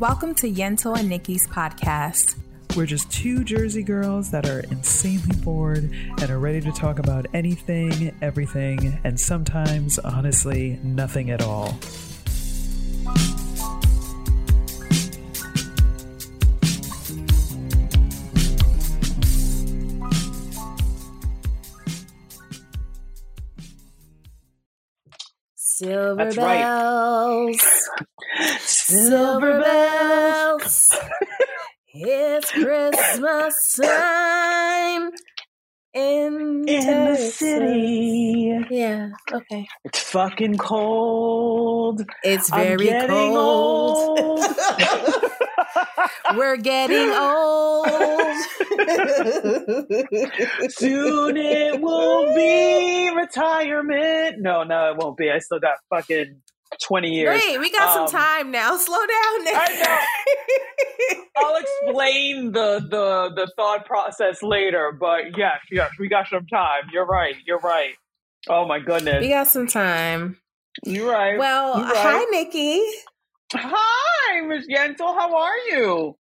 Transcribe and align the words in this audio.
Welcome 0.00 0.34
to 0.36 0.50
Yentl 0.50 0.98
and 0.98 1.10
Nikki's 1.10 1.46
podcast. 1.46 2.34
We're 2.74 2.86
just 2.86 3.12
two 3.12 3.44
Jersey 3.44 3.82
girls 3.82 4.30
that 4.30 4.48
are 4.48 4.60
insanely 4.60 5.36
bored 5.42 5.84
and 5.84 6.30
are 6.30 6.38
ready 6.38 6.62
to 6.62 6.72
talk 6.72 6.98
about 6.98 7.26
anything, 7.34 8.16
everything, 8.22 8.98
and 9.04 9.20
sometimes, 9.20 9.98
honestly, 9.98 10.80
nothing 10.82 11.30
at 11.30 11.42
all. 11.42 11.78
Silver 25.56 26.24
That's 26.24 26.36
right. 26.38 26.58
bells, 26.60 27.88
silver 28.60 29.60
bells. 29.60 29.79
Time 33.82 35.10
in, 35.92 36.64
In 36.68 37.04
the 37.06 37.16
city. 37.16 38.64
Yeah. 38.70 39.10
Okay. 39.32 39.66
It's 39.84 39.98
fucking 39.98 40.56
cold. 40.58 42.02
It's 42.22 42.48
very 42.50 42.76
getting 42.86 43.08
cold. 43.08 44.18
old. 44.20 44.40
We're 46.36 46.56
getting 46.58 47.10
old. 47.10 47.88
Soon 50.70 51.36
it 51.36 51.80
will 51.80 52.34
be 52.34 53.10
retirement. 53.14 54.40
No, 54.40 54.62
no, 54.62 54.92
it 54.92 54.96
won't 54.96 55.16
be. 55.16 55.30
I 55.30 55.38
still 55.40 55.58
got 55.58 55.78
fucking 55.90 56.40
20 56.86 57.08
years. 57.08 57.40
Wait, 57.44 57.58
we 57.58 57.70
got 57.70 57.96
Um, 57.96 58.08
some 58.08 58.20
time 58.20 58.50
now. 58.50 58.76
Slow 58.78 58.98
down. 58.98 59.44
Nick. 59.44 59.54
I 59.56 60.06
I'll 61.36 61.56
explain 61.56 62.52
the, 62.52 62.80
the 62.90 63.32
the 63.34 63.50
thought 63.56 63.86
process 63.86 64.42
later, 64.42 64.92
but 64.98 65.36
yes, 65.36 65.58
yes, 65.70 65.90
we 65.98 66.08
got 66.08 66.26
some 66.28 66.46
time. 66.46 66.82
You're 66.92 67.06
right. 67.06 67.34
You're 67.46 67.58
right. 67.60 67.94
Oh 68.48 68.66
my 68.66 68.78
goodness. 68.78 69.20
we 69.20 69.28
got 69.28 69.48
some 69.48 69.66
time. 69.66 70.38
You're 70.84 71.10
right. 71.10 71.38
Well, 71.38 71.78
You're 71.78 71.86
right. 71.88 71.96
hi, 71.96 72.24
Nikki. 72.30 72.82
Hi, 73.52 74.40
Miss 74.46 74.66
Yentl. 74.68 74.98
How 75.14 75.36
are 75.36 75.58
you? 75.70 76.16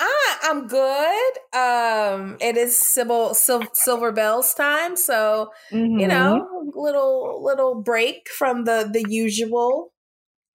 I, 0.00 0.38
I'm 0.44 0.68
good. 0.68 1.32
Um, 1.58 2.38
it 2.40 2.56
is 2.56 2.78
Sybil, 2.78 3.34
Sil- 3.36 3.72
Silver 3.74 4.12
Bells 4.12 4.54
time, 4.54 4.96
so 4.96 5.52
Mm-hmm. 5.72 5.98
you 5.98 6.08
know, 6.08 6.72
little 6.74 7.42
little 7.44 7.82
break 7.82 8.28
from 8.30 8.64
the 8.64 8.88
the 8.92 9.04
usual 9.08 9.92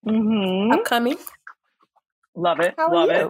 hmm 0.08 0.72
upcoming. 0.72 1.18
Love 2.36 2.60
it. 2.62 2.76
How 2.78 2.88
Love 2.88 3.10
it. 3.12 3.28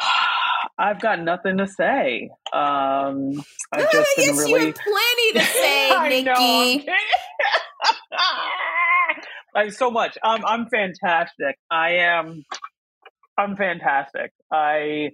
I've 0.78 1.00
got 1.00 1.20
nothing 1.20 1.58
to 1.58 1.66
say. 1.68 2.30
Um, 2.52 3.44
I've 3.72 3.90
just 3.90 4.16
been 4.16 4.28
yes, 4.28 4.46
you 4.46 4.56
really. 4.56 4.66
have 4.66 4.74
plenty 4.76 5.32
to 5.34 5.44
say, 5.46 5.98
I 5.98 6.10
know, 6.24 6.56
I'm 6.62 6.76
Nikki. 6.76 6.86
I'm 9.56 9.70
so 9.72 9.90
much. 9.90 10.18
Um, 10.24 10.44
I'm 10.46 10.68
fantastic. 10.68 11.56
I 11.70 11.92
am. 11.98 12.44
I'm 13.40 13.56
fantastic. 13.56 14.32
I. 14.52 15.10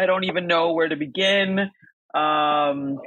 I 0.00 0.06
don't 0.06 0.24
even 0.24 0.46
know 0.46 0.74
where 0.74 0.88
to 0.88 0.94
begin. 0.96 1.58
Um, 2.14 3.00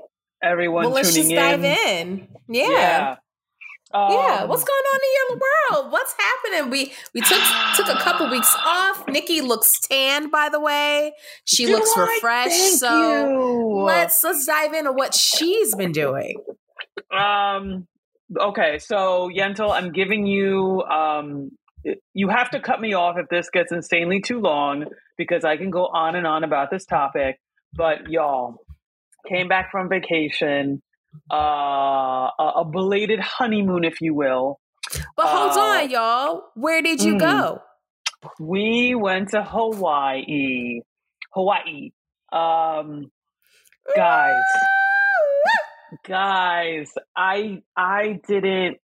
everyone 0.44 0.84
Well, 0.84 0.94
let's 0.94 1.14
tuning 1.14 1.30
just 1.30 1.36
dive 1.42 1.64
in. 1.64 2.10
in. 2.10 2.28
Yeah. 2.50 2.68
Yeah. 2.70 3.16
Yeah, 3.94 4.40
Um, 4.44 4.50
what's 4.50 4.64
going 4.64 4.86
on 4.94 5.00
in 5.04 5.12
your 5.30 5.40
world? 5.82 5.92
What's 5.92 6.16
happening? 6.18 6.70
We 6.70 6.94
we 7.14 7.22
took 7.22 7.42
took 7.76 7.88
a 7.90 8.00
couple 8.00 8.30
weeks 8.30 8.54
off. 8.66 9.06
Nikki 9.08 9.42
looks 9.42 9.80
tanned, 9.82 10.32
by 10.32 10.50
the 10.50 10.60
way. 10.62 11.14
She 11.46 11.68
looks 11.68 11.92
I? 11.98 12.02
refreshed. 12.16 12.56
Thank 12.58 12.80
so 12.80 13.30
you. 13.30 13.84
let's 13.84 14.24
let's 14.24 14.46
dive 14.46 14.74
into 14.74 14.92
what 14.94 15.14
she's 15.14 15.76
been 15.76 15.92
doing. 15.94 16.38
Um. 17.14 17.88
Okay, 18.38 18.80
so 18.80 19.30
Yentl, 19.30 19.72
I'm 19.72 19.92
giving 19.92 20.26
you. 20.26 20.82
Um. 20.84 21.52
You 22.14 22.30
have 22.30 22.52
to 22.52 22.60
cut 22.60 22.80
me 22.80 22.94
off 22.94 23.16
if 23.18 23.28
this 23.30 23.50
gets 23.50 23.72
insanely 23.72 24.22
too 24.22 24.40
long 24.40 24.86
because 25.18 25.44
I 25.44 25.58
can 25.58 25.70
go 25.70 25.86
on 25.86 26.16
and 26.16 26.28
on 26.28 26.44
about 26.44 26.70
this 26.70 26.86
topic. 26.86 27.40
But 27.74 28.10
y'all 28.10 28.58
came 29.28 29.48
back 29.48 29.72
from 29.72 29.90
vacation, 29.90 30.82
uh, 31.32 31.36
a, 32.40 32.64
belated 32.70 33.20
honeymoon, 33.20 33.84
if 33.84 34.02
you 34.02 34.14
will. 34.14 34.60
But 35.16 35.28
hold 35.28 35.52
Uh, 35.52 35.60
on, 35.60 35.90
y'all. 35.90 36.44
Where 36.56 36.82
did 36.82 37.02
you 37.02 37.16
mm. 37.16 37.20
go? 37.20 37.62
We 38.40 38.96
went 38.96 39.30
to 39.30 39.44
Hawaii. 39.44 40.82
Hawaii. 41.34 41.92
Um, 42.32 43.12
guys, 43.96 44.44
guys, 46.08 46.92
I 47.16 47.62
I 47.76 48.20
didn't. 48.28 48.78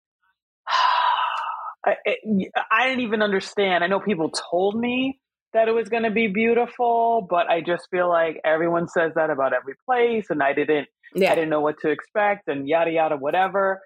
I, 1.86 1.94
it- 2.06 2.52
I 2.72 2.88
didn't 2.88 3.02
even 3.02 3.22
understand. 3.22 3.84
I 3.84 3.88
know 3.88 4.00
people 4.00 4.32
told 4.52 4.76
me 4.80 5.20
that 5.54 5.68
it 5.68 5.72
was 5.72 5.88
going 5.90 6.04
to 6.04 6.12
be 6.12 6.28
beautiful, 6.28 7.26
but 7.30 7.48
I 7.50 7.62
just 7.62 7.88
feel 7.90 8.10
like 8.10 8.42
everyone 8.44 8.88
says 8.90 9.14
that 9.16 9.30
about 9.30 9.54
every 9.54 9.76
place, 9.86 10.26
and 10.30 10.42
I 10.44 10.54
didn't. 10.54 10.88
Yeah. 11.14 11.32
I 11.32 11.36
didn't 11.36 11.50
know 11.50 11.62
what 11.62 11.80
to 11.82 11.90
expect, 11.92 12.48
and 12.48 12.68
yada 12.68 12.92
yada, 12.92 13.16
whatever. 13.16 13.82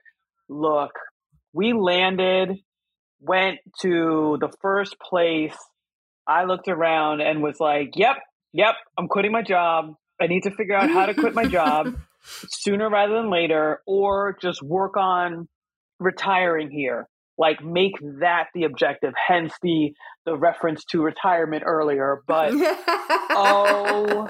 Look, 0.47 0.91
we 1.53 1.73
landed, 1.73 2.57
went 3.21 3.59
to 3.81 4.37
the 4.39 4.49
first 4.61 4.95
place. 4.99 5.55
I 6.27 6.45
looked 6.45 6.67
around 6.67 7.21
and 7.21 7.43
was 7.43 7.59
like, 7.59 7.91
"Yep, 7.95 8.15
yep, 8.53 8.75
I'm 8.97 9.07
quitting 9.07 9.31
my 9.31 9.43
job. 9.43 9.93
I 10.19 10.27
need 10.27 10.43
to 10.43 10.51
figure 10.51 10.75
out 10.75 10.89
how 10.89 11.05
to 11.05 11.13
quit 11.13 11.35
my 11.35 11.45
job 11.45 11.95
sooner 12.23 12.89
rather 12.89 13.13
than 13.13 13.29
later, 13.29 13.81
or 13.85 14.35
just 14.41 14.63
work 14.63 14.97
on 14.97 15.47
retiring 15.99 16.71
here. 16.71 17.07
Like 17.39 17.63
make 17.63 17.93
that 18.19 18.47
the 18.53 18.65
objective. 18.65 19.13
Hence 19.27 19.53
the 19.63 19.93
the 20.25 20.37
reference 20.37 20.83
to 20.91 21.01
retirement 21.01 21.63
earlier. 21.65 22.21
But 22.27 22.51
oh, 22.53 24.27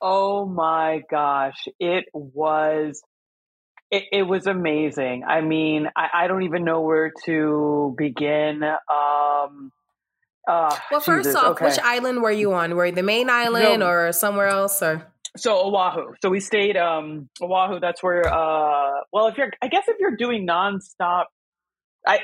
oh 0.00 0.46
my 0.46 1.02
gosh, 1.10 1.66
it 1.78 2.04
was. 2.14 3.02
It, 3.88 4.02
it 4.10 4.22
was 4.22 4.48
amazing. 4.48 5.22
I 5.28 5.42
mean, 5.42 5.86
I, 5.96 6.08
I 6.12 6.26
don't 6.26 6.42
even 6.42 6.64
know 6.64 6.80
where 6.80 7.12
to 7.26 7.94
begin. 7.96 8.64
Um, 8.64 9.70
uh, 10.46 10.76
well, 10.90 11.00
first 11.00 11.28
Jesus, 11.28 11.36
off, 11.36 11.52
okay. 11.52 11.66
which 11.66 11.78
island 11.78 12.22
were 12.22 12.30
you 12.30 12.52
on? 12.52 12.74
Were 12.76 12.86
you 12.86 12.92
the 12.92 13.02
main 13.02 13.28
island 13.30 13.80
No. 13.80 13.86
or 13.88 14.12
somewhere 14.12 14.48
else? 14.48 14.82
Or 14.82 15.06
So 15.36 15.56
Oahu. 15.56 16.14
So 16.22 16.30
we 16.30 16.40
stayed 16.40 16.76
um 16.76 17.28
Oahu. 17.40 17.80
That's 17.80 18.02
where 18.02 18.26
uh 18.26 18.90
well 19.12 19.26
if 19.28 19.36
you're 19.36 19.50
I 19.60 19.68
guess 19.68 19.84
if 19.88 19.96
you're 19.98 20.16
doing 20.16 20.46
nonstop 20.46 21.24
I 22.06 22.20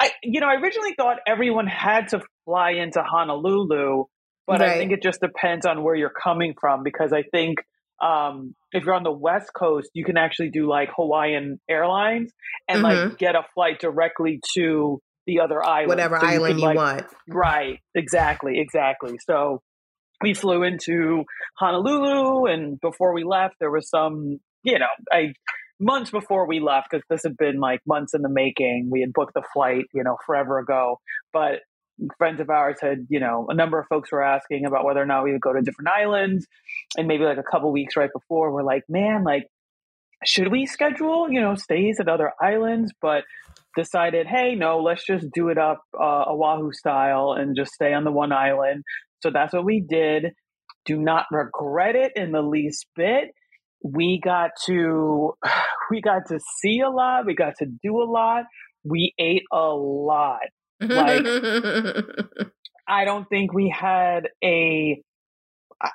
I 0.00 0.10
you 0.22 0.40
know 0.40 0.48
I 0.48 0.54
originally 0.54 0.94
thought 0.96 1.18
everyone 1.26 1.66
had 1.66 2.08
to 2.08 2.20
fly 2.44 2.72
into 2.72 3.02
Honolulu, 3.02 4.04
but 4.46 4.62
I 4.62 4.78
think 4.78 4.92
it 4.92 5.02
just 5.02 5.20
depends 5.20 5.66
on 5.66 5.82
where 5.82 5.94
you're 5.94 6.10
coming 6.10 6.54
from 6.60 6.82
because 6.82 7.12
I 7.12 7.22
think 7.22 7.58
um 8.02 8.54
if 8.72 8.84
you're 8.84 8.94
on 8.94 9.04
the 9.04 9.12
west 9.12 9.50
coast 9.56 9.88
you 9.94 10.04
can 10.04 10.16
actually 10.16 10.50
do 10.50 10.68
like 10.68 10.90
Hawaiian 10.96 11.60
Airlines 11.70 12.32
and 12.68 12.82
like 12.82 13.18
get 13.18 13.34
a 13.36 13.42
flight 13.54 13.78
directly 13.80 14.40
to 14.54 15.00
the 15.26 15.40
other 15.40 15.62
island. 15.64 15.88
whatever 15.88 16.18
So 16.18 16.26
island 16.26 16.54
could, 16.54 16.60
you 16.60 16.66
like, 16.66 16.76
want. 16.76 17.06
Right, 17.28 17.78
exactly, 17.94 18.58
exactly. 18.58 19.18
So 19.26 19.62
we 20.22 20.34
flew 20.34 20.62
into 20.62 21.24
Honolulu, 21.58 22.46
and 22.46 22.80
before 22.80 23.14
we 23.14 23.24
left, 23.24 23.56
there 23.60 23.70
was 23.70 23.88
some, 23.88 24.38
you 24.62 24.78
know, 24.78 24.86
I 25.12 25.32
months 25.80 26.10
before 26.10 26.46
we 26.46 26.60
left 26.60 26.88
because 26.90 27.04
this 27.08 27.22
had 27.22 27.36
been 27.36 27.58
like 27.58 27.80
months 27.86 28.14
in 28.14 28.22
the 28.22 28.28
making. 28.28 28.88
We 28.90 29.00
had 29.00 29.12
booked 29.12 29.34
the 29.34 29.42
flight, 29.52 29.86
you 29.92 30.02
know, 30.04 30.16
forever 30.24 30.58
ago, 30.58 31.00
but 31.32 31.60
friends 32.18 32.40
of 32.40 32.50
ours 32.50 32.78
had, 32.80 33.06
you 33.08 33.20
know, 33.20 33.46
a 33.48 33.54
number 33.54 33.78
of 33.78 33.86
folks 33.88 34.10
were 34.10 34.22
asking 34.22 34.64
about 34.64 34.84
whether 34.84 35.00
or 35.00 35.06
not 35.06 35.24
we 35.24 35.32
would 35.32 35.40
go 35.40 35.52
to 35.52 35.60
different 35.60 35.88
islands, 35.88 36.46
and 36.96 37.06
maybe 37.06 37.24
like 37.24 37.38
a 37.38 37.42
couple 37.42 37.70
weeks 37.72 37.96
right 37.96 38.10
before, 38.12 38.52
we're 38.52 38.62
like, 38.62 38.82
man, 38.88 39.24
like, 39.24 39.46
should 40.24 40.50
we 40.50 40.66
schedule, 40.66 41.30
you 41.30 41.40
know, 41.40 41.54
stays 41.54 41.98
at 42.00 42.08
other 42.08 42.32
islands, 42.40 42.92
but 43.00 43.24
decided, 43.76 44.26
hey, 44.26 44.54
no, 44.54 44.78
let's 44.78 45.04
just 45.04 45.26
do 45.32 45.48
it 45.48 45.58
up 45.58 45.82
uh, 45.98 46.24
Oahu 46.28 46.72
style 46.72 47.32
and 47.32 47.56
just 47.56 47.72
stay 47.72 47.92
on 47.92 48.04
the 48.04 48.12
one 48.12 48.32
island. 48.32 48.84
So 49.22 49.30
that's 49.30 49.52
what 49.52 49.64
we 49.64 49.80
did. 49.80 50.32
Do 50.84 50.96
not 50.98 51.26
regret 51.30 51.96
it 51.96 52.12
in 52.16 52.32
the 52.32 52.42
least 52.42 52.86
bit. 52.96 53.30
We 53.82 54.20
got 54.22 54.50
to 54.66 55.34
we 55.90 56.00
got 56.00 56.28
to 56.28 56.40
see 56.60 56.80
a 56.80 56.90
lot. 56.90 57.26
We 57.26 57.34
got 57.34 57.54
to 57.58 57.66
do 57.66 58.00
a 58.00 58.08
lot. 58.08 58.44
We 58.84 59.14
ate 59.18 59.44
a 59.52 59.68
lot. 59.68 60.40
Like- 60.80 61.26
I 62.88 63.04
don't 63.04 63.28
think 63.28 63.52
we 63.52 63.72
had 63.74 64.28
a 64.44 65.00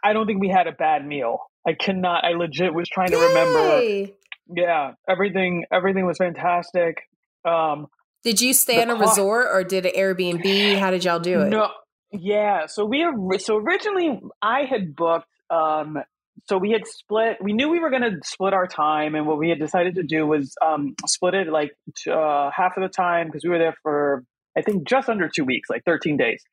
i 0.04 0.13
don't 0.13 0.25
think 0.25 0.42
we 0.42 0.50
had 0.50 0.68
a 0.68 0.72
bad 0.72 1.06
meal. 1.06 1.39
I 1.66 1.74
cannot 1.74 2.24
I 2.24 2.31
legit 2.31 2.74
was 2.74 2.88
trying 2.89 3.12
to 3.12 3.18
remember 3.18 4.07
yeah, 4.54 4.94
everything 5.07 5.66
everything 5.72 6.06
was 6.06 6.18
fantastic. 6.18 6.98
Um, 7.45 7.88
Did 8.24 8.42
you 8.42 8.54
stay 8.54 8.81
in 8.81 8.90
a 8.90 8.95
cost- 8.95 9.12
resort 9.18 9.48
or 9.51 9.63
did 9.63 9.86
it 9.86 9.95
Airbnb? 9.95 10.78
How 10.80 10.92
did 10.92 11.04
y'all 11.04 11.19
do 11.19 11.42
it? 11.42 11.50
No, 11.50 11.69
yeah. 12.12 12.68
So 12.68 12.86
we 12.86 13.06
so 13.40 13.57
originally 13.57 14.19
I 14.42 14.62
had 14.62 14.95
booked. 14.95 15.28
Um, 15.50 15.98
so 16.45 16.57
we 16.57 16.72
had 16.72 16.86
split. 16.88 17.38
We 17.42 17.54
knew 17.54 17.69
we 17.69 17.80
were 17.80 17.89
going 17.89 18.04
to 18.04 18.18
split 18.24 18.54
our 18.54 18.68
time, 18.68 19.16
and 19.16 19.25
what 19.25 19.38
we 19.38 19.50
had 19.50 19.60
decided 19.60 19.95
to 19.95 20.04
do 20.04 20.25
was 20.25 20.54
um, 20.66 20.95
split 21.06 21.34
it 21.34 21.48
like 21.48 21.72
uh, 22.10 22.50
half 22.56 22.78
of 22.78 22.84
the 22.84 22.89
time 22.89 23.28
because 23.28 23.44
we 23.44 23.50
were 23.50 23.57
there 23.60 23.75
for 23.84 24.24
I 24.57 24.62
think 24.62 24.88
just 24.88 25.07
under 25.10 25.30
two 25.30 25.45
weeks, 25.45 25.69
like 25.69 25.84
thirteen 25.86 26.18
days, 26.18 26.44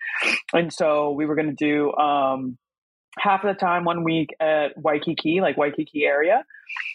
and 0.53 0.73
so 0.73 1.13
we 1.13 1.27
were 1.27 1.35
going 1.35 1.55
to 1.55 1.65
do 1.65 1.93
um, 1.95 2.59
half 3.19 3.45
of 3.45 3.55
the 3.55 3.59
time 3.59 3.85
one 3.85 4.05
week 4.05 4.31
at 4.41 4.73
Waikiki, 4.77 5.41
like 5.41 5.57
Waikiki 5.57 6.05
area, 6.05 6.45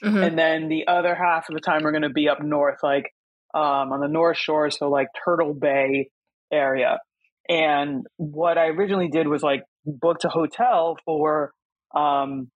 Mhm. 0.03 0.27
and 0.27 0.37
then 0.37 0.67
the 0.69 0.87
other 0.87 1.15
half 1.15 1.49
of 1.49 1.55
the 1.55 1.61
time 1.61 1.83
we're 1.83 1.91
going 1.91 2.03
to 2.03 2.09
be 2.09 2.27
up 2.29 2.41
north, 2.41 2.79
like 2.83 3.13
um, 3.53 3.91
on 3.93 3.99
the 4.01 4.07
North 4.07 4.37
Shore, 4.37 4.69
so 4.69 4.89
like 4.89 5.07
Turtle 5.25 5.53
Bay 5.53 6.09
area. 6.51 6.99
And 7.47 8.05
what 8.17 8.57
I 8.59 8.67
originally 8.67 9.07
did 9.07 9.27
was 9.27 9.41
like 9.41 9.63
booked 9.85 10.23
a 10.25 10.29
hotel 10.29 10.97
for 11.05 11.51
um, 11.95 12.51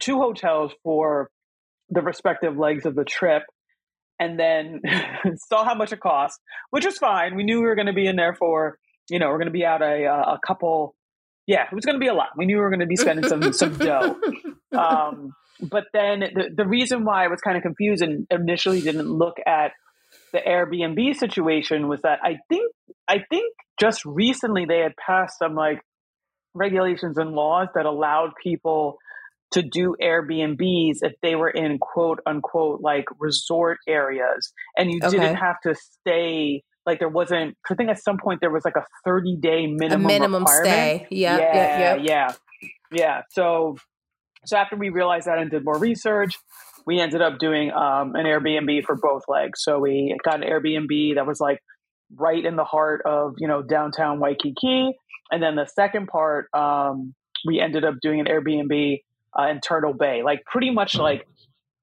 two 0.00 0.18
hotels 0.18 0.72
for 0.82 1.30
the 1.90 2.02
respective 2.02 2.56
legs 2.56 2.86
of 2.86 2.94
the 2.94 3.04
trip, 3.04 3.42
and 4.18 4.38
then 4.38 4.80
saw 5.48 5.64
how 5.64 5.74
much 5.74 5.92
it 5.92 6.00
cost, 6.00 6.38
which 6.70 6.84
was 6.84 6.98
fine. 6.98 7.36
We 7.36 7.44
knew 7.44 7.60
we 7.60 7.66
were 7.66 7.74
going 7.74 7.86
to 7.86 7.92
be 7.92 8.06
in 8.06 8.16
there 8.16 8.34
for 8.34 8.78
you 9.10 9.18
know 9.18 9.28
we're 9.28 9.38
going 9.38 9.46
to 9.46 9.52
be 9.52 9.64
out 9.64 9.82
a 9.82 10.06
a 10.06 10.38
couple. 10.46 10.94
Yeah, 11.46 11.64
it 11.70 11.74
was 11.74 11.84
going 11.84 11.96
to 11.96 12.00
be 12.00 12.08
a 12.08 12.14
lot. 12.14 12.28
We 12.38 12.46
knew 12.46 12.56
we 12.56 12.62
were 12.62 12.70
going 12.70 12.80
to 12.80 12.86
be 12.86 12.96
spending 12.96 13.28
some 13.28 13.52
some 13.52 13.76
dough 13.76 14.16
um, 14.74 15.32
but 15.60 15.84
then 15.92 16.20
the, 16.20 16.50
the 16.54 16.66
reason 16.66 17.04
why 17.04 17.24
I 17.24 17.28
was 17.28 17.40
kind 17.40 17.56
of 17.56 17.62
confused 17.62 18.02
and 18.02 18.26
initially 18.30 18.80
didn't 18.80 19.08
look 19.08 19.36
at 19.46 19.72
the 20.32 20.38
Airbnb 20.38 21.16
situation 21.16 21.88
was 21.88 22.02
that 22.02 22.18
I 22.22 22.38
think 22.48 22.72
I 23.08 23.18
think 23.30 23.52
just 23.80 24.04
recently 24.04 24.64
they 24.64 24.78
had 24.78 24.92
passed 24.96 25.38
some 25.38 25.54
like 25.54 25.80
regulations 26.54 27.18
and 27.18 27.32
laws 27.32 27.68
that 27.74 27.86
allowed 27.86 28.30
people 28.42 28.98
to 29.54 29.62
do 29.62 29.96
Airbnbs 30.02 30.98
if 31.02 31.14
they 31.22 31.34
were 31.34 31.50
in 31.50 31.78
quote 31.78 32.20
unquote 32.26 32.80
like 32.82 33.06
resort 33.18 33.78
areas 33.88 34.52
and 34.76 34.90
you 34.90 35.00
Okay. 35.02 35.10
didn't 35.16 35.36
have 35.36 35.56
to 35.62 35.74
stay 35.74 36.62
like 36.86 36.98
there 36.98 37.08
wasn't 37.08 37.56
I 37.70 37.74
think 37.74 37.90
at 37.90 37.98
some 38.02 38.18
point 38.18 38.40
there 38.40 38.50
was 38.50 38.64
like 38.64 38.76
a 38.76 38.84
30 39.04 39.36
day 39.40 39.64
a 39.64 39.68
minimum 39.68 40.06
minimum 40.06 40.46
stay. 40.46 41.06
Yeah, 41.10 41.38
yeah, 41.38 41.78
yeah, 41.78 41.78
yeah. 41.78 41.96
yeah, 42.02 42.32
yeah. 42.92 43.20
So, 43.30 43.76
so 44.44 44.56
after 44.56 44.76
we 44.76 44.90
realized 44.90 45.26
that 45.26 45.38
and 45.38 45.50
did 45.50 45.64
more 45.64 45.78
research, 45.78 46.34
we 46.86 47.00
ended 47.00 47.22
up 47.22 47.38
doing 47.38 47.70
um, 47.72 48.14
an 48.14 48.26
Airbnb 48.26 48.84
for 48.84 48.96
both 48.96 49.22
legs. 49.28 49.62
So 49.62 49.78
we 49.78 50.14
got 50.24 50.42
an 50.42 50.48
Airbnb 50.48 51.14
that 51.14 51.26
was 51.26 51.40
like 51.40 51.60
right 52.14 52.44
in 52.44 52.56
the 52.56 52.64
heart 52.64 53.02
of 53.06 53.34
you 53.38 53.48
know 53.48 53.62
downtown 53.62 54.20
Waikiki, 54.20 54.92
and 55.30 55.42
then 55.42 55.54
the 55.56 55.66
second 55.66 56.08
part, 56.08 56.48
um, 56.54 57.14
we 57.46 57.60
ended 57.60 57.84
up 57.84 57.94
doing 58.02 58.20
an 58.20 58.26
Airbnb 58.26 58.98
uh, 59.38 59.48
in 59.48 59.60
Turtle 59.60 59.94
Bay, 59.94 60.22
like 60.24 60.44
pretty 60.46 60.70
much 60.70 60.94
like 60.96 61.26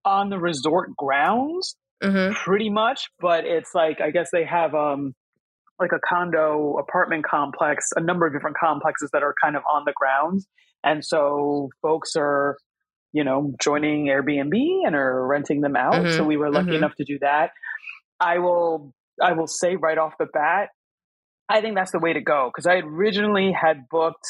on 0.05 0.29
the 0.29 0.39
resort 0.39 0.95
grounds 0.97 1.75
hmm 2.01 2.31
pretty 2.31 2.69
much 2.69 3.09
but 3.19 3.45
it's 3.45 3.75
like 3.75 4.01
i 4.01 4.09
guess 4.09 4.29
they 4.33 4.43
have 4.43 4.73
um 4.73 5.13
like 5.79 5.91
a 5.93 5.99
condo 6.07 6.77
apartment 6.79 7.23
complex 7.23 7.89
a 7.95 8.01
number 8.01 8.25
of 8.25 8.33
different 8.33 8.57
complexes 8.57 9.09
that 9.13 9.21
are 9.21 9.35
kind 9.43 9.55
of 9.55 9.61
on 9.71 9.83
the 9.85 9.93
grounds 9.95 10.47
and 10.83 11.05
so 11.05 11.69
folks 11.83 12.13
are 12.17 12.57
you 13.13 13.23
know 13.23 13.53
joining 13.61 14.07
airbnb 14.07 14.53
and 14.85 14.95
are 14.95 15.27
renting 15.27 15.61
them 15.61 15.75
out 15.75 15.93
Mhm, 16.05 16.17
so 16.17 16.23
we 16.23 16.37
were 16.37 16.49
lucky 16.49 16.71
mhm. 16.71 16.77
enough 16.77 16.95
to 16.95 17.03
do 17.03 17.19
that. 17.19 17.51
I 18.19 18.39
will 18.39 18.93
i 19.21 19.33
will 19.33 19.47
say 19.47 19.75
right 19.75 19.97
off 19.97 20.13
the 20.17 20.25
bat 20.25 20.69
i 21.49 21.61
think 21.61 21.75
that's 21.75 21.91
the 21.91 21.99
way 21.99 22.13
to 22.13 22.21
go 22.21 22.49
because 22.51 22.65
i 22.65 22.75
originally 22.75 23.51
had 23.51 23.87
booked 23.91 24.25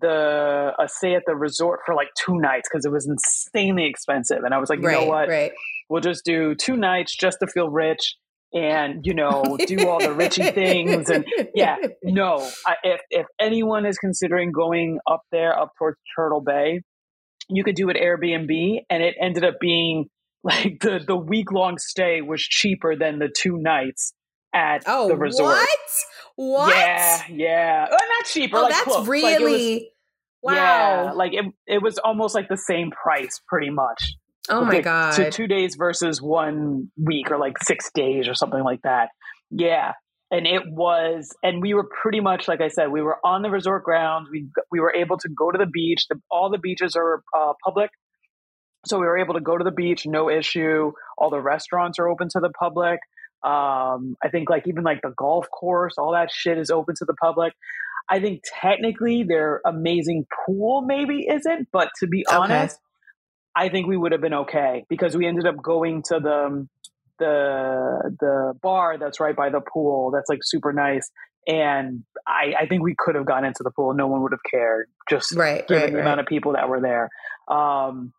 the 0.00 0.72
a 0.78 0.88
stay 0.88 1.14
at 1.14 1.22
the 1.26 1.34
resort 1.34 1.80
for 1.84 1.94
like 1.94 2.08
two 2.24 2.38
nights 2.38 2.68
because 2.70 2.84
it 2.84 2.90
was 2.90 3.06
insanely 3.06 3.84
expensive 3.86 4.38
and 4.44 4.54
i 4.54 4.58
was 4.58 4.70
like 4.70 4.80
you 4.80 4.86
right, 4.86 5.00
know 5.00 5.06
what 5.06 5.28
right. 5.28 5.52
we'll 5.90 6.00
just 6.00 6.24
do 6.24 6.54
two 6.54 6.76
nights 6.76 7.14
just 7.14 7.38
to 7.40 7.46
feel 7.46 7.68
rich 7.68 8.16
and 8.54 9.00
you 9.04 9.14
know 9.14 9.58
do 9.66 9.88
all 9.88 9.98
the 9.98 10.06
richy 10.06 10.52
things 10.54 11.10
and 11.10 11.26
yeah 11.54 11.76
no 12.02 12.48
I, 12.66 12.74
if 12.82 13.00
if 13.10 13.26
anyone 13.40 13.84
is 13.84 13.98
considering 13.98 14.50
going 14.50 14.98
up 15.06 15.22
there 15.30 15.58
up 15.58 15.72
towards 15.78 15.98
turtle 16.16 16.40
bay 16.40 16.80
you 17.48 17.62
could 17.64 17.74
do 17.74 17.90
it 17.90 17.96
airbnb 17.96 18.78
and 18.88 19.02
it 19.02 19.14
ended 19.20 19.44
up 19.44 19.54
being 19.60 20.06
like 20.44 20.80
the 20.80 21.00
the 21.06 21.16
week 21.16 21.52
long 21.52 21.78
stay 21.78 22.20
was 22.20 22.40
cheaper 22.42 22.96
than 22.96 23.18
the 23.18 23.28
two 23.28 23.58
nights 23.58 24.12
at 24.54 24.82
Oh, 24.86 25.08
the 25.08 25.16
resort 25.16 25.56
what? 25.56 25.68
What? 26.36 26.74
yeah 26.74 27.22
yeah 27.28 27.86
well, 27.90 27.98
not 28.18 28.26
cheaper 28.26 28.56
Oh, 28.58 28.62
like 28.62 28.70
that's 28.72 28.84
close. 28.84 29.08
Like, 29.08 29.08
it 29.08 29.42
was- 29.42 29.52
really 29.52 29.90
wow. 30.42 30.54
yeah 30.54 31.12
like 31.12 31.32
it, 31.34 31.44
it 31.66 31.82
was 31.82 31.98
almost 31.98 32.34
like 32.34 32.48
the 32.48 32.56
same 32.56 32.90
price 32.90 33.40
pretty 33.48 33.70
much 33.70 34.16
oh 34.48 34.64
my 34.64 34.74
like, 34.74 34.84
god. 34.84 35.12
to 35.12 35.30
two 35.30 35.46
days 35.46 35.76
versus 35.76 36.20
one 36.20 36.90
week 36.96 37.30
or 37.30 37.38
like 37.38 37.58
six 37.62 37.90
days 37.94 38.28
or 38.28 38.34
something 38.34 38.62
like 38.62 38.82
that. 38.82 39.10
Yeah. 39.50 39.92
And 40.30 40.46
it 40.46 40.62
was, 40.66 41.28
and 41.42 41.60
we 41.60 41.74
were 41.74 41.86
pretty 42.02 42.20
much, 42.20 42.48
like 42.48 42.62
I 42.62 42.68
said, 42.68 42.90
we 42.90 43.02
were 43.02 43.18
on 43.24 43.42
the 43.42 43.50
resort 43.50 43.84
grounds. 43.84 44.28
We, 44.32 44.48
we 44.70 44.80
were 44.80 44.94
able 44.94 45.18
to 45.18 45.28
go 45.28 45.50
to 45.50 45.58
the 45.58 45.66
beach. 45.66 46.06
The, 46.08 46.18
all 46.30 46.50
the 46.50 46.58
beaches 46.58 46.96
are 46.96 47.22
uh, 47.36 47.52
public. 47.62 47.90
So 48.86 48.98
we 48.98 49.06
were 49.06 49.18
able 49.18 49.34
to 49.34 49.40
go 49.40 49.56
to 49.58 49.62
the 49.62 49.70
beach, 49.70 50.06
no 50.06 50.30
issue. 50.30 50.92
All 51.18 51.30
the 51.30 51.40
restaurants 51.40 51.98
are 51.98 52.08
open 52.08 52.28
to 52.30 52.40
the 52.40 52.50
public. 52.58 52.98
Um, 53.44 54.16
I 54.22 54.28
think 54.30 54.48
like 54.48 54.68
even 54.68 54.84
like 54.84 55.00
the 55.02 55.12
golf 55.16 55.48
course, 55.50 55.94
all 55.98 56.12
that 56.12 56.30
shit 56.30 56.58
is 56.58 56.70
open 56.70 56.94
to 56.98 57.04
the 57.04 57.14
public. 57.14 57.52
I 58.08 58.20
think 58.20 58.42
technically 58.60 59.24
their 59.24 59.60
amazing 59.66 60.26
pool 60.46 60.82
maybe 60.82 61.26
isn't, 61.28 61.68
but 61.72 61.88
to 62.00 62.06
be 62.06 62.24
Okay. 62.28 62.36
honest, 62.36 62.78
I 63.54 63.68
think 63.68 63.86
we 63.86 63.96
would 63.96 64.12
have 64.12 64.20
been 64.20 64.34
okay 64.34 64.84
because 64.88 65.16
we 65.16 65.26
ended 65.26 65.46
up 65.46 65.56
going 65.62 66.02
to 66.08 66.20
the 66.20 66.68
the 67.18 68.16
the 68.20 68.54
bar 68.62 68.98
that's 68.98 69.20
right 69.20 69.36
by 69.36 69.50
the 69.50 69.60
pool 69.60 70.10
that's 70.10 70.28
like 70.28 70.40
super 70.42 70.72
nice 70.72 71.10
and 71.46 72.04
I, 72.26 72.54
I 72.62 72.66
think 72.66 72.82
we 72.82 72.94
could 72.98 73.14
have 73.14 73.26
gone 73.26 73.44
into 73.44 73.62
the 73.62 73.70
pool 73.70 73.94
no 73.94 74.06
one 74.06 74.22
would 74.22 74.32
have 74.32 74.40
cared 74.50 74.86
just 75.10 75.32
right, 75.32 75.66
given 75.68 75.82
right, 75.82 75.90
the 75.90 75.98
right. 75.98 76.02
amount 76.02 76.20
of 76.20 76.26
people 76.26 76.54
that 76.54 76.68
were 76.68 76.80
there 76.80 77.10
um 77.48 78.12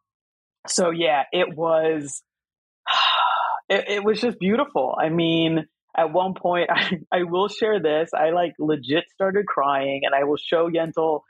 so 0.67 0.91
yeah 0.91 1.23
it 1.31 1.57
was 1.57 2.21
it, 3.69 3.85
it 3.87 4.03
was 4.03 4.21
just 4.21 4.39
beautiful. 4.39 4.95
I 4.99 5.09
mean 5.09 5.65
at 5.95 6.11
one 6.11 6.33
point 6.33 6.69
I, 6.73 6.99
I 7.11 7.23
will 7.23 7.47
share 7.47 7.81
this. 7.81 8.09
I 8.15 8.31
like 8.31 8.53
legit 8.59 9.05
started 9.13 9.45
crying 9.45 10.01
and 10.03 10.15
i 10.15 10.23
will 10.23 10.37
show 10.37 10.69
yentl 10.69 11.21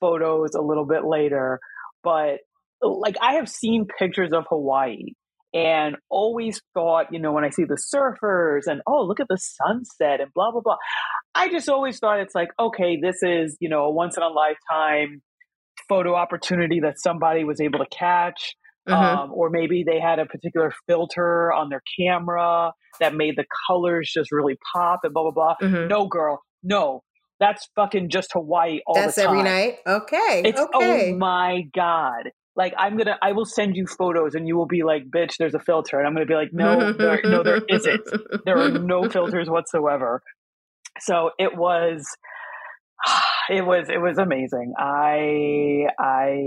photos 0.00 0.54
a 0.54 0.62
little 0.62 0.86
bit 0.86 1.04
later. 1.04 1.60
But 2.02 2.38
like 2.80 3.16
i 3.20 3.34
have 3.34 3.48
seen 3.48 3.86
pictures 3.98 4.30
of 4.32 4.44
hawaii 4.48 5.12
and 5.54 5.96
always 6.08 6.60
thought 6.74 7.06
you 7.12 7.18
know 7.18 7.32
when 7.32 7.44
i 7.44 7.50
see 7.50 7.64
the 7.64 7.78
surfers 7.94 8.70
and 8.70 8.82
oh 8.86 9.02
look 9.02 9.20
at 9.20 9.28
the 9.28 9.38
sunset 9.38 10.20
and 10.20 10.32
blah 10.34 10.50
blah 10.50 10.60
blah 10.60 10.76
i 11.34 11.48
just 11.48 11.68
always 11.68 11.98
thought 11.98 12.20
it's 12.20 12.34
like 12.34 12.48
okay 12.58 12.98
this 13.00 13.16
is 13.22 13.56
you 13.60 13.68
know 13.68 13.84
a 13.84 13.90
once 13.90 14.16
in 14.16 14.22
a 14.22 14.28
lifetime 14.28 15.22
photo 15.88 16.14
opportunity 16.14 16.80
that 16.80 17.00
somebody 17.00 17.44
was 17.44 17.60
able 17.60 17.78
to 17.78 17.86
catch 17.86 18.56
Mhm. 18.88 18.94
um, 18.94 19.32
or 19.32 19.50
maybe 19.50 19.84
they 19.86 20.00
had 20.00 20.18
a 20.18 20.26
particular 20.26 20.72
filter 20.86 21.52
on 21.52 21.68
their 21.68 21.82
camera 21.98 22.72
that 23.00 23.14
made 23.14 23.36
the 23.36 23.44
colors 23.68 24.10
just 24.12 24.32
really 24.32 24.56
pop 24.72 25.00
and 25.04 25.12
blah 25.12 25.22
blah 25.30 25.32
blah. 25.32 25.68
Mhm. 25.68 25.88
No, 25.88 26.06
girl, 26.06 26.42
no, 26.62 27.02
that's 27.40 27.68
fucking 27.76 28.08
just 28.10 28.32
Hawaii 28.32 28.80
all 28.86 28.94
That's 28.94 29.14
the 29.14 29.22
time. 29.22 29.36
That's 29.36 29.48
every 29.48 29.66
night. 29.66 29.78
Okay. 29.86 30.42
It's 30.44 30.60
okay. 30.60 31.12
oh 31.12 31.16
my 31.16 31.62
god. 31.74 32.30
Like 32.56 32.74
I'm 32.76 32.96
gonna, 32.96 33.16
I 33.22 33.32
will 33.32 33.44
send 33.44 33.76
you 33.76 33.86
photos, 33.86 34.34
and 34.34 34.48
you 34.48 34.56
will 34.56 34.66
be 34.66 34.82
like, 34.82 35.04
"Bitch, 35.14 35.36
there's 35.38 35.54
a 35.54 35.60
filter," 35.60 35.98
and 35.98 36.08
I'm 36.08 36.12
gonna 36.14 36.26
be 36.26 36.34
like, 36.34 36.52
"No, 36.52 36.92
there, 36.92 37.20
no, 37.22 37.44
there 37.44 37.62
isn't. 37.68 38.02
There 38.44 38.58
are 38.58 38.70
no 38.70 39.08
filters 39.10 39.48
whatsoever." 39.48 40.22
So 41.00 41.30
it 41.38 41.56
was, 41.56 42.04
it 43.48 43.64
was, 43.64 43.88
it 43.88 43.98
was 43.98 44.18
amazing. 44.18 44.72
I, 44.76 45.86
I, 46.00 46.42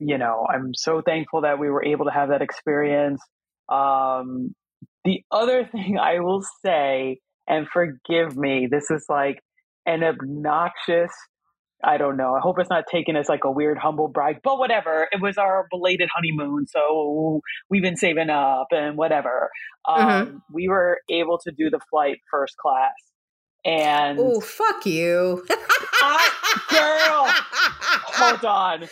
you 0.00 0.18
know, 0.18 0.46
I'm 0.48 0.72
so 0.74 1.02
thankful 1.04 1.42
that 1.42 1.58
we 1.58 1.70
were 1.70 1.84
able 1.84 2.04
to 2.06 2.10
have 2.10 2.28
that 2.30 2.42
experience. 2.42 3.20
Um, 3.68 4.54
the 5.04 5.22
other 5.30 5.64
thing 5.72 5.98
I 6.00 6.20
will 6.20 6.42
say, 6.64 7.18
and 7.48 7.66
forgive 7.68 8.36
me, 8.36 8.68
this 8.70 8.90
is 8.90 9.04
like 9.08 9.40
an 9.86 10.04
obnoxious. 10.04 11.10
I 11.82 11.96
don't 11.96 12.16
know. 12.16 12.34
I 12.34 12.40
hope 12.40 12.56
it's 12.58 12.68
not 12.68 12.84
taken 12.90 13.14
as 13.14 13.28
like 13.28 13.44
a 13.44 13.50
weird 13.52 13.78
humble 13.78 14.08
brag, 14.08 14.38
but 14.42 14.58
whatever. 14.58 15.06
It 15.12 15.22
was 15.22 15.38
our 15.38 15.68
belated 15.70 16.08
honeymoon, 16.12 16.66
so 16.66 17.40
we've 17.70 17.82
been 17.82 17.96
saving 17.96 18.30
up 18.30 18.66
and 18.72 18.96
whatever. 18.96 19.48
Um, 19.88 20.42
We 20.52 20.68
were 20.68 20.98
able 21.08 21.38
to 21.44 21.52
do 21.52 21.70
the 21.70 21.78
flight 21.88 22.18
first 22.32 22.56
class, 22.56 22.94
and 23.64 24.18
Oh, 24.20 24.40
fuck 24.40 24.86
you. 24.86 25.46
girl. 26.68 27.26
hold 27.30 28.44
on. 28.44 28.88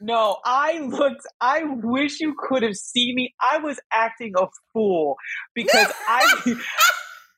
No, 0.00 0.38
I 0.44 0.78
looked. 0.80 1.22
I 1.40 1.62
wish 1.64 2.20
you 2.20 2.34
could 2.38 2.62
have 2.62 2.74
seen 2.76 3.14
me. 3.14 3.34
I 3.40 3.58
was 3.58 3.78
acting 3.92 4.32
a 4.38 4.46
fool 4.72 5.16
because 5.54 5.92
I. 6.08 6.54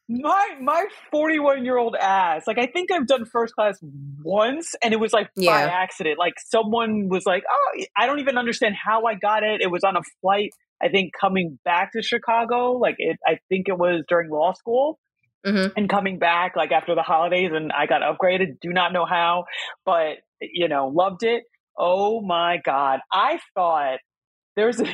my 0.08 0.56
my 0.60 0.84
41 1.10 1.64
year 1.64 1.78
old 1.78 1.94
ass 1.98 2.42
like 2.46 2.58
i 2.58 2.66
think 2.66 2.90
i've 2.90 3.06
done 3.06 3.24
first 3.24 3.54
class 3.54 3.78
once 4.22 4.74
and 4.82 4.92
it 4.92 4.98
was 5.00 5.12
like 5.12 5.28
by 5.36 5.42
Yeah. 5.42 5.70
accident 5.72 6.18
like 6.18 6.34
someone 6.44 7.08
was 7.08 7.24
like 7.24 7.44
oh 7.48 7.84
i 7.96 8.04
don't 8.04 8.18
even 8.18 8.36
understand 8.36 8.74
how 8.74 9.04
i 9.06 9.14
got 9.14 9.42
it 9.44 9.62
it 9.62 9.70
was 9.70 9.84
on 9.84 9.96
a 9.96 10.02
flight 10.20 10.50
i 10.82 10.88
think 10.88 11.12
coming 11.18 11.58
back 11.64 11.92
to 11.92 12.02
chicago 12.02 12.72
like 12.72 12.96
it 12.98 13.16
i 13.26 13.38
think 13.48 13.68
it 13.68 13.78
was 13.78 14.02
during 14.08 14.28
law 14.28 14.52
school 14.52 14.98
Mhm. 15.46 15.72
and 15.76 15.88
coming 15.88 16.18
back 16.18 16.56
like 16.56 16.72
after 16.72 16.94
the 16.94 17.02
holidays 17.02 17.50
and 17.54 17.72
i 17.72 17.86
got 17.86 18.02
upgraded 18.02 18.60
do 18.60 18.70
not 18.70 18.92
know 18.92 19.06
how 19.06 19.44
but 19.86 20.18
you 20.40 20.68
know 20.68 20.88
loved 20.88 21.22
it 21.22 21.44
oh 21.78 22.20
my 22.20 22.60
god 22.64 23.00
i 23.12 23.38
thought 23.54 23.98
there's 24.56 24.80
a 24.80 24.86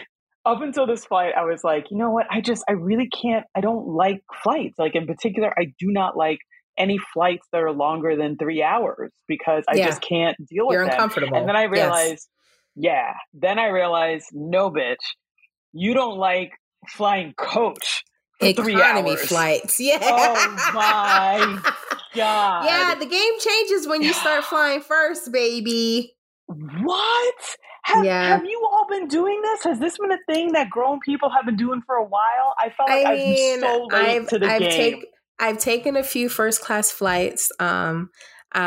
up 0.48 0.62
until 0.62 0.86
this 0.86 1.04
flight, 1.04 1.34
I 1.36 1.44
was 1.44 1.62
like, 1.62 1.86
you 1.90 1.98
know 1.98 2.10
what? 2.10 2.26
I 2.30 2.40
just, 2.40 2.64
I 2.68 2.72
really 2.72 3.08
can't, 3.08 3.44
I 3.54 3.60
don't 3.60 3.86
like 3.86 4.22
flights. 4.42 4.78
Like, 4.78 4.94
in 4.94 5.06
particular, 5.06 5.52
I 5.58 5.66
do 5.78 5.88
not 5.88 6.16
like 6.16 6.38
any 6.78 6.96
flights 7.12 7.46
that 7.52 7.62
are 7.62 7.72
longer 7.72 8.16
than 8.16 8.36
three 8.38 8.62
hours 8.62 9.12
because 9.26 9.64
I 9.68 9.76
Yeah. 9.76 9.88
just 9.88 10.00
can't 10.00 10.36
deal 10.48 10.66
with 10.66 10.76
You're 10.76 10.84
them. 10.84 10.92
uncomfortable. 10.92 11.36
And 11.36 11.48
then 11.48 11.56
I 11.56 11.64
Yes. 11.64 11.70
realized, 11.70 12.28
yeah, 12.76 13.12
then 13.34 13.58
I 13.58 13.66
realized, 13.68 14.26
no, 14.32 14.70
bitch, 14.70 14.96
you 15.72 15.92
don't 15.92 16.18
like 16.18 16.52
flying 16.88 17.34
coach 17.36 18.04
economy 18.40 19.16
flights. 19.16 19.78
Yeah. 19.80 19.98
Oh 20.00 20.70
my 20.72 21.58
God. 22.16 22.64
Yeah, 22.64 22.94
the 22.98 23.06
game 23.06 23.40
changes 23.40 23.86
when 23.86 24.02
you 24.02 24.14
start 24.14 24.44
flying 24.44 24.80
first, 24.80 25.30
baby. 25.30 26.14
What? 26.48 27.34
Have, 27.84 28.04
Yeah. 28.04 28.28
have 28.28 28.44
you 28.44 28.66
all 28.72 28.86
been 28.88 29.06
doing 29.06 29.40
this? 29.42 29.64
Has 29.64 29.78
this 29.78 29.98
been 29.98 30.12
a 30.12 30.18
thing 30.26 30.52
that 30.52 30.70
grown 30.70 30.98
people 31.04 31.30
have 31.30 31.44
been 31.44 31.56
doing 31.56 31.82
for 31.86 31.96
a 31.96 32.04
while? 32.04 32.54
I 32.58 32.70
felt 32.70 32.88
like 32.88 33.06
I 33.06 33.14
mean, 33.14 33.54
am 33.54 33.60
so 33.60 33.84
late 33.92 34.16
I've 34.22 34.28
to 34.28 34.38
the 34.38 34.46
I've 34.46 34.60
game. 34.60 34.70
taken 34.70 35.02
I've 35.38 35.58
taken 35.58 35.96
a 35.96 36.02
few 36.02 36.28
first 36.28 36.60
class 36.62 36.90
flights. 36.90 37.52
Um, 37.60 38.10
uh, 38.54 38.58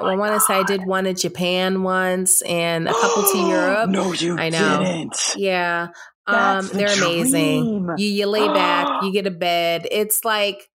Oh 0.00 0.06
I 0.06 0.14
want 0.16 0.34
to 0.34 0.40
say 0.40 0.54
I 0.54 0.62
did 0.62 0.86
one 0.86 1.04
to 1.04 1.12
Japan 1.12 1.82
once 1.82 2.40
and 2.42 2.88
a 2.88 2.92
couple 2.92 3.24
to 3.24 3.38
Europe. 3.48 3.90
No, 3.90 4.12
you 4.12 4.38
I 4.38 4.48
know. 4.48 4.82
didn't. 4.84 5.34
Yeah, 5.36 5.88
um, 6.26 6.34
That's 6.34 6.70
the 6.70 6.78
they're 6.78 6.86
amazing. 6.96 7.88
You 7.98 8.08
you 8.08 8.26
lay 8.26 8.46
back, 8.48 9.02
you 9.02 9.12
get 9.12 9.26
a 9.26 9.30
bed. 9.32 9.86
It's 9.90 10.24
like. 10.24 10.68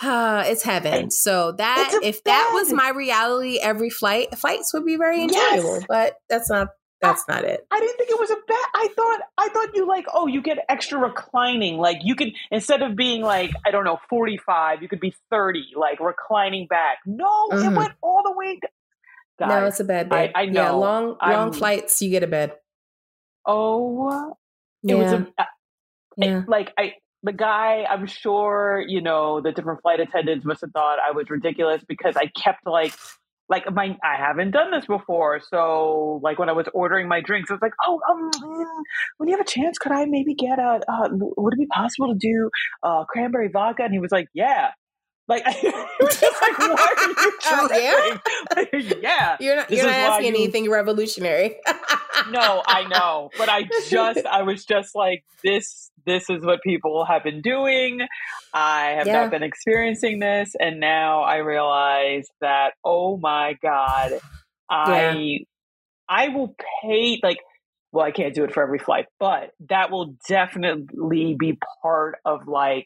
Uh, 0.00 0.44
it's 0.46 0.62
heaven. 0.62 1.10
So 1.10 1.52
that 1.52 2.00
if 2.02 2.22
that 2.24 2.50
was 2.54 2.72
my 2.72 2.90
reality, 2.90 3.58
every 3.58 3.90
flight 3.90 4.36
flights 4.38 4.72
would 4.72 4.84
be 4.84 4.96
very 4.96 5.20
Yes. 5.24 5.56
enjoyable. 5.58 5.84
But 5.88 6.14
that's 6.28 6.48
not 6.50 6.68
that's 7.00 7.26
not 7.28 7.44
it. 7.44 7.64
I 7.70 7.78
didn't 7.80 7.96
think 7.96 8.10
it 8.10 8.18
was 8.18 8.30
a 8.30 8.36
bad. 8.36 8.66
I 8.74 8.88
thought 8.96 9.20
I 9.38 9.48
thought 9.50 9.68
you 9.74 9.86
like 9.86 10.06
oh 10.12 10.26
you 10.26 10.40
get 10.42 10.58
extra 10.68 10.98
reclining 10.98 11.78
like 11.78 11.98
you 12.02 12.14
could 12.14 12.28
instead 12.50 12.82
of 12.82 12.96
being 12.96 13.22
like 13.22 13.50
I 13.66 13.70
don't 13.70 13.84
know 13.84 13.98
forty 14.08 14.36
five 14.44 14.82
you 14.82 14.88
could 14.88 15.00
be 15.00 15.14
thirty 15.30 15.66
like 15.76 15.98
reclining 16.00 16.66
back. 16.68 16.98
No, 17.06 17.48
it 17.52 17.56
Mhm. 17.56 17.76
went 17.76 17.92
all 18.02 18.22
the 18.24 18.32
way. 18.32 18.54
d- 18.60 18.68
no, 19.40 19.66
it's 19.66 19.78
a 19.80 19.84
bed. 19.84 20.08
I-. 20.12 20.32
I 20.34 20.42
Yeah, 20.42 20.70
long 20.70 21.06
long 21.10 21.16
I'm- 21.20 21.52
flights, 21.52 22.02
you 22.02 22.10
get 22.10 22.22
a 22.24 22.26
bed. 22.26 22.52
oh, 23.46 24.30
it 24.82 24.90
Yeah, 24.90 24.94
was 24.96 25.12
a, 25.12 25.26
yeah. 26.16 26.42
like 26.48 26.72
I 26.76 26.94
the 27.22 27.32
guy 27.32 27.84
I'm 27.88 28.06
sure 28.06 28.82
you 28.86 29.00
know 29.02 29.40
the 29.40 29.52
different 29.52 29.82
flight 29.82 30.00
attendants 30.00 30.44
must 30.44 30.60
have 30.60 30.70
thought 30.72 30.98
I 31.06 31.12
was 31.12 31.28
ridiculous 31.30 31.82
because 31.86 32.16
I 32.16 32.26
kept 32.26 32.66
like 32.66 32.94
like 33.50 33.64
my 33.72 33.96
I 34.04 34.16
haven't 34.16 34.50
done 34.50 34.70
this 34.70 34.86
before. 34.86 35.40
So 35.40 36.20
like 36.22 36.38
when 36.38 36.48
I 36.48 36.52
was 36.52 36.66
ordering 36.74 37.08
my 37.08 37.20
drinks 37.20 37.50
I 37.50 37.54
was 37.54 37.62
like 37.62 37.72
oh 37.86 38.00
um 38.10 38.30
when 39.16 39.28
you 39.28 39.36
have 39.36 39.44
a 39.46 39.48
chance 39.50 39.78
could 39.78 39.92
I 39.92 40.04
maybe 40.04 40.34
get 40.34 40.58
a 40.58 40.80
uh, 40.88 41.08
would 41.12 41.54
it 41.54 41.58
be 41.58 41.66
possible 41.66 42.12
to 42.12 42.18
do 42.18 42.50
uh 42.82 43.04
cranberry 43.06 43.48
vodka? 43.52 43.84
And 43.84 43.92
he 43.92 43.98
was 43.98 44.12
like 44.12 44.28
yeah. 44.34 44.70
Like 45.28 45.42
it 45.46 45.74
was 46.00 46.20
just 46.20 46.40
like 46.42 46.58
why 46.58 46.94
are 46.96 47.08
you 47.08 47.32
Oh, 47.50 47.68
yeah? 47.72 48.18
Like, 48.56 48.98
yeah. 49.02 49.36
You're 49.40 49.56
not 49.56 49.68
This 49.68 49.78
you're 49.78 49.86
not 49.86 49.94
asking 49.94 50.34
you- 50.34 50.42
anything 50.42 50.70
revolutionary. 50.70 51.56
no, 52.30 52.62
I 52.66 52.84
know, 52.88 53.30
but 53.38 53.48
I 53.48 53.64
just 53.88 54.24
I 54.26 54.42
was 54.42 54.64
just 54.64 54.94
like 54.94 55.24
this 55.42 55.90
this 56.08 56.28
is 56.30 56.44
what 56.44 56.60
people 56.64 57.04
have 57.04 57.22
been 57.22 57.42
doing. 57.42 58.00
I 58.52 58.94
have 58.98 59.06
Yeah. 59.06 59.20
not 59.22 59.30
been 59.30 59.42
experiencing 59.44 60.18
this 60.18 60.50
and 60.58 60.80
now 60.80 61.22
I 61.22 61.36
realize 61.36 62.26
that 62.40 62.72
oh 62.84 63.16
my 63.18 63.54
god, 63.62 64.12
I 64.68 65.40
I 66.08 66.28
will 66.28 66.54
pay 66.82 67.20
like 67.22 67.38
well, 67.92 68.04
I 68.04 68.10
can't 68.10 68.34
do 68.34 68.44
it 68.44 68.52
for 68.52 68.62
every 68.62 68.78
flight, 68.78 69.06
but 69.18 69.50
that 69.70 69.90
will 69.90 70.14
definitely 70.28 71.36
be 71.38 71.58
part 71.82 72.16
of 72.24 72.46
like 72.46 72.84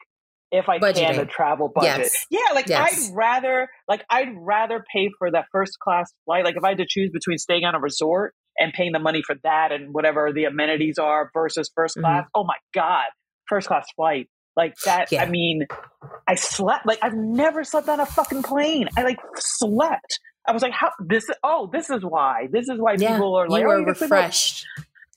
if 0.52 0.68
I 0.68 0.78
can 0.78 0.92
Budgeting. 0.92 1.16
the 1.16 1.26
travel 1.26 1.70
budget. 1.74 1.98
Yes. 1.98 2.26
Yeah, 2.30 2.54
like 2.54 2.68
Yes. 2.68 3.08
I'd 3.10 3.16
rather 3.16 3.68
like 3.88 4.04
I'd 4.10 4.28
rather 4.36 4.84
pay 4.94 5.08
for 5.18 5.30
that 5.30 5.46
first 5.50 5.78
class 5.80 6.12
flight. 6.24 6.44
Like 6.44 6.56
if 6.56 6.62
I 6.64 6.70
had 6.70 6.78
to 6.78 6.86
choose 6.88 7.10
between 7.12 7.38
staying 7.38 7.64
on 7.64 7.74
a 7.74 7.80
resort 7.80 8.34
and 8.59 8.73
paying 8.73 8.92
the 8.92 8.99
money 8.99 9.23
for 9.26 9.37
that 9.42 9.73
and 9.73 9.92
whatever 9.94 10.32
the 10.32 10.44
amenities 10.44 10.99
are 10.99 11.30
versus 11.35 11.71
1st 11.76 11.97
Mhm. 11.97 12.00
class. 12.00 12.28
Oh 12.35 12.44
my 12.44 12.56
god, 12.75 13.06
first 13.49 13.68
class 13.68 13.87
flight. 13.97 14.28
Like 14.54 14.75
that 14.85 15.11
Yeah. 15.11 15.23
I 15.23 15.26
mean, 15.26 15.66
I 16.28 16.35
slept 16.35 16.85
like 16.87 16.99
I've 17.02 17.14
never 17.14 17.64
slept 17.64 17.88
on 17.88 18.00
a 18.00 18.06
fucking 18.06 18.42
plane. 18.42 18.88
I 18.97 19.02
like 19.02 19.18
slept. 19.37 20.21
I 20.47 20.52
was 20.52 20.62
like, 20.62 20.73
how 20.73 20.90
this 21.00 21.25
oh, 21.42 21.71
this 21.73 21.88
is 21.88 22.04
why. 22.04 22.49
This 22.50 22.68
is 22.68 22.78
why 22.78 22.97
yeah, 22.99 23.14
people 23.14 23.35
are 23.35 23.49
like 23.49 23.62
you 23.62 23.71
oh, 23.71 23.85
can 23.85 23.94
sleep 23.94 24.11
refreshed. 24.11 24.66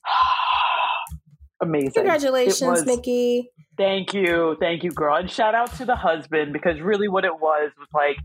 Amazing. 1.60 1.92
Congratulations, 1.94 2.60
was- 2.62 2.86
Nikki. 2.86 3.50
Thank 3.78 4.14
you. 4.14 4.56
Thank 4.58 4.84
you, 4.84 4.90
girl. 4.90 5.16
And 5.16 5.30
shout 5.30 5.54
out 5.54 5.74
to 5.74 5.84
the 5.84 5.96
husband 5.96 6.54
because 6.54 6.80
really 6.80 7.08
what 7.08 7.26
it 7.26 7.34
was 7.38 7.72
was 7.78 7.88
like 7.92 8.16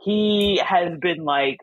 he 0.00 0.60
has 0.66 0.96
been 0.98 1.24
like 1.24 1.58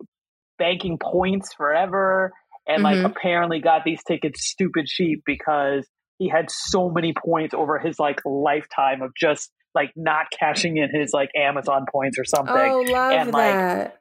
banking 0.60 1.00
points 1.02 1.52
forever 1.54 2.34
and 2.68 2.84
like 2.84 2.98
Mhm. 2.98 3.06
apparently 3.06 3.60
got 3.60 3.84
these 3.84 4.04
tickets 4.04 4.46
stupid 4.50 4.86
cheap 4.86 5.24
because 5.26 5.88
he 6.18 6.30
had 6.30 6.50
so 6.52 6.90
many 6.90 7.14
points 7.14 7.54
over 7.54 7.80
his 7.80 8.00
like 8.00 8.20
lifetime 8.26 9.02
of 9.02 9.12
just 9.16 9.52
like 9.74 9.92
not 9.96 10.28
cashing 10.38 10.78
in 10.78 10.90
his 10.94 11.12
like 11.14 11.30
Amazon 11.36 11.86
points 11.92 12.20
or 12.20 12.26
something. 12.26 12.56
Oh, 12.56 12.82
love 12.82 13.12
and, 13.14 13.32
like, 13.32 13.54
that. 13.54 13.98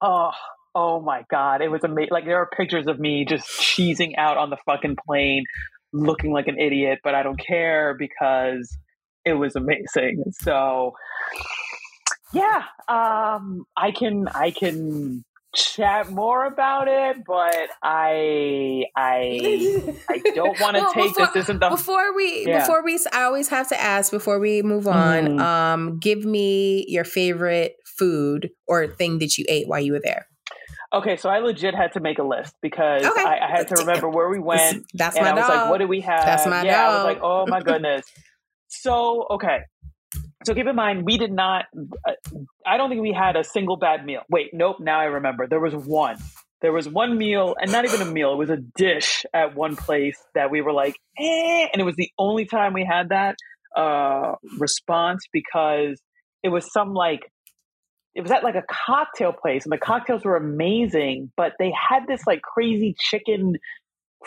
Oh, 0.00 0.30
oh 0.74 1.00
my 1.00 1.24
god, 1.30 1.60
it 1.62 1.68
was 1.68 1.84
amazing. 1.84 2.08
Like 2.10 2.24
there 2.24 2.38
are 2.38 2.48
pictures 2.56 2.86
of 2.86 2.98
me 2.98 3.24
just 3.24 3.46
cheesing 3.48 4.14
out 4.16 4.36
on 4.36 4.50
the 4.50 4.56
fucking 4.66 4.96
plane, 5.06 5.44
looking 5.92 6.32
like 6.32 6.48
an 6.48 6.58
idiot, 6.58 7.00
but 7.04 7.14
I 7.14 7.22
don't 7.22 7.38
care 7.38 7.94
because 7.98 8.76
it 9.24 9.34
was 9.34 9.54
amazing. 9.56 10.24
So, 10.32 10.94
yeah, 12.32 12.62
um, 12.88 13.64
I 13.76 13.90
can 13.92 14.26
I 14.28 14.50
can 14.52 15.24
chat 15.54 16.10
more 16.10 16.44
about 16.46 16.86
it, 16.88 17.24
but 17.26 17.68
I 17.82 18.84
I 18.96 19.82
I 20.08 20.18
don't 20.34 20.58
want 20.60 20.76
to 20.76 20.82
Well, 20.82 20.92
take 20.92 21.14
before- 21.16 21.26
this 21.34 21.44
isn't 21.44 21.58
the 21.60 21.68
Before 21.70 22.14
we, 22.14 22.46
Yeah. 22.46 22.60
before 22.60 22.84
we, 22.84 22.98
I 23.12 23.22
always 23.22 23.48
have 23.48 23.68
to 23.68 23.80
ask 23.80 24.10
before 24.12 24.38
we 24.38 24.62
move 24.62 24.86
on. 24.86 25.26
Mhm. 25.26 25.40
Um, 25.40 25.98
give 25.98 26.24
me 26.24 26.84
your 26.88 27.04
favorite 27.04 27.76
food 27.84 28.50
or 28.66 28.86
thing 28.86 29.18
that 29.18 29.36
you 29.38 29.44
ate 29.48 29.66
while 29.68 29.80
you 29.80 29.92
were 29.92 30.00
there. 30.02 30.26
okay. 30.92 31.16
So 31.16 31.28
I 31.30 31.38
legit 31.40 31.74
had 31.74 31.92
to 31.92 32.00
make 32.00 32.18
a 32.18 32.22
list 32.24 32.54
because 32.62 33.04
Okay. 33.04 33.22
I, 33.24 33.38
I 33.46 33.50
had 33.50 33.68
to 33.68 33.74
remember 33.76 34.08
where 34.08 34.28
we 34.28 34.38
went. 34.38 34.86
That's 34.94 35.16
and 35.16 35.24
my 35.24 35.30
I 35.32 35.34
was 35.34 35.46
dog. 35.46 35.56
like, 35.56 35.70
what 35.70 35.78
do 35.78 35.86
we 35.88 36.00
have? 36.00 36.24
That's 36.24 36.46
my 36.46 36.62
yeah, 36.64 36.88
I 36.88 36.94
was 36.96 37.04
like, 37.04 37.20
oh 37.22 37.46
my 37.46 37.60
goodness. 37.60 38.04
so, 38.68 39.26
okay. 39.30 39.60
So 40.44 40.54
keep 40.54 40.66
in 40.66 40.74
mind, 40.76 41.04
we 41.04 41.18
did 41.18 41.32
not, 41.32 41.66
uh, 42.08 42.12
I 42.66 42.76
don't 42.78 42.88
think 42.88 43.02
we 43.02 43.12
had 43.12 43.36
a 43.36 43.44
single 43.44 43.76
bad 43.76 44.06
meal. 44.06 44.22
Wait, 44.30 44.50
nope, 44.54 44.76
now 44.80 44.98
I 44.98 45.04
remember. 45.04 45.46
There 45.46 45.60
was 45.60 45.74
one. 45.74 46.16
There 46.62 46.72
was 46.72 46.88
one 46.88 47.16
meal, 47.18 47.54
and 47.60 47.70
not 47.72 47.84
even 47.84 48.00
a 48.02 48.10
meal, 48.10 48.32
it 48.32 48.36
was 48.36 48.50
a 48.50 48.56
dish 48.56 49.24
at 49.34 49.54
one 49.54 49.76
place 49.76 50.18
that 50.34 50.50
we 50.50 50.60
were 50.60 50.72
like, 50.72 50.94
eh, 51.18 51.66
and 51.72 51.80
it 51.80 51.84
was 51.84 51.96
the 51.96 52.10
only 52.18 52.44
time 52.46 52.72
we 52.74 52.84
had 52.84 53.10
that 53.10 53.36
uh, 53.76 54.34
response 54.58 55.24
because 55.32 56.00
it 56.42 56.48
was 56.48 56.70
some 56.72 56.92
like, 56.94 57.20
it 58.14 58.22
was 58.22 58.30
at 58.30 58.42
like 58.42 58.56
a 58.56 58.64
cocktail 58.68 59.32
place, 59.32 59.64
and 59.64 59.72
the 59.72 59.78
cocktails 59.78 60.24
were 60.24 60.36
amazing, 60.36 61.30
but 61.36 61.52
they 61.58 61.70
had 61.72 62.06
this 62.06 62.26
like 62.26 62.42
crazy 62.42 62.94
chicken 62.98 63.54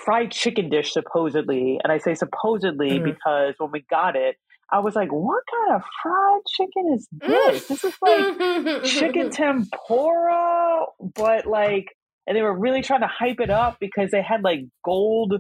fried 0.04 0.32
chicken 0.32 0.72
dish 0.72 0.92
supposedly 0.92 1.80
and 1.84 1.94
i 1.94 2.00
say 2.00 2.16
supposedly 2.16 2.98
Mhm. 3.00 3.04
because 3.04 3.54
when 3.60 3.70
we 3.70 3.82
got 3.92 4.16
it 4.16 4.38
i 4.72 4.80
was 4.80 4.96
like 4.96 5.10
what 5.12 5.44
kind 5.52 5.76
of 5.76 5.84
fried 6.02 6.42
chicken 6.58 6.94
is 6.96 7.08
this? 7.12 7.68
This 7.68 7.84
is 7.84 7.94
like 8.02 8.84
chicken 8.84 9.30
tempura 9.88 10.86
but 11.16 11.46
like 11.46 11.86
and 12.26 12.38
they 12.38 12.42
were 12.42 12.58
really 12.58 12.82
trying 12.82 13.02
to 13.02 13.08
hype 13.08 13.40
it 13.40 13.50
up 13.50 13.78
because 13.80 14.12
they 14.12 14.22
had 14.22 14.44
like 14.44 14.62
gold 14.84 15.36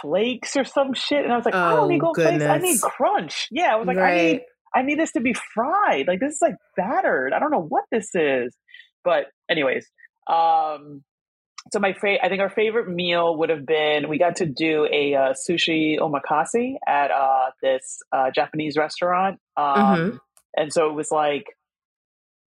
flakes 0.00 0.56
or 0.56 0.64
some 0.64 0.94
shit 0.94 1.22
and 1.24 1.32
i 1.32 1.36
was 1.36 1.44
like 1.44 1.54
i 1.54 1.72
Oh, 1.72 1.76
don't 1.76 1.88
need 1.88 2.00
gold 2.00 2.16
flakes 2.16 2.42
i 2.44 2.58
need 2.58 2.80
crunch. 2.80 3.48
Yeah 3.50 3.72
i 3.74 3.76
was 3.76 3.86
like 3.86 3.98
i 3.98 4.14
need 4.14 4.40
i 4.74 4.82
need 4.82 4.98
this 4.98 5.12
to 5.12 5.20
be 5.20 5.34
fried 5.54 6.06
like 6.08 6.20
this 6.20 6.34
is 6.34 6.38
like 6.42 6.54
battered 6.76 7.32
i 7.32 7.38
don't 7.38 7.50
know 7.50 7.66
what 7.68 7.84
this 7.90 8.08
is. 8.14 8.56
But 9.04 9.26
anyways 9.50 9.86
um 10.28 11.02
so 11.72 11.78
my 11.78 11.92
fa- 11.92 12.24
I 12.24 12.28
think 12.28 12.40
our 12.40 12.50
favorite 12.50 12.88
meal 12.88 13.36
would 13.36 13.50
have 13.50 13.66
been 13.66 14.08
we 14.08 14.18
got 14.18 14.36
to 14.36 14.46
do 14.46 14.86
a 14.90 15.14
uh, 15.14 15.34
sushi 15.34 15.98
omakase 15.98 16.74
at 16.86 17.10
uh, 17.10 17.50
this 17.62 18.00
uh, 18.12 18.30
Japanese 18.34 18.76
restaurant. 18.76 19.38
Um, 19.56 19.74
Mhm. 19.76 20.20
And 20.56 20.72
so 20.72 20.90
it 20.90 20.94
was 20.94 21.10
like, 21.12 21.44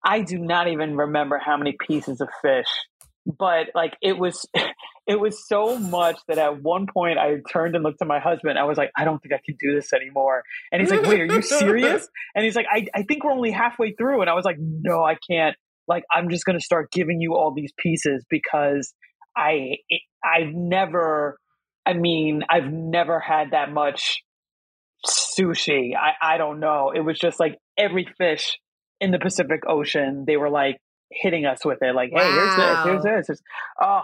I 0.05 0.21
do 0.21 0.37
not 0.37 0.69
even 0.69 0.95
remember 0.95 1.37
how 1.37 1.57
many 1.57 1.75
pieces 1.85 2.21
of 2.21 2.29
fish, 2.41 2.67
but 3.25 3.67
like 3.75 3.97
it 4.01 4.17
was, 4.17 4.45
it 5.07 5.19
was 5.19 5.45
so 5.47 5.77
much 5.77 6.17
that 6.29 6.37
at 6.37 6.61
one 6.63 6.87
point 6.87 7.17
I 7.19 7.37
turned 7.51 7.75
and 7.75 7.83
looked 7.83 8.01
at 8.01 8.07
my 8.07 8.19
husband. 8.19 8.57
I 8.57 8.63
was 8.63 8.77
like, 8.77 8.91
I 8.95 9.03
don't 9.03 9.21
think 9.21 9.33
I 9.33 9.41
can 9.45 9.57
do 9.59 9.75
this 9.75 9.91
anymore. 9.91 10.43
And 10.71 10.81
he's 10.81 10.91
like, 10.91 11.01
Wait, 11.01 11.19
are 11.19 11.25
you 11.25 11.41
serious? 11.59 12.07
And 12.35 12.45
he's 12.45 12.55
like, 12.55 12.67
I, 12.71 12.87
I 12.95 13.03
think 13.03 13.25
we're 13.25 13.33
only 13.33 13.51
halfway 13.51 13.91
through. 13.91 14.21
And 14.21 14.29
I 14.29 14.33
was 14.33 14.45
like, 14.45 14.57
No, 14.59 15.03
I 15.03 15.15
can't. 15.29 15.57
Like, 15.89 16.03
I'm 16.13 16.29
just 16.29 16.45
going 16.45 16.57
to 16.57 16.63
start 16.63 16.91
giving 16.91 17.19
you 17.19 17.35
all 17.35 17.53
these 17.53 17.73
pieces 17.77 18.23
because 18.29 18.93
I, 19.35 19.77
I've 20.23 20.53
never, 20.53 21.37
I 21.85 21.93
mean, 21.93 22.43
I've 22.49 22.71
never 22.71 23.19
had 23.19 23.51
that 23.51 23.71
much 23.71 24.23
sushi. 25.05 25.91
I, 25.95 26.35
I 26.35 26.37
don't 26.37 26.59
know. 26.59 26.91
It 26.95 27.01
was 27.01 27.17
just 27.19 27.39
like 27.39 27.57
every 27.77 28.07
fish 28.17 28.57
in 29.01 29.11
the 29.11 29.19
Pacific 29.19 29.61
Ocean, 29.67 30.25
they 30.27 30.37
were 30.37 30.49
like 30.49 30.77
hitting 31.11 31.45
us 31.45 31.65
with 31.65 31.79
it. 31.81 31.95
Like, 31.95 32.11
hey, 32.13 32.31
here's 32.31 32.55
this, 32.55 32.83
here's 32.83 33.03
this. 33.03 33.27
Here's, 33.27 33.41
oh, 33.81 34.01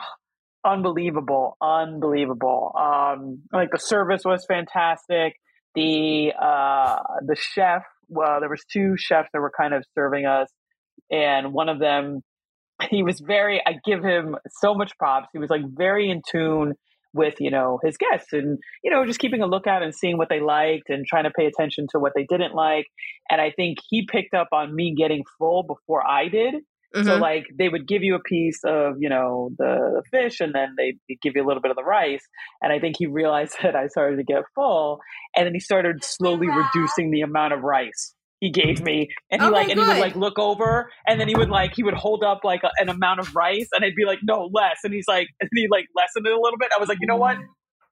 unbelievable, 0.64 1.58
unbelievable. 1.62 2.72
Um, 2.76 3.42
like 3.54 3.70
the 3.72 3.80
service 3.80 4.22
was 4.26 4.46
fantastic. 4.48 5.36
The 5.76 6.32
uh, 6.42 6.96
the 7.26 7.36
chef, 7.36 7.84
well, 8.08 8.40
there 8.40 8.50
was 8.50 8.64
two 8.72 8.96
chefs 8.98 9.30
that 9.34 9.40
were 9.40 9.52
kind 9.56 9.74
of 9.74 9.84
serving 9.94 10.26
us, 10.26 10.48
and 11.12 11.54
one 11.54 11.70
of 11.70 11.80
them, 11.80 12.22
he 12.90 13.04
was 13.04 13.20
very. 13.20 13.62
I 13.66 13.76
give 13.86 14.04
him 14.04 14.36
so 14.60 14.74
much 14.74 14.98
props. 14.98 15.28
He 15.34 15.40
was 15.40 15.50
like 15.50 15.62
very 15.66 16.10
in 16.10 16.22
tune 16.30 16.74
with 17.16 17.36
you 17.40 17.50
know 17.50 17.80
his 17.84 17.98
guests 17.98 18.34
and 18.34 18.60
you 18.84 18.92
know 18.92 19.06
just 19.06 19.20
keeping 19.20 19.42
a 19.42 19.48
lookout 19.48 19.82
and 19.82 19.96
seeing 19.96 20.18
what 20.18 20.28
they 20.30 20.42
liked 20.42 20.90
and 20.90 21.06
trying 21.08 21.24
to 21.24 21.32
pay 21.32 21.46
attention 21.46 21.88
to 21.90 21.98
what 21.98 22.12
they 22.14 22.26
didn't 22.30 22.54
like 22.54 22.86
and 23.32 23.40
i 23.40 23.52
think 23.52 23.78
he 23.90 24.06
picked 24.06 24.34
up 24.34 24.50
on 24.52 24.76
me 24.76 24.94
getting 24.96 25.24
full 25.40 25.64
before 25.64 26.06
i 26.06 26.28
did 26.28 26.56
mm-hmm. 26.94 27.08
so 27.08 27.16
like 27.16 27.46
they 27.58 27.70
would 27.70 27.88
give 27.88 28.04
you 28.04 28.16
a 28.16 28.20
piece 28.20 28.60
of 28.66 28.96
you 29.00 29.10
know 29.10 29.50
the 29.58 30.04
fish 30.12 30.42
and 30.42 30.54
then 30.54 30.76
they 30.78 30.98
give 31.22 31.34
you 31.36 31.44
a 31.44 31.48
little 31.48 31.62
bit 31.62 31.72
of 31.72 31.78
the 31.78 31.84
rice 31.84 32.28
and 32.62 32.74
i 32.74 32.80
think 32.80 32.96
he 33.00 33.08
realized 33.08 33.56
that 33.64 33.76
i 33.76 33.88
started 33.88 34.18
to 34.18 34.24
get 34.24 34.44
full 34.54 35.00
and 35.36 35.48
then 35.48 35.54
he 35.54 35.60
started 35.60 36.04
slowly 36.04 36.48
reducing 36.48 37.12
the 37.12 37.22
amount 37.22 37.54
of 37.54 37.62
rice 37.62 38.14
he 38.46 38.52
gave 38.52 38.82
me. 38.82 39.10
And 39.32 39.42
he 39.42 39.48
okay, 39.48 39.54
like 39.54 39.70
and 39.70 39.80
good. 39.80 39.88
he 39.88 39.94
would 39.94 40.00
like 40.00 40.16
look 40.16 40.38
over 40.38 40.92
and 41.08 41.20
then 41.20 41.28
he 41.28 41.36
would 41.36 41.50
like 41.50 41.74
he 41.76 41.84
would 41.84 41.96
hold 41.96 42.24
up 42.24 42.42
like 42.44 42.62
a, 42.64 42.70
an 42.78 42.90
amount 42.90 43.20
of 43.20 43.36
rice 43.36 43.68
and 43.74 43.84
I'd 43.84 43.96
be 43.96 44.06
like 44.06 44.20
no 44.24 44.50
less. 44.54 44.78
And 44.84 44.94
he's 44.94 45.08
like 45.08 45.28
and 45.42 45.50
he 45.54 45.68
like 45.70 45.86
lessened 45.96 46.28
it 46.28 46.32
a 46.32 46.40
little 46.40 46.58
bit. 46.60 46.70
I 46.76 46.80
was 46.80 46.90
like 46.90 47.00
you 47.02 47.08
know 47.08 47.18
what? 47.18 47.38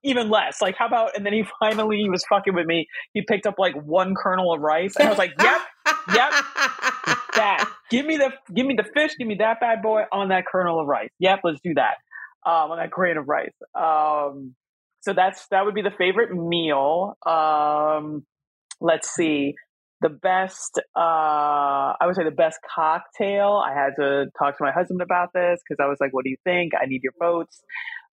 Even 0.03 0.29
less. 0.29 0.61
Like 0.61 0.75
how 0.77 0.85
about 0.87 1.15
and 1.17 1.25
then 1.25 1.33
he 1.33 1.43
finally 1.59 1.97
he 1.97 2.09
was 2.09 2.23
fucking 2.29 2.53
with 2.53 2.67
me. 2.67 2.87
He 3.13 3.23
picked 3.23 3.47
up 3.47 3.55
like 3.57 3.73
one 3.75 4.13
kernel 4.15 4.53
of 4.53 4.61
rice 4.61 4.95
and 4.95 5.07
I 5.07 5.09
was 5.09 5.17
like 5.17 5.33
yep 5.41 5.61
yep 6.13 6.31
that. 7.35 7.69
Give 7.89 8.05
me 8.05 8.17
the 8.17 8.31
give 8.53 8.65
me 8.65 8.75
the 8.75 8.85
fish 8.93 9.11
give 9.17 9.27
me 9.27 9.35
that 9.39 9.59
bad 9.59 9.81
boy 9.81 10.03
on 10.11 10.29
that 10.29 10.45
kernel 10.45 10.79
of 10.79 10.87
rice. 10.87 11.09
Yep 11.19 11.39
let's 11.43 11.59
do 11.63 11.73
that 11.75 11.95
um 12.45 12.71
on 12.71 12.77
that 12.77 12.91
grain 12.91 13.17
of 13.17 13.27
rice. 13.27 13.55
Um 13.73 14.55
so 15.01 15.13
that's 15.13 15.47
that 15.47 15.65
would 15.65 15.73
be 15.73 15.81
the 15.81 15.91
favorite 15.97 16.31
meal. 16.31 17.17
Um 17.25 18.23
let's 18.79 19.09
see 19.09 19.55
the 20.03 20.09
best 20.09 20.79
uh, 20.95 20.99
i 21.99 22.03
would 22.05 22.15
say 22.15 22.23
the 22.23 22.29
best 22.31 22.59
cocktail 22.75 23.63
i 23.65 23.73
had 23.73 23.91
to 23.95 24.25
talk 24.37 24.57
to 24.57 24.63
my 24.63 24.71
husband 24.71 25.01
about 25.01 25.29
this 25.33 25.59
because 25.63 25.83
i 25.83 25.87
was 25.87 25.97
like 25.99 26.13
what 26.13 26.23
do 26.23 26.29
you 26.29 26.37
think? 26.43 26.73
I 26.79 26.85
need 26.85 27.01
your 27.03 27.13
votes. 27.19 27.63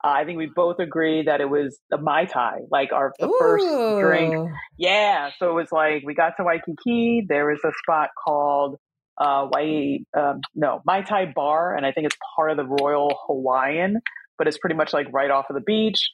Uh, 0.03 0.13
i 0.21 0.25
think 0.25 0.39
we 0.39 0.49
both 0.55 0.79
agree 0.79 1.25
that 1.25 1.41
it 1.43 1.51
was 1.51 1.79
the 1.91 1.99
mai 1.99 2.25
tai 2.25 2.61
like 2.71 2.93
our 2.93 3.13
the 3.19 3.31
first 3.39 3.67
drink. 4.01 4.35
Yeah 4.79 5.31
so 5.39 5.51
it 5.51 5.55
was 5.55 5.69
like 5.71 6.03
we 6.07 6.15
got 6.15 6.35
to 6.39 6.45
waikiki 6.45 7.27
there 7.29 7.47
was 7.47 7.61
a 7.65 7.73
spot 7.83 8.09
called 8.25 8.79
uh 9.19 9.49
Wai, 9.53 9.99
um, 10.17 10.41
no 10.55 10.81
mai 10.87 11.03
tai 11.03 11.27
bar 11.35 11.77
and 11.77 11.85
i 11.85 11.93
think 11.93 12.07
it's 12.07 12.17
part 12.37 12.51
of 12.51 12.57
the 12.57 12.65
royal 12.65 13.19
hawaiian 13.27 14.01
but 14.39 14.47
it's 14.47 14.57
pretty 14.57 14.77
much 14.77 14.95
like 14.95 15.07
right 15.13 15.31
off 15.31 15.47
of 15.51 15.55
the 15.55 15.61
beach 15.61 16.11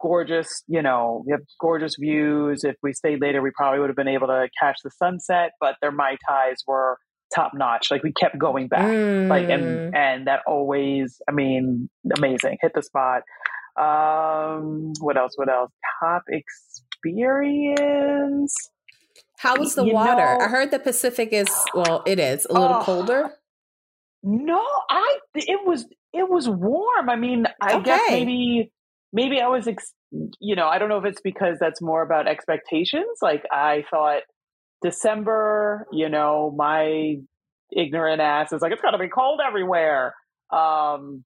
gorgeous, 0.00 0.62
you 0.66 0.82
know, 0.82 1.22
we 1.26 1.32
have 1.32 1.40
gorgeous 1.60 1.96
views. 1.98 2.64
If 2.64 2.76
we 2.82 2.92
stayed 2.92 3.20
later, 3.20 3.42
we 3.42 3.50
probably 3.56 3.80
would 3.80 3.88
have 3.88 3.96
been 3.96 4.08
able 4.08 4.26
to 4.28 4.48
catch 4.60 4.78
the 4.82 4.90
sunset, 4.90 5.52
but 5.60 5.76
their 5.80 5.92
Mai 5.92 6.16
Tais 6.28 6.56
were 6.66 6.98
top 7.34 7.52
notch. 7.54 7.90
Like 7.90 8.02
we 8.02 8.12
kept 8.12 8.38
going 8.38 8.68
back. 8.68 8.86
Mm. 8.86 9.28
Like 9.28 9.48
and 9.48 9.64
mm. 9.64 9.94
and 9.96 10.26
that 10.26 10.42
always, 10.46 11.20
I 11.28 11.32
mean, 11.32 11.88
amazing. 12.16 12.58
Hit 12.60 12.72
the 12.74 12.82
spot. 12.82 13.22
Um 13.76 14.92
what 15.00 15.16
else? 15.16 15.32
What 15.36 15.48
else? 15.48 15.72
Top 16.00 16.22
experience. 16.28 17.74
How 19.38 19.56
was 19.56 19.74
the 19.74 19.84
you 19.84 19.92
water? 19.92 20.38
Know, 20.38 20.44
I 20.44 20.48
heard 20.48 20.70
the 20.70 20.78
Pacific 20.78 21.30
is 21.32 21.48
well, 21.74 22.02
it 22.06 22.18
is 22.18 22.46
a 22.46 22.52
little 22.52 22.76
uh, 22.76 22.84
colder. 22.84 23.32
No, 24.22 24.64
I 24.88 25.18
it 25.34 25.60
was 25.66 25.86
it 26.12 26.28
was 26.28 26.48
warm. 26.48 27.10
I 27.10 27.16
mean, 27.16 27.46
I 27.60 27.74
okay. 27.74 27.84
guess 27.84 28.10
maybe 28.10 28.72
maybe 29.16 29.40
I 29.40 29.48
was, 29.48 29.66
ex- 29.66 29.94
you 30.40 30.54
know, 30.54 30.68
I 30.68 30.78
don't 30.78 30.90
know 30.90 30.98
if 30.98 31.06
it's 31.06 31.22
because 31.22 31.56
that's 31.58 31.80
more 31.80 32.02
about 32.02 32.28
expectations. 32.28 33.18
Like 33.22 33.44
I 33.50 33.84
thought 33.90 34.22
December, 34.82 35.86
you 35.90 36.10
know, 36.10 36.54
my 36.54 37.16
ignorant 37.74 38.20
ass 38.20 38.52
is 38.52 38.60
like, 38.60 38.72
it's 38.72 38.82
got 38.82 38.90
to 38.90 38.98
be 38.98 39.08
cold 39.08 39.40
everywhere. 39.44 40.14
Um, 40.52 41.24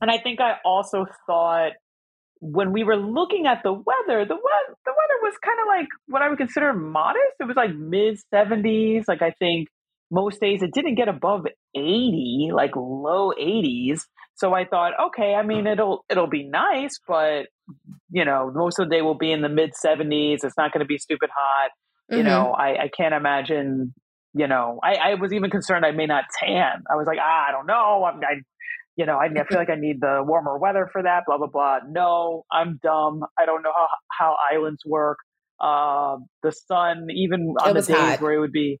and 0.00 0.08
I 0.08 0.18
think 0.22 0.40
I 0.40 0.58
also 0.64 1.04
thought 1.26 1.72
when 2.40 2.72
we 2.72 2.84
were 2.84 2.96
looking 2.96 3.46
at 3.46 3.62
the 3.64 3.72
weather, 3.72 4.24
the 4.24 4.36
weather, 4.36 4.76
the 4.84 4.92
weather 4.92 5.18
was 5.22 5.34
kind 5.44 5.58
of 5.60 5.66
like 5.66 5.88
what 6.06 6.22
I 6.22 6.28
would 6.28 6.38
consider 6.38 6.72
modest. 6.72 7.34
It 7.40 7.44
was 7.44 7.56
like 7.56 7.74
mid 7.74 8.20
70s. 8.32 9.04
Like 9.08 9.22
I 9.22 9.32
think 9.32 9.66
most 10.12 10.40
days 10.40 10.62
it 10.62 10.72
didn't 10.72 10.94
get 10.94 11.08
above 11.08 11.46
80, 11.74 12.50
like 12.54 12.76
low 12.76 13.32
80s. 13.32 14.02
So 14.36 14.52
I 14.54 14.66
thought, 14.66 14.92
okay, 15.06 15.34
I 15.34 15.42
mean 15.42 15.66
it'll 15.66 16.04
it'll 16.10 16.28
be 16.28 16.48
nice, 16.48 16.98
but 17.08 17.46
you 18.10 18.24
know, 18.24 18.52
most 18.54 18.78
of 18.78 18.88
the 18.88 18.94
day 18.94 19.02
will 19.02 19.16
be 19.16 19.32
in 19.32 19.42
the 19.42 19.48
mid 19.48 19.72
70s. 19.84 20.44
It's 20.44 20.56
not 20.56 20.72
going 20.72 20.80
to 20.80 20.86
be 20.86 20.98
stupid 20.98 21.30
hot. 21.34 21.70
Mm-hmm. 22.10 22.18
You 22.18 22.24
know, 22.24 22.52
I, 22.52 22.84
I 22.84 22.90
can't 22.94 23.14
imagine. 23.14 23.94
You 24.34 24.46
know, 24.46 24.78
I, 24.84 24.96
I 24.96 25.14
was 25.14 25.32
even 25.32 25.48
concerned 25.48 25.86
I 25.86 25.92
may 25.92 26.04
not 26.04 26.24
tan. 26.38 26.82
I 26.90 26.96
was 26.96 27.06
like, 27.06 27.16
ah, 27.18 27.46
I 27.48 27.52
don't 27.52 27.66
know. 27.66 28.04
I'm, 28.04 28.20
I, 28.20 28.42
you 28.94 29.06
know, 29.06 29.16
I, 29.16 29.24
I 29.24 29.44
feel 29.48 29.56
like 29.56 29.70
I 29.70 29.76
need 29.76 30.02
the 30.02 30.22
warmer 30.22 30.58
weather 30.58 30.90
for 30.92 31.02
that. 31.02 31.22
Blah 31.26 31.38
blah 31.38 31.46
blah. 31.46 31.78
No, 31.88 32.44
I'm 32.52 32.78
dumb. 32.82 33.22
I 33.38 33.46
don't 33.46 33.62
know 33.62 33.72
how 33.74 33.86
how 34.12 34.36
islands 34.52 34.82
work. 34.84 35.16
Uh, 35.58 36.18
the 36.42 36.52
sun, 36.52 37.06
even 37.10 37.54
on 37.64 37.72
the 37.72 37.80
days 37.80 37.88
hot. 37.88 38.20
where 38.20 38.34
it 38.34 38.40
would 38.40 38.52
be 38.52 38.78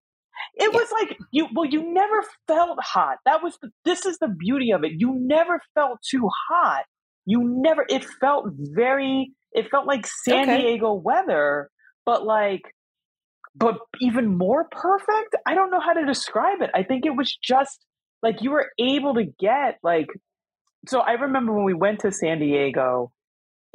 it 0.54 0.70
yeah. 0.72 0.78
was 0.78 0.90
like 0.92 1.18
you 1.32 1.48
well 1.54 1.64
you 1.64 1.92
never 1.92 2.22
felt 2.46 2.78
hot. 2.82 3.18
That 3.24 3.42
was 3.42 3.58
the, 3.62 3.70
this 3.84 4.06
is 4.06 4.18
the 4.18 4.28
beauty 4.28 4.72
of 4.72 4.84
it. 4.84 4.92
You 4.96 5.14
never 5.18 5.60
felt 5.74 5.98
too 6.08 6.28
hot. 6.50 6.84
You 7.24 7.42
never 7.44 7.84
it 7.88 8.04
felt 8.20 8.46
very 8.56 9.32
it 9.52 9.70
felt 9.70 9.86
like 9.86 10.06
San 10.06 10.48
okay. 10.48 10.62
Diego 10.62 10.94
weather, 10.94 11.70
but 12.04 12.24
like 12.24 12.62
but 13.54 13.78
even 14.00 14.36
more 14.36 14.68
perfect. 14.70 15.34
I 15.46 15.54
don't 15.54 15.70
know 15.70 15.80
how 15.80 15.94
to 15.94 16.04
describe 16.04 16.60
it. 16.60 16.70
I 16.74 16.82
think 16.82 17.06
it 17.06 17.16
was 17.16 17.34
just 17.42 17.84
like 18.22 18.42
you 18.42 18.50
were 18.50 18.70
able 18.78 19.14
to 19.14 19.24
get 19.38 19.78
like 19.82 20.08
so 20.86 21.00
I 21.00 21.12
remember 21.12 21.52
when 21.52 21.64
we 21.64 21.74
went 21.74 22.00
to 22.00 22.12
San 22.12 22.38
Diego, 22.38 23.12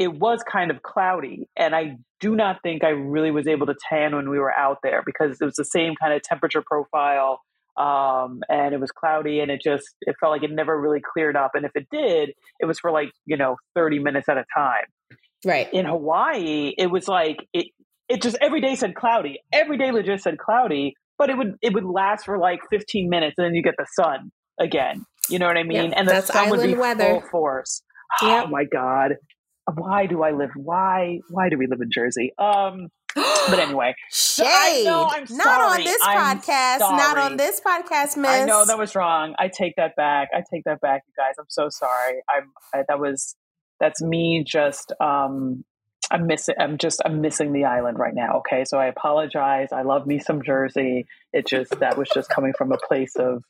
it 0.01 0.19
was 0.19 0.41
kind 0.51 0.71
of 0.71 0.81
cloudy. 0.81 1.47
And 1.55 1.75
I 1.75 1.97
do 2.19 2.35
not 2.35 2.63
think 2.63 2.83
I 2.83 2.89
really 2.89 3.29
was 3.29 3.45
able 3.45 3.67
to 3.67 3.75
tan 3.87 4.15
when 4.15 4.31
we 4.31 4.39
were 4.39 4.51
out 4.51 4.79
there 4.81 5.03
because 5.05 5.39
it 5.39 5.45
was 5.45 5.53
the 5.53 5.63
same 5.63 5.93
kind 5.93 6.11
of 6.11 6.23
temperature 6.23 6.63
profile. 6.65 7.39
Um, 7.77 8.41
and 8.49 8.73
it 8.73 8.79
was 8.79 8.89
cloudy 8.89 9.41
and 9.41 9.51
it 9.51 9.61
just, 9.63 9.85
it 10.01 10.15
felt 10.19 10.31
like 10.31 10.41
it 10.41 10.49
never 10.49 10.79
really 10.79 11.01
cleared 11.01 11.35
up. 11.35 11.51
And 11.53 11.65
if 11.65 11.71
it 11.75 11.85
did, 11.91 12.33
it 12.59 12.65
was 12.65 12.79
for 12.79 12.89
like, 12.89 13.11
you 13.27 13.37
know, 13.37 13.57
30 13.75 13.99
minutes 13.99 14.27
at 14.27 14.37
a 14.37 14.45
time. 14.57 14.85
Right. 15.45 15.71
In 15.71 15.85
Hawaii, 15.85 16.73
it 16.75 16.87
was 16.87 17.07
like, 17.07 17.47
it, 17.53 17.67
it 18.09 18.23
just 18.23 18.37
every 18.41 18.59
day 18.59 18.73
said 18.73 18.95
cloudy. 18.95 19.39
Every 19.53 19.77
day 19.77 19.91
legit 19.91 20.19
said 20.19 20.39
cloudy, 20.39 20.95
but 21.19 21.29
it 21.29 21.37
would, 21.37 21.57
it 21.61 21.75
would 21.75 21.85
last 21.85 22.25
for 22.25 22.39
like 22.39 22.61
15 22.71 23.07
minutes 23.07 23.35
and 23.37 23.45
then 23.45 23.53
you 23.53 23.61
get 23.61 23.75
the 23.77 23.85
sun 23.93 24.31
again. 24.59 25.05
You 25.29 25.37
know 25.37 25.45
what 25.45 25.57
I 25.57 25.63
mean? 25.63 25.93
And 25.93 26.07
the 26.07 26.21
sun 26.21 26.49
would 26.49 26.63
be 26.63 26.73
weather. 26.73 27.21
full 27.21 27.29
force. 27.29 27.83
Yep. 28.23 28.45
Oh 28.45 28.47
my 28.49 28.65
God 28.65 29.13
why 29.73 30.05
do 30.05 30.23
I 30.23 30.31
live? 30.31 30.51
Why 30.55 31.19
why 31.29 31.49
do 31.49 31.57
we 31.57 31.67
live 31.67 31.81
in 31.81 31.89
Jersey? 31.91 32.33
Um, 32.37 32.89
but 33.15 33.59
anyway, 33.59 33.95
shade. 34.11 34.85
Know, 34.85 35.11
not 35.29 35.79
on 35.79 35.83
this 35.83 36.01
I'm 36.03 36.39
podcast. 36.39 36.79
Sorry. 36.79 36.97
Not 36.97 37.17
on 37.17 37.37
this 37.37 37.61
podcast, 37.61 38.17
Miss. 38.17 38.29
I 38.29 38.45
know 38.45 38.65
that 38.65 38.77
was 38.77 38.95
wrong. 38.95 39.35
I 39.37 39.49
take 39.49 39.75
that 39.77 39.95
back. 39.95 40.29
I 40.33 40.43
take 40.51 40.63
that 40.65 40.81
back, 40.81 41.03
you 41.07 41.13
guys. 41.15 41.35
I'm 41.39 41.45
so 41.49 41.69
sorry. 41.69 42.21
I'm 42.29 42.51
I, 42.73 42.83
that 42.87 42.99
was 42.99 43.35
that's 43.79 44.01
me. 44.01 44.43
Just 44.45 44.93
um, 44.99 45.63
I'm 46.09 46.27
missing. 46.27 46.55
I'm 46.59 46.77
just 46.77 47.01
I'm 47.05 47.21
missing 47.21 47.53
the 47.53 47.65
island 47.65 47.99
right 47.99 48.13
now. 48.13 48.39
Okay, 48.39 48.65
so 48.65 48.77
I 48.77 48.87
apologize. 48.87 49.69
I 49.71 49.83
love 49.83 50.07
me 50.07 50.19
some 50.19 50.41
Jersey. 50.41 51.05
It 51.33 51.47
just 51.47 51.79
that 51.79 51.97
was 51.97 52.09
just 52.13 52.29
coming 52.29 52.53
from 52.57 52.71
a 52.71 52.77
place 52.77 53.15
of 53.17 53.43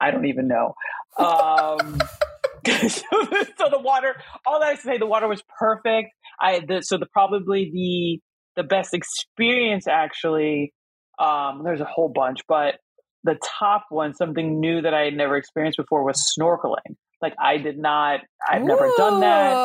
I 0.00 0.10
don't 0.10 0.26
even 0.26 0.48
know. 0.48 0.74
Um. 1.18 1.98
so, 2.88 3.68
the 3.70 3.78
water, 3.80 4.16
all 4.46 4.60
that 4.60 4.68
I 4.68 4.74
say, 4.76 4.98
the 4.98 5.06
water 5.06 5.28
was 5.28 5.42
perfect. 5.58 6.10
I 6.40 6.60
the, 6.66 6.82
so 6.82 6.98
the 6.98 7.06
probably 7.12 7.70
the 7.72 8.20
the 8.62 8.66
best 8.68 8.94
experience 8.94 9.86
actually 9.88 10.72
Um, 11.18 11.62
there's 11.64 11.80
a 11.80 11.84
whole 11.84 12.08
bunch, 12.08 12.40
but 12.48 12.76
the 13.24 13.36
top 13.60 13.86
one, 13.90 14.14
something 14.14 14.60
new 14.60 14.82
that 14.82 14.94
I 14.94 15.02
had 15.04 15.14
never 15.14 15.36
experienced 15.36 15.78
before, 15.78 16.04
was 16.04 16.22
snorkeling. 16.38 16.96
Like 17.22 17.34
I 17.42 17.58
did 17.58 17.78
not, 17.78 18.20
I've 18.48 18.62
never 18.64 18.92
done 18.96 19.20
that. 19.20 19.58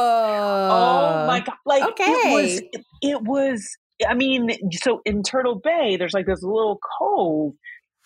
Oh 0.69 1.19
my 1.25 1.41
god! 1.41 1.55
Like 1.65 1.83
Okay. 1.83 2.03
it 2.05 2.21
was, 2.25 2.61
it, 2.71 2.81
it 3.01 3.21
was. 3.23 3.63
I 4.07 4.15
mean, 4.15 4.49
so 4.73 5.01
in 5.05 5.23
Turtle 5.23 5.59
Bay, 5.63 5.97
there's 5.97 6.13
like 6.13 6.25
this 6.25 6.41
little 6.43 6.79
cove, 6.99 7.53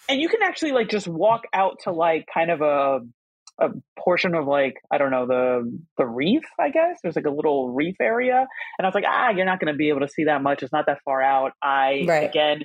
and 0.10 0.22
you 0.22 0.30
can 0.30 0.42
actually 0.44 0.72
like 0.74 0.90
just 0.90 1.08
walk 1.08 1.44
out 1.54 1.78
to 1.86 1.92
like 1.92 2.26
kind 2.34 2.52
of 2.52 2.62
a 2.62 3.00
a 3.60 3.70
portion 4.00 4.36
of 4.36 4.46
like 4.48 4.76
I 4.92 4.98
don't 4.98 5.12
know 5.12 5.26
the 5.28 5.80
the 5.98 6.06
reef. 6.06 6.44
I 6.60 6.70
guess 6.70 7.00
there's 7.02 7.16
like 7.16 7.26
a 7.26 7.32
little 7.32 7.74
reef 7.74 7.96
area, 8.02 8.46
and 8.78 8.86
I 8.86 8.88
was 8.88 8.96
like, 8.96 9.06
ah, 9.08 9.30
you're 9.30 9.46
not 9.46 9.60
going 9.60 9.74
to 9.74 9.78
be 9.78 9.90
able 9.90 10.02
to 10.02 10.08
see 10.10 10.26
that 10.26 10.42
much. 10.44 10.64
It's 10.64 10.74
not 10.74 10.86
that 10.88 11.00
far 11.04 11.22
out. 11.22 11.54
I 11.62 12.06
Right. 12.08 12.30
again 12.30 12.62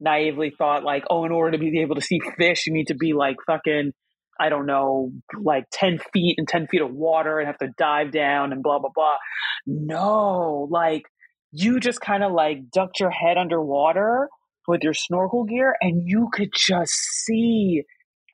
naively 0.00 0.52
thought 0.56 0.82
like, 0.84 1.04
oh, 1.08 1.24
in 1.24 1.32
order 1.32 1.52
to 1.52 1.58
be 1.58 1.80
able 1.80 1.94
to 1.94 2.00
see 2.00 2.18
fish, 2.38 2.66
you 2.66 2.72
need 2.72 2.88
to 2.88 2.94
be 2.94 3.12
like 3.12 3.36
fucking. 3.46 3.92
I 4.40 4.48
don't 4.48 4.66
know, 4.66 5.12
like 5.40 5.62
10 5.70 6.00
feet 6.12 6.34
and 6.38 6.48
10 6.48 6.66
feet 6.66 6.82
of 6.82 6.92
water 6.92 7.38
and 7.38 7.46
have 7.46 7.58
to 7.58 7.68
dive 7.78 8.10
down 8.10 8.50
and 8.52 8.64
blah, 8.64 8.80
blah, 8.80 8.90
blah. 8.92 9.14
No, 9.64 10.66
like 10.72 11.02
you 11.52 11.78
just 11.78 12.00
kind 12.00 12.24
of 12.24 12.32
like 12.32 12.68
ducked 12.72 12.98
your 12.98 13.10
head 13.10 13.36
underwater 13.38 14.28
with 14.66 14.82
your 14.82 14.92
snorkel 14.92 15.44
gear 15.44 15.76
and 15.80 16.02
you 16.04 16.30
could 16.32 16.50
just 16.52 16.92
see, 16.92 17.82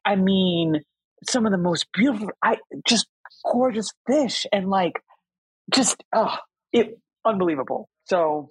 I 0.05 0.16
mean, 0.16 0.81
some 1.28 1.46
of 1.46 1.52
the 1.52 1.59
most 1.59 1.87
beautiful, 1.92 2.30
I 2.42 2.59
just 2.87 3.06
gorgeous 3.44 3.92
fish 4.06 4.46
and 4.52 4.68
like 4.68 4.94
just, 5.72 6.02
oh, 6.14 6.37
it 6.72 6.98
unbelievable. 7.24 7.88
So 8.04 8.50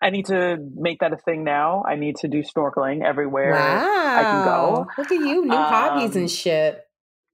I 0.00 0.10
need 0.10 0.26
to 0.26 0.58
make 0.74 1.00
that 1.00 1.12
a 1.12 1.16
thing 1.16 1.44
now. 1.44 1.84
I 1.86 1.96
need 1.96 2.16
to 2.16 2.28
do 2.28 2.42
snorkeling 2.42 3.02
everywhere. 3.04 3.52
wow. 3.52 4.22
can 4.22 4.44
go. 4.44 4.86
Look 4.98 5.12
at 5.12 5.26
you, 5.26 5.44
new 5.46 5.56
hobbies 5.56 6.14
Um, 6.16 6.22
and 6.22 6.30
shit. 6.30 6.80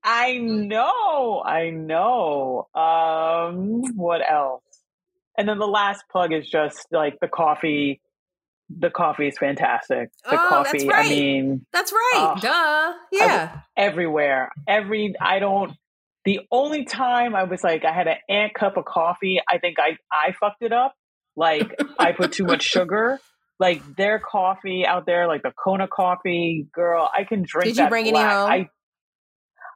I 0.03 0.39
know, 0.39 1.43
I 1.45 1.71
know. 1.71 2.69
Um, 2.75 3.83
what 3.97 4.21
else? 4.29 4.63
And 5.37 5.49
then 5.49 5.59
the 5.59 5.67
last 5.67 6.05
plug 6.11 6.33
is 6.33 6.49
just 6.49 6.87
like 6.91 7.19
the 7.21 7.29
coffee. 7.29 8.01
The 8.79 8.91
coffee 8.91 9.27
is 9.29 9.37
fantastic. 9.39 10.11
The 10.25 10.35
Oh, 10.41 10.47
coffee, 10.49 10.87
right. 10.89 11.07
I 11.07 11.09
mean, 11.09 11.67
That's 11.73 11.93
right. 11.93 12.35
oh, 12.37 12.41
Duh. 12.41 12.95
Yeah. 13.13 13.61
everywhere. 13.77 14.51
Every 14.69 15.15
I 15.21 15.39
don't. 15.41 15.73
The 16.25 16.41
only 16.53 16.85
time 16.85 17.35
I 17.35 17.45
was 17.45 17.65
like, 17.65 17.85
I 17.85 17.93
had 17.93 18.07
an 18.07 18.17
ant 18.29 18.55
cup 18.55 18.77
of 18.77 18.85
coffee. 18.85 19.41
I 19.49 19.59
think 19.59 19.79
I 19.81 19.97
I 20.13 20.33
fucked 20.39 20.63
it 20.63 20.73
up. 20.73 20.95
Like 21.37 21.75
I 21.99 22.13
put 22.13 22.33
too 22.33 22.45
much 22.45 22.63
sugar. 22.77 23.19
Like 23.59 23.83
their 23.97 24.19
coffee 24.19 24.87
out 24.87 25.05
there, 25.07 25.27
like 25.27 25.43
the 25.43 25.53
Kona 25.53 25.89
coffee, 25.89 26.67
girl, 26.73 27.11
I 27.15 27.25
can 27.25 27.43
drink. 27.47 27.75
Did 27.75 27.77
you 27.83 27.89
bring 27.89 28.07
any 28.07 28.19
home? 28.19 28.51
I 28.51 28.69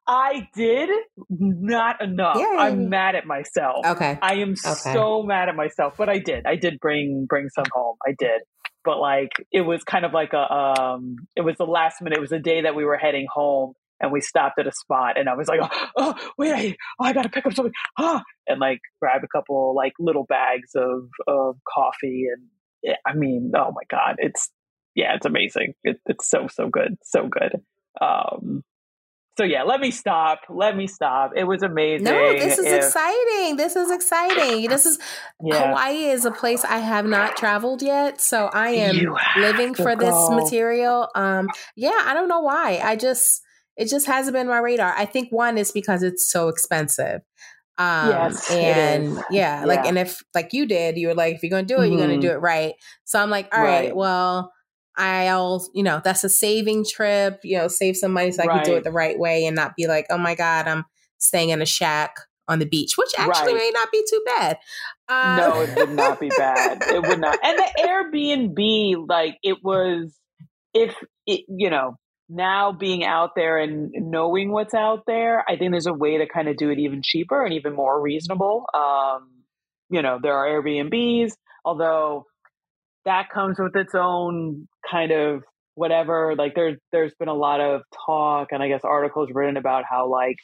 I 0.07 0.49
did 0.55 0.91
not 1.31 2.03
enough. 2.03 2.37
Yeah. 2.39 2.57
I'm 2.59 2.89
mad 2.91 3.15
at 3.15 3.27
myself. 3.27 3.87
okay. 3.87 4.19
I 4.21 4.35
am 4.37 4.55
so 4.57 5.23
mad 5.23 5.49
at 5.49 5.57
myself, 5.57 5.95
but 5.97 6.09
I 6.11 6.19
did. 6.19 6.45
I 6.47 6.57
did 6.57 6.79
bring 6.79 7.27
bring 7.29 7.49
some 7.49 7.65
home. 7.73 7.97
I 8.07 8.15
did. 8.19 8.43
But 8.85 9.01
like 9.01 9.33
it 9.53 9.63
was 9.63 9.83
kind 9.85 10.05
of 10.05 10.13
like 10.13 10.33
a 10.33 10.53
um 10.53 11.17
it 11.37 11.43
was 11.43 11.57
the 11.57 11.67
last 11.67 12.03
minute. 12.03 12.19
It 12.19 12.21
was 12.21 12.31
the 12.31 12.39
day 12.39 12.63
that 12.63 12.75
we 12.75 12.85
were 12.85 12.97
heading 12.97 13.27
home 13.33 13.75
and 14.01 14.13
we 14.13 14.21
stopped 14.21 14.59
at 14.59 14.67
a 14.67 14.73
spot 14.73 15.19
and 15.19 15.29
I 15.29 15.35
was 15.35 15.49
like, 15.49 15.61
"Oh, 15.63 15.89
oh 15.97 16.31
wait, 16.37 16.53
I, 16.53 16.77
oh, 17.01 17.05
I 17.05 17.13
got 17.13 17.23
to 17.23 17.29
pick 17.29 17.47
up 17.47 17.55
something." 17.55 17.73
Ah, 17.99 18.23
and 18.47 18.61
like 18.61 18.81
grab 19.01 19.23
a 19.25 19.29
couple 19.29 19.75
like 19.75 19.93
little 19.99 20.25
bags 20.25 20.71
of 20.75 21.09
of 21.27 21.57
coffee 21.67 22.27
and 22.33 22.49
yeah, 22.83 22.97
I 23.07 23.15
mean, 23.15 23.53
oh 23.57 23.73
my 23.73 23.83
god, 23.91 24.17
it's 24.19 24.51
yeah, 24.95 25.15
it's 25.15 25.27
amazing. 25.27 25.75
It, 25.83 26.01
it's 26.07 26.29
so 26.29 26.49
so 26.49 26.69
good. 26.69 26.97
So 27.03 27.29
good. 27.29 27.61
Um 28.01 28.63
so 29.37 29.45
yeah, 29.45 29.63
let 29.65 29.81
me 29.81 29.91
stop. 29.91 30.41
Let 30.49 30.77
me 30.77 30.87
stop. 30.87 31.33
It 31.37 31.45
was 31.45 31.63
amazing. 31.63 32.05
No, 32.05 32.33
this 32.33 32.59
is 32.59 32.67
If- 32.67 32.85
exciting. 32.85 33.57
This 33.57 33.77
is 33.77 33.91
exciting. 33.91 34.69
This 34.69 34.87
is 34.87 34.99
Yeah. 35.43 35.69
Hawaii 35.69 36.05
is 36.07 36.25
a 36.25 36.31
place 36.31 36.65
I 36.65 36.79
have 36.79 37.05
not 37.07 37.37
traveled 37.37 37.83
yet, 37.83 38.21
so 38.21 38.49
I 38.53 38.71
am 38.71 38.97
living 39.37 39.75
for 39.75 39.97
this 39.97 40.31
material. 40.31 41.09
Um, 41.15 41.49
yeah, 41.77 42.03
I 42.05 42.15
don't 42.15 42.29
know 42.29 42.41
why. 42.41 42.81
I 42.83 42.97
just 42.97 43.43
it 43.77 43.89
just 43.89 44.07
hasn't 44.07 44.35
been 44.35 44.47
my 44.47 44.59
radar. 44.59 44.95
I 44.97 45.05
think 45.05 45.33
one 45.33 45.59
is 45.59 45.73
because 45.73 46.05
it's 46.05 46.31
so 46.31 46.47
expensive. 46.49 47.23
Um, 47.77 48.09
Yes, 48.11 48.49
and 48.53 49.19
is. 49.19 49.25
yeah, 49.33 49.65
like 49.65 49.85
and 49.85 49.99
if 49.99 50.23
like 50.33 50.53
you 50.53 50.65
did, 50.65 50.97
you 50.97 51.09
were 51.09 51.15
like, 51.15 51.35
if 51.35 51.43
you're 51.43 51.51
gonna 51.51 51.65
do 51.65 51.81
it, 51.81 51.89
you're 51.89 51.99
gonna 51.99 52.19
Mhm. 52.19 52.21
do 52.21 52.31
it 52.31 52.37
right. 52.41 52.75
So 53.03 53.19
I'm 53.19 53.31
like, 53.31 53.49
all 53.53 53.61
right, 53.61 53.87
Right. 53.87 53.97
well, 53.97 54.53
I'll 54.97 55.69
you 55.75 55.83
know 55.83 56.01
that's 56.03 56.25
a 56.25 56.29
saving 56.29 56.85
trip. 56.85 57.41
You 57.43 57.59
know, 57.59 57.69
save 57.69 57.97
some 57.97 58.13
money 58.13 58.33
so 58.33 58.43
I 58.43 58.47
can 58.47 58.63
do 58.63 58.75
it 58.75 58.85
the 58.85 58.93
right 58.93 59.19
way 59.19 59.47
and 59.47 59.57
not 59.57 59.77
be 59.77 59.87
like, 59.87 60.07
oh 60.11 60.19
my 60.19 60.35
god, 60.35 60.69
I'm 60.69 60.85
staying 61.19 61.51
in 61.51 61.63
a 61.63 61.67
shack 61.67 62.17
on 62.47 62.59
the 62.59 62.67
beach, 62.67 62.97
which 62.97 63.11
actually 63.17 63.55
Right. 63.55 63.59
may 63.59 63.71
not 63.73 63.91
be 63.91 64.05
too 64.09 64.23
bad. 64.27 64.59
Um, 65.09 65.37
no, 65.37 65.61
it 65.61 65.79
would 65.79 65.91
not 65.91 66.21
be 66.21 66.29
bad. 66.29 66.83
It 66.83 67.03
would 67.03 67.19
not. 67.21 67.39
And 67.43 67.59
the 67.59 67.69
Airbnb, 67.81 69.09
like 69.09 69.39
it 69.43 69.63
was, 69.63 70.15
if 70.73 70.95
it, 71.27 71.45
you 71.49 71.71
know, 71.71 71.97
now 72.29 72.73
being 72.73 73.05
out 73.05 73.31
there 73.35 73.59
and 73.59 73.91
knowing 73.93 74.51
what's 74.51 74.75
out 74.75 75.05
there, 75.07 75.45
I 75.49 75.57
think 75.57 75.73
there's 75.73 75.87
a 75.87 75.93
way 75.93 76.19
to 76.19 76.27
kind 76.27 76.49
of 76.49 76.57
do 76.57 76.71
it 76.71 76.79
even 76.79 77.03
cheaper 77.03 77.43
and 77.45 77.55
even 77.55 77.75
more 77.75 78.01
reasonable. 78.01 78.67
Um, 78.75 79.31
you 79.91 80.03
know, 80.03 80.19
there 80.23 80.35
are 80.35 80.47
Airbnbs, 80.47 81.33
although 81.65 82.27
that 83.05 83.29
comes 83.33 83.59
with 83.59 83.77
its 83.77 83.95
own 83.95 84.67
kind 84.91 85.13
of 85.13 85.43
whatever. 85.75 86.35
Like 86.37 86.55
there's 86.55 86.77
there's 86.93 87.13
been 87.19 87.29
a 87.29 87.35
lot 87.35 87.61
of 87.61 87.83
talk 88.07 88.49
and 88.53 88.63
I 88.63 88.69
guess 88.69 88.83
articles 88.85 89.29
written 89.33 89.57
about 89.57 89.85
how 89.89 90.09
like 90.09 90.37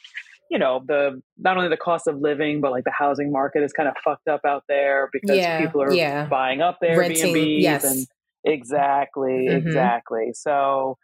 you 0.49 0.59
know 0.59 0.81
the 0.85 1.21
not 1.37 1.55
only 1.57 1.69
the 1.69 1.77
cost 1.77 2.07
of 2.07 2.17
living 2.19 2.59
but 2.61 2.71
like 2.71 2.83
the 2.83 2.91
housing 2.91 3.31
market 3.31 3.63
is 3.63 3.71
kind 3.71 3.87
of 3.87 3.95
fucked 4.03 4.27
up 4.27 4.41
out 4.45 4.63
there 4.67 5.09
because 5.13 5.37
Yeah, 5.37 5.61
people 5.65 5.81
are 5.81 5.93
yeah. 5.93 6.25
buying 6.25 6.61
up 6.61 6.77
their 6.81 6.99
Renting, 6.99 7.33
Airbnbs 7.33 7.61
yes. 7.61 7.83
and 7.85 8.05
exactly 8.43 9.47
Mhm. 9.49 9.65
exactly 9.65 10.31
so 10.33 10.97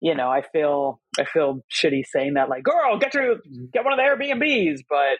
you 0.00 0.14
know 0.14 0.28
I 0.30 0.42
feel 0.42 1.00
I 1.18 1.24
feel 1.24 1.60
shitty 1.70 2.04
saying 2.06 2.34
that 2.34 2.48
like 2.48 2.62
girl 2.62 2.98
get 2.98 3.12
your 3.14 3.36
get 3.72 3.84
one 3.84 3.92
of 3.92 3.98
the 3.98 4.04
Airbnbs 4.04 4.80
but 4.88 5.18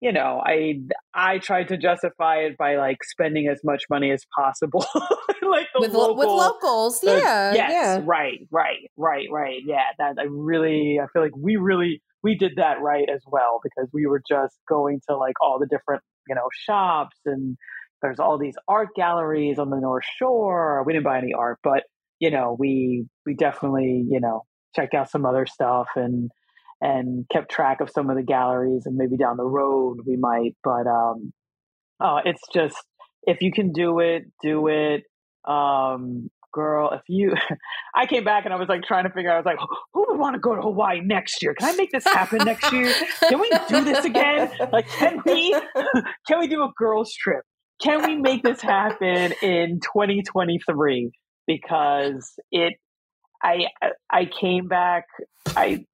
you 0.00 0.12
know 0.12 0.42
I 0.44 0.80
I 1.14 1.38
tried 1.38 1.68
to 1.68 1.76
justify 1.76 2.38
it 2.38 2.56
by 2.56 2.76
like 2.76 3.04
spending 3.04 3.48
as 3.48 3.60
much 3.64 3.84
money 3.90 4.10
as 4.10 4.24
possible 4.36 4.86
like 5.50 5.66
the 5.74 5.80
with 5.80 5.92
lo- 5.92 6.14
with 6.14 6.28
locals, 6.28 7.00
the- 7.00 7.18
yeah, 7.18 7.54
yes, 7.54 7.70
yeah. 7.70 8.00
right, 8.04 8.40
right, 8.50 8.90
right, 8.96 9.26
right. 9.30 9.60
Yeah, 9.64 9.84
that 9.98 10.16
I 10.18 10.24
really, 10.28 10.98
I 11.02 11.06
feel 11.12 11.22
like 11.22 11.36
we 11.36 11.56
really 11.56 12.02
we 12.22 12.34
did 12.34 12.52
that 12.56 12.80
right 12.80 13.08
as 13.12 13.22
well 13.26 13.60
because 13.62 13.88
we 13.92 14.06
were 14.06 14.22
just 14.28 14.54
going 14.68 15.00
to 15.08 15.16
like 15.16 15.34
all 15.40 15.58
the 15.58 15.66
different 15.66 16.02
you 16.28 16.34
know 16.34 16.48
shops 16.66 17.16
and 17.26 17.56
there's 18.02 18.18
all 18.18 18.38
these 18.38 18.54
art 18.66 18.88
galleries 18.96 19.58
on 19.58 19.68
the 19.70 19.78
North 19.78 20.04
Shore. 20.18 20.82
We 20.86 20.94
didn't 20.94 21.04
buy 21.04 21.18
any 21.18 21.34
art, 21.34 21.58
but 21.62 21.84
you 22.18 22.30
know 22.30 22.56
we 22.58 23.06
we 23.26 23.34
definitely 23.34 24.04
you 24.08 24.20
know 24.20 24.42
checked 24.74 24.94
out 24.94 25.10
some 25.10 25.26
other 25.26 25.46
stuff 25.46 25.88
and 25.96 26.30
and 26.80 27.26
kept 27.30 27.50
track 27.50 27.80
of 27.80 27.90
some 27.90 28.10
of 28.10 28.16
the 28.16 28.22
galleries 28.22 28.86
and 28.86 28.96
maybe 28.96 29.16
down 29.16 29.36
the 29.36 29.44
road 29.44 29.98
we 30.06 30.16
might. 30.16 30.56
But 30.64 30.86
um, 30.86 31.32
oh, 32.00 32.20
it's 32.24 32.42
just 32.52 32.76
if 33.24 33.42
you 33.42 33.52
can 33.52 33.72
do 33.72 34.00
it, 34.00 34.24
do 34.42 34.68
it. 34.68 35.04
Um 35.48 36.30
girl 36.52 36.90
if 36.90 37.02
you 37.08 37.32
i 37.94 38.06
came 38.06 38.24
back 38.24 38.44
and 38.44 38.52
i 38.52 38.56
was 38.56 38.68
like 38.68 38.82
trying 38.82 39.04
to 39.04 39.10
figure 39.10 39.30
out 39.30 39.34
i 39.34 39.38
was 39.38 39.46
like 39.46 39.58
who 39.92 40.04
would 40.08 40.18
want 40.18 40.34
to 40.34 40.40
go 40.40 40.54
to 40.54 40.60
hawaii 40.60 41.00
next 41.00 41.42
year? 41.42 41.54
Can 41.54 41.68
i 41.68 41.76
make 41.76 41.90
this 41.92 42.04
happen 42.04 42.38
next 42.44 42.72
year? 42.72 42.92
Can 43.28 43.40
we 43.40 43.50
do 43.68 43.84
this 43.84 44.04
again? 44.04 44.50
Like 44.72 44.88
can 44.88 45.20
we 45.24 45.56
can 46.26 46.40
we 46.40 46.48
do 46.48 46.62
a 46.62 46.70
girls 46.76 47.12
trip? 47.14 47.44
Can 47.80 48.04
we 48.04 48.16
make 48.16 48.42
this 48.42 48.60
happen 48.60 49.32
in 49.42 49.80
2023 49.80 51.10
because 51.46 52.32
it 52.50 52.74
i 53.42 53.66
i 54.10 54.24
came 54.24 54.68
back 54.68 55.04
i 55.56 55.84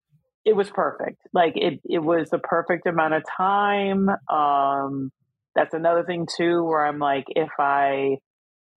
it 0.47 0.57
was 0.57 0.71
perfect 0.71 1.19
like 1.35 1.53
it 1.57 1.81
it 1.85 1.99
was 1.99 2.31
the 2.31 2.39
perfect 2.39 2.87
amount 2.87 3.13
of 3.13 3.23
time 3.37 4.09
um 4.31 5.11
that's 5.55 5.75
another 5.75 6.05
thing 6.05 6.27
too 6.37 6.63
where 6.65 6.87
i'm 6.87 6.99
like 6.99 7.25
if 7.29 7.51
i 7.59 8.17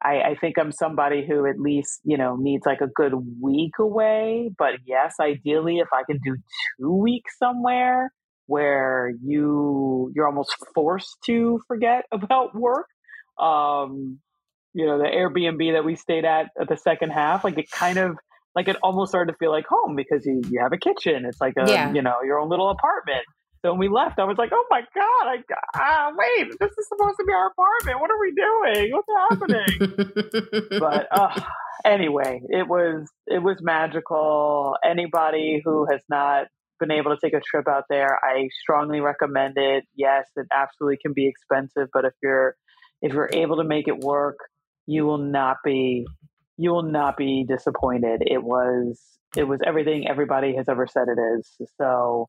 I, 0.01 0.21
I 0.21 0.35
think 0.35 0.57
I'm 0.57 0.71
somebody 0.71 1.25
who 1.27 1.45
at 1.45 1.59
least, 1.59 1.99
you 2.05 2.17
know, 2.17 2.37
needs 2.37 2.65
like 2.65 2.79
a 2.81 2.87
good 2.87 3.13
week 3.41 3.73
away. 3.79 4.49
But 4.57 4.75
yes, 4.85 5.15
ideally, 5.19 5.79
if 5.79 5.89
I 5.93 6.03
can 6.09 6.19
do 6.23 6.37
two 6.79 6.95
weeks 6.95 7.37
somewhere 7.37 8.11
where 8.45 9.11
you 9.23 10.11
you're 10.15 10.25
almost 10.25 10.55
forced 10.73 11.17
to 11.25 11.61
forget 11.67 12.05
about 12.11 12.55
work. 12.55 12.87
Um, 13.39 14.19
you 14.73 14.85
know, 14.85 14.97
the 14.97 15.05
Airbnb 15.05 15.73
that 15.73 15.83
we 15.83 15.95
stayed 15.95 16.25
at 16.25 16.47
at 16.59 16.69
the 16.69 16.77
second 16.77 17.11
half, 17.11 17.43
like 17.43 17.57
it 17.57 17.69
kind 17.71 17.97
of 17.97 18.17
like 18.55 18.67
it 18.67 18.77
almost 18.83 19.09
started 19.11 19.31
to 19.31 19.37
feel 19.37 19.51
like 19.51 19.65
home 19.67 19.95
because 19.95 20.25
you 20.25 20.41
you 20.49 20.59
have 20.61 20.73
a 20.73 20.77
kitchen. 20.77 21.25
It's 21.25 21.41
like 21.41 21.53
a 21.57 21.69
Yeah. 21.69 21.93
you 21.93 22.01
know 22.01 22.17
your 22.23 22.39
own 22.39 22.49
little 22.49 22.69
apartment. 22.69 23.23
So 23.61 23.71
when 23.71 23.79
we 23.79 23.89
left, 23.89 24.19
I 24.19 24.23
was 24.23 24.37
like, 24.37 24.51
"Oh 24.53 24.65
my 24.69 24.81
god! 24.95 25.27
I 25.27 25.43
ah, 25.75 26.11
wait, 26.15 26.47
this 26.59 26.71
is 26.77 26.87
supposed 26.87 27.17
to 27.19 27.25
be 27.25 27.33
our 27.33 27.47
apartment. 27.47 27.99
What 27.99 28.09
are 28.09 28.19
we 28.19 28.31
doing? 28.31 28.91
What's 28.93 29.09
happening?" 29.29 30.79
but 30.79 31.07
uh, 31.11 31.41
anyway, 31.85 32.41
it 32.49 32.67
was 32.67 33.09
it 33.27 33.43
was 33.43 33.57
magical. 33.61 34.75
Anybody 34.85 35.61
who 35.63 35.85
has 35.91 36.01
not 36.09 36.47
been 36.79 36.91
able 36.91 37.13
to 37.13 37.17
take 37.21 37.33
a 37.33 37.41
trip 37.41 37.67
out 37.67 37.83
there, 37.89 38.17
I 38.23 38.47
strongly 38.61 39.01
recommend 39.01 39.55
it. 39.57 39.83
Yes, 39.93 40.25
it 40.37 40.47
absolutely 40.53 40.97
can 41.01 41.11
be 41.13 41.27
expensive, 41.27 41.89
but 41.91 42.05
if 42.05 42.13
you're 42.23 42.55
if 43.01 43.11
you're 43.13 43.29
able 43.33 43.57
to 43.57 43.65
make 43.65 43.89
it 43.89 43.99
work, 43.99 44.37
you 44.87 45.05
will 45.05 45.17
not 45.17 45.57
be 45.65 46.05
you 46.59 46.71
will 46.71 46.83
not 46.83 47.15
be 47.15 47.45
disappointed. 47.47 48.21
It 48.25 48.43
was 48.43 48.99
it 49.35 49.45
was 49.45 49.61
everything 49.65 50.07
everybody 50.09 50.55
has 50.57 50.67
ever 50.67 50.87
said 50.87 51.07
it 51.07 51.19
is. 51.39 51.49
So 51.79 52.27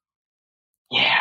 yeah, 0.90 1.18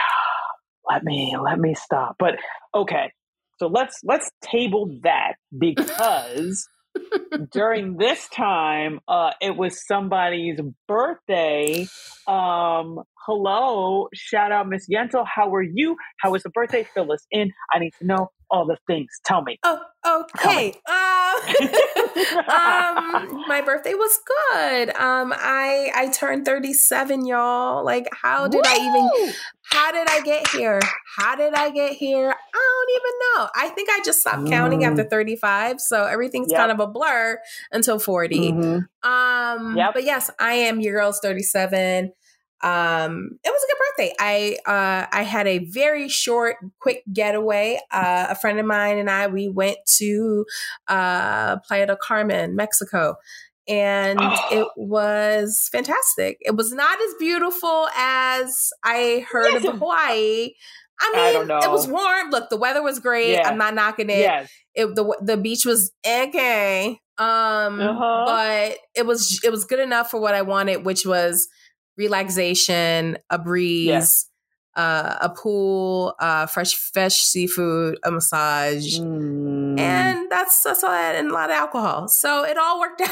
let 0.87 1.03
me 1.03 1.35
let 1.43 1.59
me 1.59 1.73
stop. 1.73 2.17
But 2.19 2.35
okay. 2.73 3.11
So 3.57 3.67
let's 3.67 3.99
let's 4.03 4.29
table 4.43 4.99
that 5.03 5.33
because 5.57 6.67
during 7.51 7.97
this 7.97 8.27
time, 8.29 8.99
uh, 9.07 9.31
it 9.41 9.57
was 9.57 9.85
somebody's 9.87 10.59
birthday. 10.87 11.87
Um, 12.27 12.99
hello, 13.25 14.07
shout 14.13 14.51
out 14.51 14.69
Miss 14.69 14.87
Yentl. 14.87 15.25
How 15.25 15.53
are 15.55 15.63
you? 15.63 15.95
How 16.19 16.31
was 16.31 16.43
the 16.43 16.51
birthday? 16.51 16.87
Fill 16.93 17.11
us 17.11 17.25
in. 17.31 17.51
I 17.73 17.79
need 17.79 17.93
to 17.99 18.05
know 18.05 18.29
all 18.51 18.65
the 18.65 18.77
things. 18.87 19.09
Tell 19.25 19.41
me. 19.41 19.59
Oh, 19.63 19.79
okay. 20.05 20.73
Uh, 20.85 21.33
um, 22.49 23.43
my 23.47 23.61
birthday 23.65 23.93
was 23.93 24.17
good. 24.27 24.89
Um, 24.89 25.33
I 25.35 25.91
I 25.95 26.11
turned 26.13 26.45
thirty 26.45 26.73
seven, 26.73 27.25
y'all. 27.25 27.83
Like, 27.83 28.07
how 28.11 28.47
did 28.47 28.65
Woo! 28.65 28.71
I 28.71 28.75
even? 28.75 29.33
How 29.71 29.91
did 29.91 30.07
I 30.09 30.21
get 30.21 30.47
here? 30.49 30.79
How 31.17 31.35
did 31.35 31.53
I 31.53 31.69
get 31.69 31.93
here? 31.93 32.29
I 32.31 32.85
don't 32.87 32.89
even 32.95 33.11
know. 33.19 33.49
I 33.55 33.69
think 33.69 33.89
I 33.89 34.01
just 34.03 34.21
stopped 34.21 34.43
mm. 34.43 34.49
counting 34.49 34.83
after 34.83 35.03
mm. 35.03 35.09
35. 35.09 35.79
So 35.79 36.05
everything's 36.05 36.51
yep. 36.51 36.59
kind 36.59 36.71
of 36.71 36.79
a 36.79 36.87
blur 36.87 37.39
until 37.71 37.99
40. 37.99 38.51
Mm-hmm. 38.51 39.09
Um, 39.09 39.77
yep. 39.77 39.91
but 39.93 40.03
yes, 40.03 40.31
I 40.39 40.53
am 40.53 40.79
your 40.79 40.95
girl's 40.95 41.19
37 41.19 42.11
um 42.61 43.29
it 43.43 43.49
was 43.49 43.63
a 43.63 43.71
good 43.71 43.79
birthday 43.79 44.13
i 44.19 44.57
uh 44.65 45.07
i 45.11 45.23
had 45.23 45.47
a 45.47 45.59
very 45.59 46.09
short 46.09 46.57
quick 46.79 47.03
getaway 47.13 47.79
uh 47.91 48.27
a 48.29 48.35
friend 48.35 48.59
of 48.59 48.65
mine 48.65 48.97
and 48.97 49.09
i 49.09 49.27
we 49.27 49.47
went 49.47 49.77
to 49.85 50.45
uh 50.87 51.57
playa 51.59 51.85
del 51.87 51.95
carmen 51.95 52.55
mexico 52.55 53.15
and 53.67 54.19
oh. 54.21 54.47
it 54.51 54.67
was 54.75 55.69
fantastic 55.71 56.37
it 56.41 56.55
was 56.55 56.73
not 56.73 56.99
as 57.01 57.13
beautiful 57.17 57.87
as 57.95 58.71
i 58.83 59.25
heard 59.31 59.53
yes. 59.53 59.65
of 59.65 59.73
hawaii 59.79 60.51
I 61.01 61.33
mean, 61.33 61.51
I 61.51 61.59
it 61.63 61.71
was 61.71 61.87
warm. 61.87 62.29
Look, 62.29 62.49
the 62.49 62.57
weather 62.57 62.81
was 62.81 62.99
great. 62.99 63.31
Yeah. 63.31 63.47
I'm 63.47 63.57
not 63.57 63.73
knocking 63.73 64.09
it. 64.09 64.19
Yes. 64.19 64.51
It 64.75 64.95
the 64.95 65.17
the 65.21 65.37
beach 65.37 65.65
was 65.65 65.91
okay. 66.05 66.99
Um, 67.17 67.79
uh-huh. 67.79 68.23
but 68.25 68.77
it 68.95 69.05
was 69.05 69.39
it 69.43 69.49
was 69.49 69.65
good 69.65 69.79
enough 69.79 70.11
for 70.11 70.19
what 70.19 70.33
I 70.33 70.41
wanted, 70.41 70.85
which 70.85 71.05
was 71.05 71.47
relaxation, 71.99 73.17
a 73.29 73.37
breeze, 73.37 74.25
uh, 74.75 75.17
a 75.21 75.29
pool, 75.29 76.15
uh, 76.19 76.45
fresh 76.45 76.73
fresh 76.73 77.15
seafood, 77.17 77.99
a 78.03 78.11
massage, 78.11 78.97
mm. 78.97 79.77
and 79.77 80.31
that's 80.31 80.63
that's 80.63 80.83
all 80.83 80.91
I 80.91 81.01
had, 81.01 81.15
and 81.17 81.29
a 81.29 81.33
lot 81.33 81.49
of 81.49 81.55
alcohol. 81.57 82.07
So 82.07 82.45
it 82.45 82.57
all 82.57 82.79
worked 82.79 83.01
out. 83.01 83.09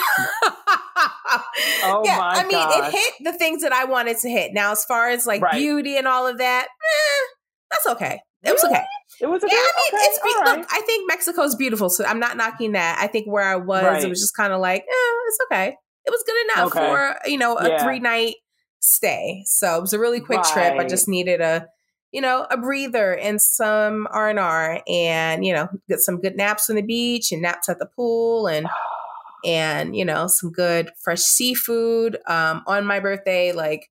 oh 1.83 2.01
yeah, 2.05 2.17
my 2.17 2.33
I 2.35 2.43
mean, 2.43 2.51
gosh. 2.51 2.87
it 2.87 2.97
hit 2.97 3.13
the 3.31 3.37
things 3.37 3.61
that 3.63 3.73
I 3.73 3.83
wanted 3.83 4.17
to 4.19 4.29
hit. 4.29 4.53
Now, 4.53 4.71
as 4.71 4.85
far 4.85 5.09
as 5.09 5.27
like 5.27 5.41
right. 5.41 5.53
beauty 5.53 5.97
and 5.97 6.07
all 6.07 6.25
of 6.25 6.37
that, 6.37 6.67
eh, 6.67 7.25
that's 7.69 7.87
okay. 7.87 8.21
It 8.43 8.51
was 8.53 8.63
okay. 8.63 8.83
It 9.19 9.25
was 9.25 9.43
okay. 9.43 9.53
Yeah, 9.53 9.59
I 9.59 9.91
mean, 9.91 9.99
okay. 9.99 10.05
it's 10.05 10.19
be- 10.23 10.39
right. 10.39 10.59
look. 10.59 10.67
I 10.71 10.81
think 10.85 11.07
Mexico's 11.09 11.55
beautiful, 11.55 11.89
so 11.89 12.05
I'm 12.05 12.19
not 12.19 12.37
knocking 12.37 12.71
that. 12.73 12.97
I 13.01 13.07
think 13.07 13.27
where 13.27 13.43
I 13.43 13.57
was, 13.57 13.83
right. 13.83 14.03
it 14.03 14.07
was 14.07 14.21
just 14.21 14.37
kind 14.37 14.53
of 14.53 14.61
like, 14.61 14.83
eh, 14.83 15.13
it's 15.27 15.37
okay. 15.51 15.75
It 16.05 16.11
was 16.11 16.23
good 16.25 16.37
enough 16.45 16.67
okay. 16.67 16.87
for 16.87 17.29
you 17.29 17.37
know 17.37 17.57
a 17.57 17.67
yeah. 17.67 17.83
three 17.83 17.99
night 17.99 18.35
stay. 18.79 19.43
So 19.45 19.77
it 19.77 19.81
was 19.81 19.93
a 19.93 19.99
really 19.99 20.19
quick 20.19 20.39
right. 20.39 20.53
trip. 20.53 20.79
I 20.79 20.85
just 20.85 21.07
needed 21.07 21.41
a, 21.41 21.67
you 22.11 22.21
know, 22.21 22.47
a 22.49 22.57
breather 22.57 23.13
and 23.13 23.41
some 23.41 24.07
R 24.11 24.29
and 24.29 24.39
R, 24.39 24.81
and 24.87 25.45
you 25.45 25.53
know, 25.53 25.67
get 25.89 25.99
some 25.99 26.21
good 26.21 26.35
naps 26.35 26.69
on 26.69 26.75
the 26.75 26.81
beach 26.81 27.31
and 27.31 27.41
naps 27.41 27.69
at 27.69 27.79
the 27.79 27.85
pool, 27.85 28.47
and 28.47 28.67
and 29.45 29.95
you 29.95 30.05
know, 30.05 30.27
some 30.27 30.51
good 30.51 30.91
fresh 31.01 31.21
seafood 31.21 32.17
um, 32.27 32.63
on 32.67 32.85
my 32.85 32.99
birthday. 32.99 33.51
Like 33.51 33.89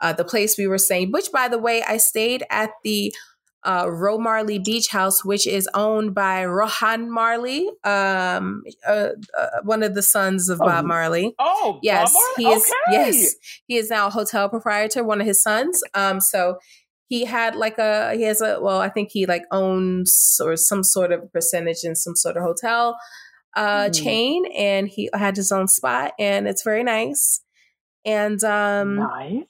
uh, 0.00 0.12
the 0.12 0.24
place 0.24 0.56
we 0.56 0.66
were 0.66 0.78
staying, 0.78 1.10
which 1.10 1.32
by 1.32 1.48
the 1.48 1.58
way, 1.58 1.82
I 1.82 1.96
stayed 1.96 2.44
at 2.50 2.70
the 2.84 3.12
uh, 3.64 3.86
Roe 3.90 4.18
Marley 4.18 4.58
Beach 4.58 4.88
House, 4.88 5.24
which 5.24 5.46
is 5.46 5.68
owned 5.74 6.14
by 6.14 6.44
Rohan 6.44 7.10
Marley, 7.10 7.68
um, 7.84 8.62
uh, 8.86 9.10
uh, 9.36 9.46
one 9.64 9.82
of 9.82 9.94
the 9.94 10.02
sons 10.02 10.48
of 10.48 10.60
oh. 10.60 10.66
Bob 10.66 10.84
Marley. 10.84 11.34
Oh, 11.38 11.80
yes, 11.82 12.14
he 12.36 12.48
is. 12.48 12.62
Okay. 12.62 13.10
Yes, 13.10 13.34
he 13.66 13.76
is 13.76 13.90
now 13.90 14.06
a 14.06 14.10
hotel 14.10 14.48
proprietor. 14.48 15.02
One 15.02 15.20
of 15.20 15.26
his 15.26 15.42
sons. 15.42 15.82
Um, 15.94 16.20
so 16.20 16.58
he 17.08 17.24
had 17.24 17.56
like 17.56 17.78
a 17.78 18.14
he 18.14 18.22
has 18.22 18.40
a 18.40 18.60
well, 18.60 18.80
I 18.80 18.88
think 18.88 19.10
he 19.10 19.26
like 19.26 19.44
owns 19.50 20.40
or 20.42 20.56
some 20.56 20.84
sort 20.84 21.10
of 21.12 21.32
percentage 21.32 21.82
in 21.82 21.96
some 21.96 22.14
sort 22.14 22.36
of 22.36 22.44
hotel 22.44 22.96
uh, 23.56 23.86
mm. 23.86 24.02
chain, 24.02 24.44
and 24.56 24.88
he 24.88 25.10
had 25.12 25.36
his 25.36 25.50
own 25.50 25.66
spot, 25.66 26.12
and 26.18 26.46
it's 26.46 26.62
very 26.62 26.84
nice. 26.84 27.40
And 28.04 28.42
um, 28.44 28.96
nice 28.96 29.44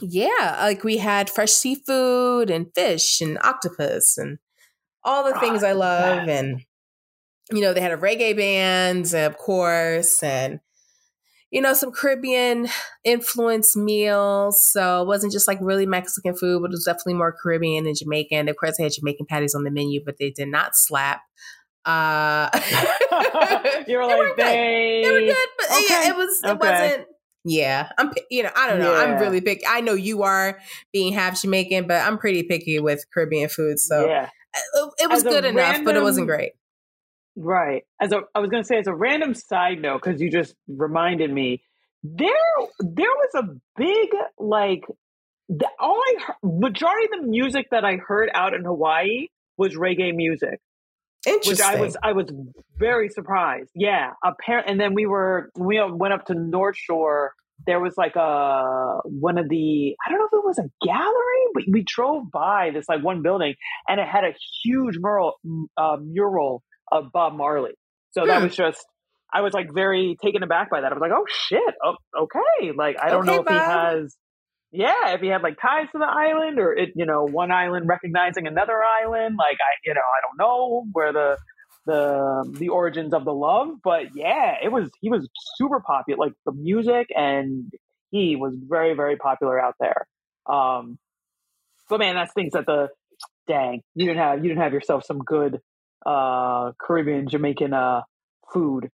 yeah, 0.00 0.58
like 0.60 0.84
we 0.84 0.98
had 0.98 1.28
fresh 1.28 1.52
seafood 1.52 2.50
and 2.50 2.72
fish 2.74 3.20
and 3.20 3.38
octopus 3.42 4.16
and 4.16 4.38
all 5.04 5.24
the 5.24 5.38
things 5.38 5.62
I 5.62 5.72
love. 5.72 6.28
And, 6.28 6.62
you 7.50 7.60
know, 7.60 7.72
they 7.72 7.80
had 7.80 7.92
a 7.92 7.96
reggae 7.96 8.36
band, 8.36 9.12
of 9.14 9.36
course, 9.36 10.22
and, 10.22 10.60
you 11.50 11.60
know, 11.60 11.74
some 11.74 11.92
Caribbean 11.92 12.68
influence 13.04 13.76
meals. 13.76 14.64
So 14.64 15.02
it 15.02 15.06
wasn't 15.06 15.32
just 15.32 15.48
like 15.48 15.58
really 15.60 15.86
Mexican 15.86 16.34
food, 16.34 16.62
but 16.62 16.70
it 16.70 16.72
was 16.72 16.84
definitely 16.84 17.14
more 17.14 17.34
Caribbean 17.42 17.86
and 17.86 17.96
Jamaican. 17.96 18.48
Of 18.48 18.56
course, 18.56 18.76
they 18.78 18.84
had 18.84 18.92
Jamaican 18.92 19.26
patties 19.26 19.54
on 19.54 19.64
the 19.64 19.70
menu, 19.70 20.00
but 20.04 20.16
they 20.18 20.30
did 20.30 20.48
not 20.48 20.74
slap. 20.74 21.20
Uh, 21.84 22.48
You're 23.86 24.06
like, 24.06 24.36
they, 24.36 24.42
they, 24.44 25.02
they 25.04 25.12
were 25.12 25.20
good, 25.20 25.48
but 25.58 25.66
okay. 25.66 25.84
yeah, 25.88 26.08
it 26.08 26.16
was, 26.16 26.40
it 26.42 26.48
okay. 26.50 26.56
wasn't 26.56 27.06
yeah, 27.44 27.90
I'm. 27.98 28.10
You 28.30 28.44
know, 28.44 28.50
I 28.56 28.68
don't 28.68 28.78
know. 28.78 28.92
Yeah. 28.92 29.00
I'm 29.00 29.20
really 29.20 29.40
picky. 29.40 29.66
I 29.66 29.80
know 29.80 29.94
you 29.94 30.22
are 30.22 30.58
being 30.92 31.12
half 31.12 31.40
Jamaican, 31.40 31.86
but 31.86 32.06
I'm 32.06 32.18
pretty 32.18 32.42
picky 32.42 32.78
with 32.78 33.04
Caribbean 33.12 33.48
food. 33.48 33.78
So 33.78 34.06
yeah. 34.06 34.28
Uh, 34.54 34.86
it, 34.86 35.04
it 35.04 35.10
was 35.10 35.24
as 35.24 35.32
good 35.32 35.44
enough, 35.44 35.56
random, 35.56 35.84
but 35.84 35.96
it 35.96 36.02
wasn't 36.02 36.26
great. 36.26 36.52
Right. 37.36 37.84
As 38.00 38.12
a, 38.12 38.20
I 38.34 38.40
was 38.40 38.50
going 38.50 38.62
to 38.62 38.66
say, 38.66 38.78
as 38.78 38.86
a 38.86 38.94
random 38.94 39.34
side 39.34 39.80
note, 39.80 40.02
because 40.02 40.20
you 40.20 40.30
just 40.30 40.54
reminded 40.68 41.32
me, 41.32 41.62
there, 42.02 42.28
there 42.78 43.06
was 43.06 43.30
a 43.34 43.48
big 43.76 44.08
like. 44.38 44.84
The, 45.48 45.66
all 45.78 46.00
I 46.00 46.22
heard, 46.22 46.36
majority 46.42 47.06
of 47.12 47.20
the 47.20 47.26
music 47.26 47.66
that 47.72 47.84
I 47.84 47.96
heard 47.96 48.30
out 48.32 48.54
in 48.54 48.64
Hawaii 48.64 49.26
was 49.58 49.74
reggae 49.74 50.14
music. 50.14 50.60
Which 51.26 51.60
I 51.60 51.80
was 51.80 51.96
I 52.02 52.12
was 52.12 52.26
very 52.78 53.08
surprised. 53.08 53.70
Yeah, 53.74 54.10
apparent. 54.24 54.68
And 54.68 54.80
then 54.80 54.94
we 54.94 55.06
were 55.06 55.50
we 55.56 55.80
went 55.88 56.12
up 56.12 56.26
to 56.26 56.34
North 56.34 56.76
Shore. 56.76 57.32
There 57.64 57.78
was 57.78 57.94
like 57.96 58.16
a 58.16 58.98
one 59.04 59.38
of 59.38 59.48
the 59.48 59.94
I 60.04 60.10
don't 60.10 60.18
know 60.18 60.26
if 60.26 60.32
it 60.32 60.44
was 60.44 60.58
a 60.58 60.68
gallery, 60.84 61.46
but 61.54 61.64
we 61.70 61.84
drove 61.86 62.30
by 62.32 62.70
this 62.74 62.86
like 62.88 63.04
one 63.04 63.22
building, 63.22 63.54
and 63.88 64.00
it 64.00 64.08
had 64.08 64.24
a 64.24 64.34
huge 64.64 64.96
mural 64.98 65.34
uh, 65.76 65.96
mural 66.02 66.64
of 66.90 67.12
Bob 67.12 67.34
Marley. 67.34 67.72
So 68.12 68.22
hmm. 68.22 68.28
that 68.28 68.42
was 68.42 68.56
just 68.56 68.84
I 69.32 69.42
was 69.42 69.54
like 69.54 69.72
very 69.72 70.16
taken 70.22 70.42
aback 70.42 70.70
by 70.70 70.80
that. 70.80 70.90
I 70.90 70.94
was 70.94 71.00
like, 71.00 71.12
oh 71.12 71.24
shit, 71.28 71.74
oh, 71.84 71.94
okay. 72.18 72.72
Like 72.76 72.96
I 73.00 73.10
don't 73.10 73.22
okay, 73.22 73.36
know 73.36 73.40
if 73.42 73.46
Bob. 73.46 73.54
he 73.54 73.58
has 73.60 74.16
yeah, 74.72 75.14
if 75.14 75.20
he 75.20 75.28
had 75.28 75.42
like 75.42 75.58
ties 75.60 75.86
to 75.92 75.98
the 75.98 76.06
island 76.06 76.58
or 76.58 76.72
it, 76.72 76.90
you 76.96 77.04
know, 77.04 77.24
one 77.24 77.52
island 77.52 77.86
recognizing 77.86 78.46
another 78.46 78.82
island, 78.82 79.36
like 79.38 79.58
I, 79.60 79.72
you 79.84 79.92
know, 79.94 80.00
I 80.00 80.20
don't 80.22 80.38
know 80.38 80.84
where 80.92 81.12
the 81.12 81.38
the 81.84 82.56
the 82.58 82.68
origins 82.70 83.12
of 83.12 83.24
the 83.24 83.34
love, 83.34 83.68
but 83.84 84.14
yeah, 84.14 84.54
it 84.62 84.72
was 84.72 84.90
he 85.00 85.10
was 85.10 85.28
super 85.56 85.80
popular, 85.80 86.18
like 86.18 86.32
the 86.46 86.52
music, 86.52 87.08
and 87.14 87.70
he 88.10 88.36
was 88.36 88.54
very 88.56 88.94
very 88.94 89.16
popular 89.16 89.60
out 89.60 89.74
there. 89.78 90.06
Um, 90.46 90.98
but 91.90 91.98
man, 91.98 92.14
that's 92.14 92.32
things 92.32 92.52
that 92.54 92.64
the 92.66 92.88
dang 93.46 93.82
you 93.94 94.06
didn't 94.06 94.20
have 94.22 94.38
you 94.42 94.48
didn't 94.48 94.62
have 94.62 94.72
yourself 94.72 95.04
some 95.04 95.18
good 95.18 95.60
uh 96.06 96.72
Caribbean 96.80 97.28
Jamaican 97.28 97.74
uh 97.74 98.02
food 98.52 98.88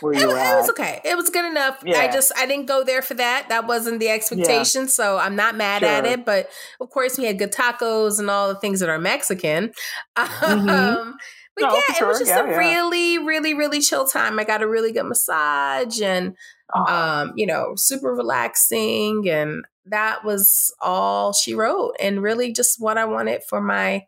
where 0.00 0.14
you 0.14 0.20
it, 0.20 0.26
were 0.28 0.38
at. 0.38 0.54
It 0.54 0.56
was 0.56 0.70
okay. 0.70 1.00
It 1.04 1.16
was 1.16 1.30
good 1.30 1.44
enough. 1.44 1.82
Yeah. 1.84 1.98
I 1.98 2.10
just 2.10 2.32
I 2.36 2.46
didn't 2.46 2.66
go 2.66 2.84
there 2.84 3.02
for 3.02 3.14
that. 3.14 3.46
That 3.48 3.66
wasn't 3.66 4.00
the 4.00 4.08
expectation. 4.08 4.82
Yeah. 4.82 4.88
So 4.88 5.18
I'm 5.18 5.36
not 5.36 5.56
mad 5.56 5.80
sure. 5.80 5.88
at 5.88 6.06
it. 6.06 6.24
But 6.24 6.50
of 6.80 6.90
course 6.90 7.18
we 7.18 7.24
had 7.24 7.38
good 7.38 7.52
tacos 7.52 8.18
and 8.18 8.30
all 8.30 8.48
the 8.48 8.60
things 8.60 8.80
that 8.80 8.88
are 8.88 8.98
Mexican. 8.98 9.72
Mm-hmm. 10.18 10.68
Um, 10.68 11.16
but 11.56 11.68
no, 11.68 11.74
yeah, 11.74 11.94
sure. 11.94 12.06
it 12.06 12.10
was 12.10 12.18
just 12.20 12.30
yeah, 12.30 12.44
a 12.44 12.58
really, 12.58 13.18
really, 13.18 13.54
really 13.54 13.80
chill 13.80 14.06
time. 14.06 14.38
I 14.38 14.44
got 14.44 14.62
a 14.62 14.68
really 14.68 14.92
good 14.92 15.04
massage 15.04 16.00
and 16.00 16.36
oh. 16.74 16.84
um, 16.84 17.32
you 17.36 17.46
know, 17.46 17.74
super 17.76 18.14
relaxing 18.14 19.28
and 19.28 19.64
that 19.86 20.24
was 20.24 20.74
all 20.80 21.32
she 21.32 21.54
wrote 21.54 21.94
and 22.00 22.22
really 22.22 22.52
just 22.52 22.80
what 22.80 22.98
I 22.98 23.04
wanted 23.04 23.42
for 23.48 23.60
my 23.60 24.04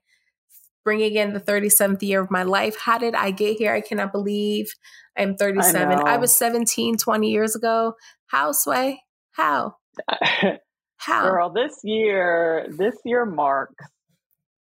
bringing 0.85 1.15
in 1.15 1.33
the 1.33 1.41
37th 1.41 2.03
year 2.03 2.21
of 2.21 2.31
my 2.31 2.43
life. 2.43 2.77
How 2.79 2.99
did 2.99 3.15
I 3.15 3.31
get 3.31 3.57
here? 3.59 3.73
I 3.73 3.81
cannot 3.81 4.13
believe 4.13 4.73
I'm 5.17 5.37
37. 5.37 5.93
I, 5.93 6.15
I 6.15 6.17
was 6.17 6.35
17 6.37 6.97
20 6.97 7.31
years 7.31 7.55
ago. 7.55 7.95
How, 8.27 8.53
Sway? 8.53 9.03
How? 9.33 9.77
How? 10.97 11.31
Girl, 11.31 11.51
this 11.51 11.81
year, 11.83 12.67
this 12.71 12.95
year 13.05 13.25
marks 13.25 13.85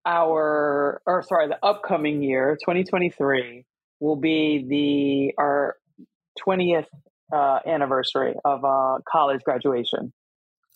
our, 0.06 1.02
or 1.06 1.24
sorry, 1.24 1.48
the 1.48 1.58
upcoming 1.64 2.22
year, 2.22 2.58
2023, 2.62 3.66
will 4.00 4.16
be 4.16 4.66
the 4.68 5.42
our 5.42 5.78
20th 6.46 6.88
uh, 7.34 7.60
anniversary 7.66 8.34
of 8.44 8.64
uh, 8.64 9.00
college 9.10 9.42
graduation. 9.44 10.14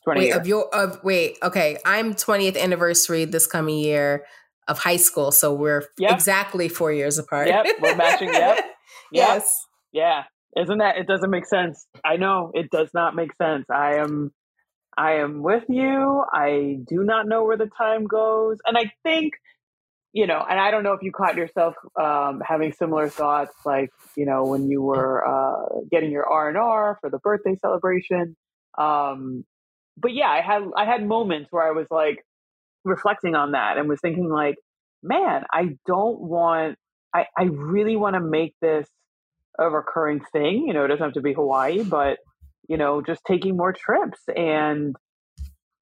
20 0.06 0.20
wait, 0.20 0.26
years. 0.28 0.38
of 0.38 0.48
your 0.48 0.74
of 0.74 1.04
wait, 1.04 1.38
okay. 1.44 1.78
I'm 1.86 2.14
20th 2.14 2.58
anniversary 2.58 3.26
this 3.26 3.46
coming 3.46 3.78
year 3.80 4.24
of 4.70 4.78
high 4.78 4.98
school, 4.98 5.32
so 5.32 5.54
we're 5.54 5.84
yep. 5.98 6.12
exactly 6.12 6.70
four 6.70 6.94
years 6.94 7.18
apart. 7.18 7.48
Yep, 7.48 7.66
we're 7.82 7.96
matching. 7.96 8.30
Yep. 8.30 8.58
yep. 8.58 8.66
Yes. 9.12 9.66
Yeah. 9.92 10.24
Isn't 10.56 10.78
that? 10.78 10.98
It 10.98 11.08
doesn't 11.08 11.30
make 11.30 11.46
sense. 11.46 11.86
I 12.06 12.16
know 12.18 12.52
it 12.54 12.70
does 12.72 12.90
not 12.94 13.16
make 13.16 13.36
sense. 13.36 13.66
I 13.70 13.96
am. 13.96 14.32
I 14.98 15.16
am 15.16 15.44
with 15.44 15.64
you. 15.70 16.24
I 16.34 16.80
do 16.88 17.04
not 17.04 17.28
know 17.28 17.46
where 17.46 17.58
the 17.58 17.70
time 17.78 18.06
goes, 18.06 18.58
and 18.66 18.78
I 18.78 18.92
think 19.04 19.34
you 20.12 20.26
know, 20.26 20.44
and 20.50 20.60
I 20.60 20.72
don't 20.72 20.84
know 20.84 20.94
if 20.94 21.04
you 21.04 21.12
caught 21.12 21.36
yourself 21.36 21.76
um, 22.00 22.42
having 22.46 22.72
similar 22.72 23.10
thoughts, 23.10 23.54
like 23.66 23.90
you 24.16 24.26
know, 24.26 24.46
when 24.46 24.70
you 24.70 24.82
were 24.82 25.26
uh, 25.28 25.82
getting 25.92 26.12
your 26.12 26.28
R 26.28 26.50
and 26.50 26.58
R 26.58 26.98
for 27.02 27.10
the 27.10 27.20
birthday 27.20 27.56
celebration. 27.62 28.36
Um, 28.78 29.46
but 29.98 30.14
yeah, 30.14 30.30
I 30.30 30.42
had 30.42 30.64
I 30.76 30.86
had 30.86 31.06
moments 31.06 31.50
where 31.52 31.68
I 31.68 31.72
was 31.72 31.88
like 31.92 32.26
reflecting 32.90 33.36
on 33.36 33.52
that 33.54 33.78
and 33.78 33.88
was 33.88 34.00
thinking 34.02 34.30
like, 34.30 34.56
man, 35.02 35.44
I 35.52 35.78
don't 35.86 36.20
want. 36.20 36.78
I 37.14 37.26
I 37.38 37.44
really 37.44 37.96
want 37.96 38.16
to 38.16 38.20
make 38.20 38.54
this 38.62 38.88
a 39.58 39.70
recurring 39.70 40.22
thing. 40.32 40.66
You 40.68 40.74
know, 40.74 40.86
it 40.86 40.90
doesn't 40.90 41.04
have 41.04 41.14
to 41.14 41.22
be 41.22 41.34
Hawaii, 41.34 41.84
but 41.84 42.18
you 42.68 42.78
know, 42.78 43.02
just 43.02 43.22
taking 43.28 43.58
more 43.58 43.74
trips 43.74 44.20
and 44.28 44.96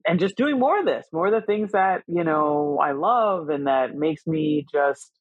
and 0.08 0.20
just 0.20 0.38
doing 0.38 0.58
more 0.58 0.80
of 0.80 0.86
this, 0.86 1.06
more 1.12 1.28
of 1.28 1.34
the 1.34 1.46
things 1.46 1.74
that, 1.74 2.04
you 2.08 2.24
know, 2.24 2.80
I 2.82 2.94
love 2.94 3.50
and 3.50 3.68
that 3.68 3.94
makes 3.94 4.26
me 4.26 4.66
just 4.72 5.12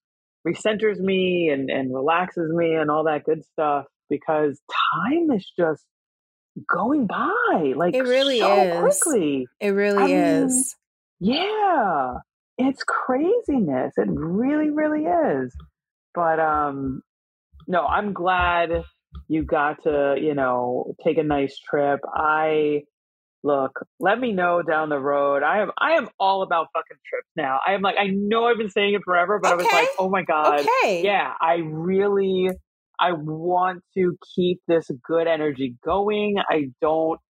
recenters 0.47 0.99
me 0.99 1.51
and, 1.53 1.69
and 1.69 1.93
relaxes 1.93 2.53
me 2.55 2.75
and 2.75 2.89
all 2.89 3.05
that 3.05 3.25
good 3.25 3.45
stuff 3.45 3.87
because 4.09 4.61
time 5.03 5.33
is 5.33 5.51
just 5.59 5.83
going 6.73 7.09
by 7.09 7.73
like 7.75 7.95
it 7.95 8.03
really 8.03 8.39
so 8.39 8.63
is 8.63 9.01
quickly. 9.01 9.49
It 9.61 9.71
really 9.71 10.15
I 10.15 10.45
is. 10.45 10.77
Yeah. 11.21 12.15
It's 12.59 12.83
craziness. 12.85 13.95
It 13.97 14.09
really, 14.09 14.71
really 14.71 15.05
is. 15.05 15.55
But 16.15 16.41
um 16.41 17.03
no, 17.69 17.85
I'm 17.85 18.13
glad 18.13 18.85
you 19.29 19.43
got 19.43 19.83
to, 19.85 20.17
you 20.21 20.35
know, 20.35 20.95
take 21.05 21.19
a 21.19 21.23
nice 21.23 21.59
trip. 21.59 22.01
I 22.15 22.83
look, 23.43 23.73
let 24.01 24.19
me 24.19 24.33
know 24.33 24.63
down 24.63 24.89
the 24.89 24.99
road. 24.99 25.43
I 25.43 25.61
am 25.61 25.71
I 25.79 25.93
am 25.93 26.09
all 26.19 26.43
about 26.43 26.69
fucking 26.73 26.99
trips 27.09 27.29
now. 27.37 27.61
I 27.67 27.75
am 27.75 27.83
like 27.83 27.97
I 27.99 28.09
know 28.09 28.47
I've 28.47 28.59
been 28.59 28.71
saying 28.71 28.95
it 28.95 29.03
forever, 29.05 29.39
but 29.43 29.55
okay. 29.55 29.63
I 29.63 29.65
was 29.65 29.73
like, 29.73 29.89
oh 29.99 30.09
my 30.11 30.23
god, 30.23 30.61
okay. 30.61 31.03
yeah, 31.05 31.33
I 31.41 31.57
really 31.57 32.51
I 32.99 33.13
want 33.13 33.83
to 33.95 34.17
keep 34.35 34.61
this 34.67 34.91
good 35.07 35.27
energy 35.27 35.77
going. 35.85 36.37
I 36.49 36.71
don't 36.81 37.21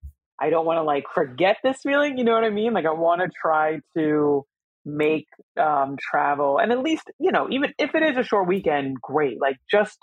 I 0.40 0.50
don't 0.50 0.66
want 0.66 0.78
to 0.78 0.82
like 0.82 1.04
forget 1.14 1.58
this 1.62 1.78
feeling. 1.82 2.18
You 2.18 2.24
know 2.24 2.32
what 2.32 2.44
I 2.44 2.50
mean? 2.50 2.72
Like 2.72 2.86
I 2.86 2.92
want 2.92 3.22
to 3.22 3.28
try 3.40 3.80
to 3.96 4.44
make 4.84 5.26
um, 5.60 5.96
travel 6.00 6.58
and 6.58 6.70
at 6.70 6.78
least 6.78 7.10
you 7.18 7.32
know 7.32 7.48
even 7.50 7.72
if 7.76 7.96
it 7.96 8.02
is 8.02 8.16
a 8.16 8.22
short 8.22 8.46
weekend, 8.46 9.00
great. 9.00 9.40
Like 9.40 9.56
just 9.70 9.98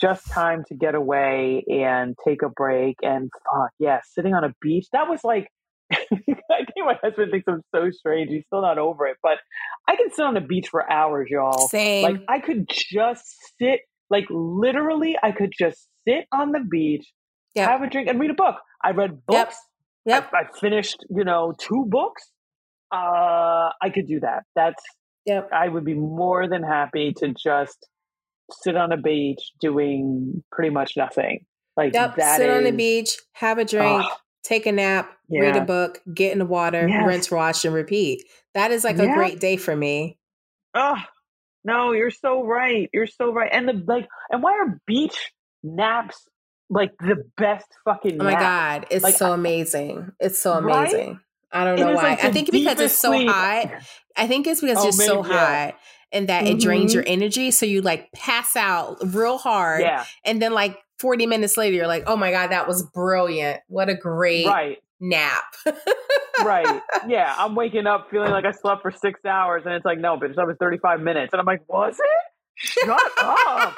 just 0.00 0.30
time 0.30 0.64
to 0.68 0.74
get 0.74 0.94
away 0.94 1.64
and 1.68 2.16
take 2.26 2.42
a 2.42 2.48
break 2.48 2.96
and 3.02 3.30
fuck 3.52 3.70
yeah, 3.78 4.00
sitting 4.14 4.34
on 4.34 4.44
a 4.44 4.54
beach. 4.60 4.86
That 4.92 5.08
was 5.08 5.20
like 5.24 5.48
I 5.92 6.64
think 6.64 6.86
my 6.86 6.98
husband 7.02 7.30
thinks 7.30 7.46
I'm 7.48 7.62
so 7.74 7.90
strange. 7.90 8.30
He's 8.30 8.44
still 8.46 8.62
not 8.62 8.78
over 8.78 9.06
it, 9.06 9.16
but 9.22 9.38
I 9.88 9.96
can 9.96 10.10
sit 10.12 10.24
on 10.24 10.34
the 10.34 10.40
beach 10.40 10.68
for 10.70 10.90
hours, 10.90 11.28
y'all. 11.30 11.68
Same. 11.68 12.02
Like 12.02 12.16
I 12.28 12.40
could 12.40 12.68
just 12.68 13.24
sit, 13.58 13.80
like 14.10 14.24
literally, 14.30 15.16
I 15.22 15.32
could 15.32 15.52
just 15.56 15.88
sit 16.06 16.26
on 16.32 16.52
the 16.52 16.60
beach, 16.60 17.06
yep. 17.54 17.68
have 17.68 17.82
a 17.82 17.88
drink, 17.88 18.08
and 18.08 18.18
read 18.20 18.30
a 18.30 18.34
book. 18.34 18.56
I 18.82 18.90
read 18.90 19.24
books. 19.26 19.56
Yep. 20.04 20.30
I, 20.32 20.38
I 20.38 20.58
finished, 20.60 21.04
you 21.10 21.24
know, 21.24 21.54
two 21.58 21.84
books. 21.88 22.28
Uh, 22.90 23.70
I 23.80 23.90
could 23.92 24.06
do 24.06 24.20
that. 24.20 24.44
That's. 24.54 24.82
Yep. 25.24 25.50
I 25.52 25.68
would 25.68 25.84
be 25.84 25.94
more 25.94 26.48
than 26.48 26.64
happy 26.64 27.14
to 27.18 27.28
just 27.28 27.86
sit 28.50 28.76
on 28.76 28.92
a 28.92 28.96
beach 28.96 29.52
doing 29.60 30.42
pretty 30.50 30.70
much 30.70 30.96
nothing. 30.96 31.44
Like 31.76 31.94
yep, 31.94 32.16
that 32.16 32.36
sit 32.36 32.50
is, 32.50 32.56
on 32.56 32.64
the 32.64 32.72
beach, 32.72 33.16
have 33.32 33.58
a 33.58 33.64
drink, 33.64 34.04
take 34.42 34.66
a 34.66 34.72
nap, 34.72 35.10
yeah. 35.28 35.40
read 35.40 35.56
a 35.56 35.64
book, 35.64 36.00
get 36.12 36.32
in 36.32 36.38
the 36.38 36.44
water, 36.44 36.86
yes. 36.86 37.06
rinse, 37.06 37.30
wash, 37.30 37.64
and 37.64 37.74
repeat. 37.74 38.24
That 38.54 38.72
is 38.72 38.84
like 38.84 38.98
yeah. 38.98 39.12
a 39.12 39.14
great 39.14 39.40
day 39.40 39.56
for 39.56 39.74
me. 39.74 40.18
Oh 40.74 40.98
no, 41.64 41.92
you're 41.92 42.10
so 42.10 42.44
right. 42.44 42.90
You're 42.92 43.06
so 43.06 43.32
right. 43.32 43.50
And 43.50 43.68
the 43.68 43.82
like, 43.86 44.06
and 44.30 44.42
why 44.42 44.52
are 44.52 44.80
beach 44.86 45.32
naps 45.62 46.26
like 46.72 46.96
the 46.98 47.24
best 47.36 47.66
fucking? 47.84 48.20
Oh 48.20 48.24
my 48.24 48.32
god, 48.32 48.86
it's 48.90 49.04
like, 49.04 49.14
so 49.14 49.32
amazing. 49.32 50.12
It's 50.18 50.38
so 50.38 50.54
amazing. 50.54 51.08
Right? 51.08 51.18
I 51.52 51.64
don't 51.64 51.78
know 51.78 51.94
why. 51.94 52.10
Like 52.10 52.24
I 52.24 52.32
think 52.32 52.50
because 52.50 52.80
it's 52.80 52.98
so 52.98 53.12
sleep. 53.12 53.28
hot. 53.28 53.70
I 54.16 54.26
think 54.26 54.46
it's 54.46 54.60
because 54.60 54.78
oh, 54.78 54.88
it's 54.88 55.04
so 55.04 55.24
yeah. 55.24 55.32
hot 55.32 55.74
and 56.12 56.28
that 56.28 56.44
mm-hmm. 56.44 56.56
it 56.56 56.60
drains 56.60 56.94
your 56.94 57.02
mm-hmm. 57.02 57.12
energy. 57.12 57.50
So 57.50 57.66
you 57.66 57.82
like 57.82 58.12
pass 58.12 58.56
out 58.56 58.98
real 59.04 59.38
hard. 59.38 59.82
Yeah. 59.82 60.04
And 60.24 60.40
then 60.40 60.52
like 60.52 60.78
40 60.98 61.26
minutes 61.26 61.56
later, 61.56 61.76
you're 61.76 61.86
like, 61.86 62.04
oh 62.06 62.16
my 62.16 62.30
God, 62.30 62.48
that 62.50 62.68
was 62.68 62.82
brilliant. 62.82 63.60
What 63.68 63.88
a 63.88 63.94
great 63.94 64.46
right. 64.46 64.78
nap. 65.00 65.44
right. 66.44 66.80
Yeah. 67.08 67.34
I'm 67.36 67.56
waking 67.56 67.88
up 67.88 68.08
feeling 68.10 68.30
like 68.30 68.44
I 68.44 68.52
slept 68.52 68.82
for 68.82 68.92
six 68.92 69.24
hours. 69.24 69.62
And 69.64 69.74
it's 69.74 69.84
like, 69.84 69.98
no, 69.98 70.16
bitch, 70.16 70.36
that 70.36 70.46
was 70.46 70.56
35 70.60 71.00
minutes. 71.00 71.32
And 71.32 71.40
I'm 71.40 71.46
like, 71.46 71.68
was 71.68 71.98
it? 71.98 72.32
Shut 72.54 73.12
up. 73.18 73.76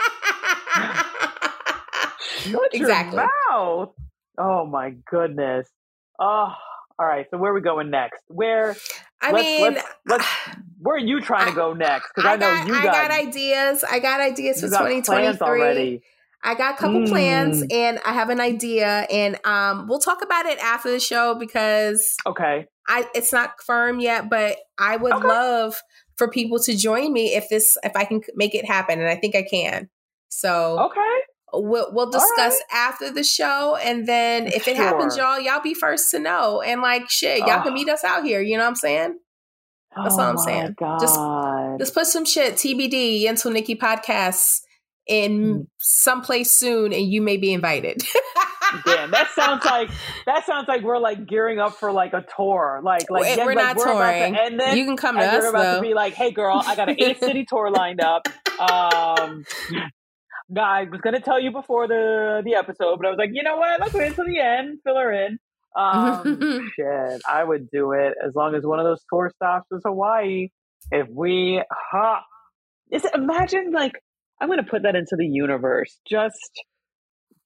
Shut 2.50 2.74
exactly. 2.74 3.18
your 3.18 3.28
mouth. 3.50 3.90
Oh 4.38 4.66
my 4.66 4.94
goodness. 5.10 5.68
Oh, 6.18 6.52
all 6.98 7.06
right. 7.06 7.26
So 7.30 7.38
where 7.38 7.50
are 7.50 7.54
we 7.54 7.60
going 7.60 7.90
next? 7.90 8.22
Where 8.28 8.76
I 9.20 9.32
let's, 9.32 9.44
mean, 9.44 9.62
let's, 9.62 9.88
let's, 10.06 10.26
where 10.78 10.96
are 10.96 10.98
you 10.98 11.20
trying 11.20 11.48
to 11.48 11.54
go 11.54 11.72
next? 11.72 12.12
Because 12.14 12.28
I, 12.28 12.34
I, 12.34 12.36
know 12.36 12.46
got, 12.46 12.66
you 12.66 12.72
got, 12.74 12.86
I 12.86 13.08
got 13.08 13.10
ideas. 13.10 13.84
I 13.84 13.98
got 13.98 14.20
ideas 14.20 14.60
for 14.60 14.68
twenty 14.68 15.02
twenty 15.02 15.36
three. 15.36 16.02
I 16.46 16.54
got 16.54 16.74
a 16.74 16.76
couple 16.76 17.00
mm. 17.00 17.08
plans 17.08 17.64
and 17.70 17.98
I 18.04 18.12
have 18.12 18.28
an 18.28 18.38
idea 18.38 19.06
and 19.10 19.38
um 19.46 19.88
we'll 19.88 19.98
talk 19.98 20.22
about 20.22 20.44
it 20.44 20.58
after 20.58 20.90
the 20.90 21.00
show 21.00 21.34
because 21.34 22.16
okay 22.26 22.66
I 22.86 23.08
it's 23.14 23.32
not 23.32 23.62
firm 23.62 23.98
yet 23.98 24.28
but 24.28 24.58
I 24.78 24.96
would 24.96 25.14
okay. 25.14 25.26
love 25.26 25.80
for 26.16 26.30
people 26.30 26.58
to 26.60 26.76
join 26.76 27.14
me 27.14 27.34
if 27.34 27.48
this 27.48 27.78
if 27.82 27.96
I 27.96 28.04
can 28.04 28.20
make 28.34 28.54
it 28.54 28.66
happen 28.66 29.00
and 29.00 29.08
I 29.08 29.16
think 29.16 29.34
I 29.34 29.42
can. 29.42 29.88
So 30.28 30.78
Okay. 30.80 31.20
We'll 31.62 31.88
we'll 31.92 32.10
discuss 32.10 32.54
right. 32.54 32.60
after 32.72 33.10
the 33.10 33.24
show, 33.24 33.76
and 33.76 34.06
then 34.06 34.46
if 34.46 34.68
it 34.68 34.76
sure. 34.76 34.84
happens, 34.84 35.16
y'all, 35.16 35.38
y'all 35.38 35.62
be 35.62 35.74
first 35.74 36.10
to 36.12 36.18
know. 36.18 36.60
And 36.60 36.82
like 36.82 37.10
shit, 37.10 37.40
y'all 37.40 37.60
oh. 37.60 37.62
can 37.62 37.74
meet 37.74 37.88
us 37.88 38.04
out 38.04 38.24
here. 38.24 38.40
You 38.40 38.56
know 38.56 38.64
what 38.64 38.70
I'm 38.70 38.76
saying? 38.76 39.18
That's 39.96 40.16
oh 40.16 40.20
all 40.20 40.30
I'm 40.30 40.38
saying. 40.38 40.74
God. 40.76 41.00
Just 41.00 41.18
just 41.78 41.94
put 41.94 42.06
some 42.06 42.24
shit 42.24 42.54
TBD 42.54 43.22
Yental 43.22 43.54
Niki 43.54 43.78
podcasts 43.78 44.60
in 45.06 45.40
mm. 45.40 45.66
someplace 45.78 46.52
soon, 46.52 46.92
and 46.92 47.10
you 47.10 47.20
may 47.20 47.36
be 47.36 47.52
invited. 47.52 48.02
Damn, 48.84 49.10
that 49.12 49.30
sounds 49.34 49.64
like 49.64 49.90
that 50.26 50.44
sounds 50.46 50.66
like 50.68 50.82
we're 50.82 50.98
like 50.98 51.26
gearing 51.26 51.58
up 51.58 51.74
for 51.74 51.92
like 51.92 52.12
a 52.12 52.24
tour. 52.36 52.80
Like, 52.82 53.10
like 53.10 53.36
we're, 53.36 53.46
we're 53.46 53.54
not 53.54 53.76
we're 53.76 53.84
touring. 53.84 54.36
and 54.36 54.58
then 54.58 54.76
you 54.76 54.84
can 54.84 54.96
come 54.96 55.16
to 55.16 55.22
us. 55.22 55.42
We're 55.42 55.50
about 55.50 55.62
though. 55.62 55.76
to 55.76 55.82
be 55.82 55.94
like, 55.94 56.14
hey, 56.14 56.32
girl, 56.32 56.60
I 56.64 56.74
got 56.74 56.88
an 56.88 56.96
eight 56.98 57.20
city 57.20 57.46
tour 57.48 57.70
lined 57.70 58.00
up. 58.00 58.28
Um, 58.54 59.44
I 60.56 60.84
was 60.84 61.00
gonna 61.00 61.20
tell 61.20 61.40
you 61.40 61.50
before 61.50 61.88
the 61.88 62.42
the 62.44 62.54
episode, 62.54 62.96
but 62.98 63.06
I 63.06 63.10
was 63.10 63.18
like, 63.18 63.30
you 63.32 63.42
know 63.42 63.56
what? 63.56 63.80
Let's 63.80 63.94
wait 63.94 64.08
until 64.08 64.26
the 64.26 64.40
end, 64.40 64.78
fill 64.84 64.96
her 64.96 65.12
in. 65.12 65.38
Um, 65.76 66.70
shit, 66.76 67.22
I 67.28 67.42
would 67.42 67.70
do 67.70 67.92
it 67.92 68.14
as 68.24 68.34
long 68.34 68.54
as 68.54 68.64
one 68.64 68.78
of 68.78 68.84
those 68.84 69.02
tour 69.10 69.30
stops 69.34 69.66
was 69.70 69.82
Hawaii. 69.84 70.48
If 70.92 71.08
we, 71.08 71.62
ha, 71.72 72.22
is 72.92 73.04
it, 73.04 73.12
imagine 73.14 73.72
like 73.72 73.92
I'm 74.40 74.48
gonna 74.48 74.64
put 74.64 74.82
that 74.82 74.94
into 74.94 75.16
the 75.16 75.26
universe. 75.26 75.98
Just, 76.06 76.62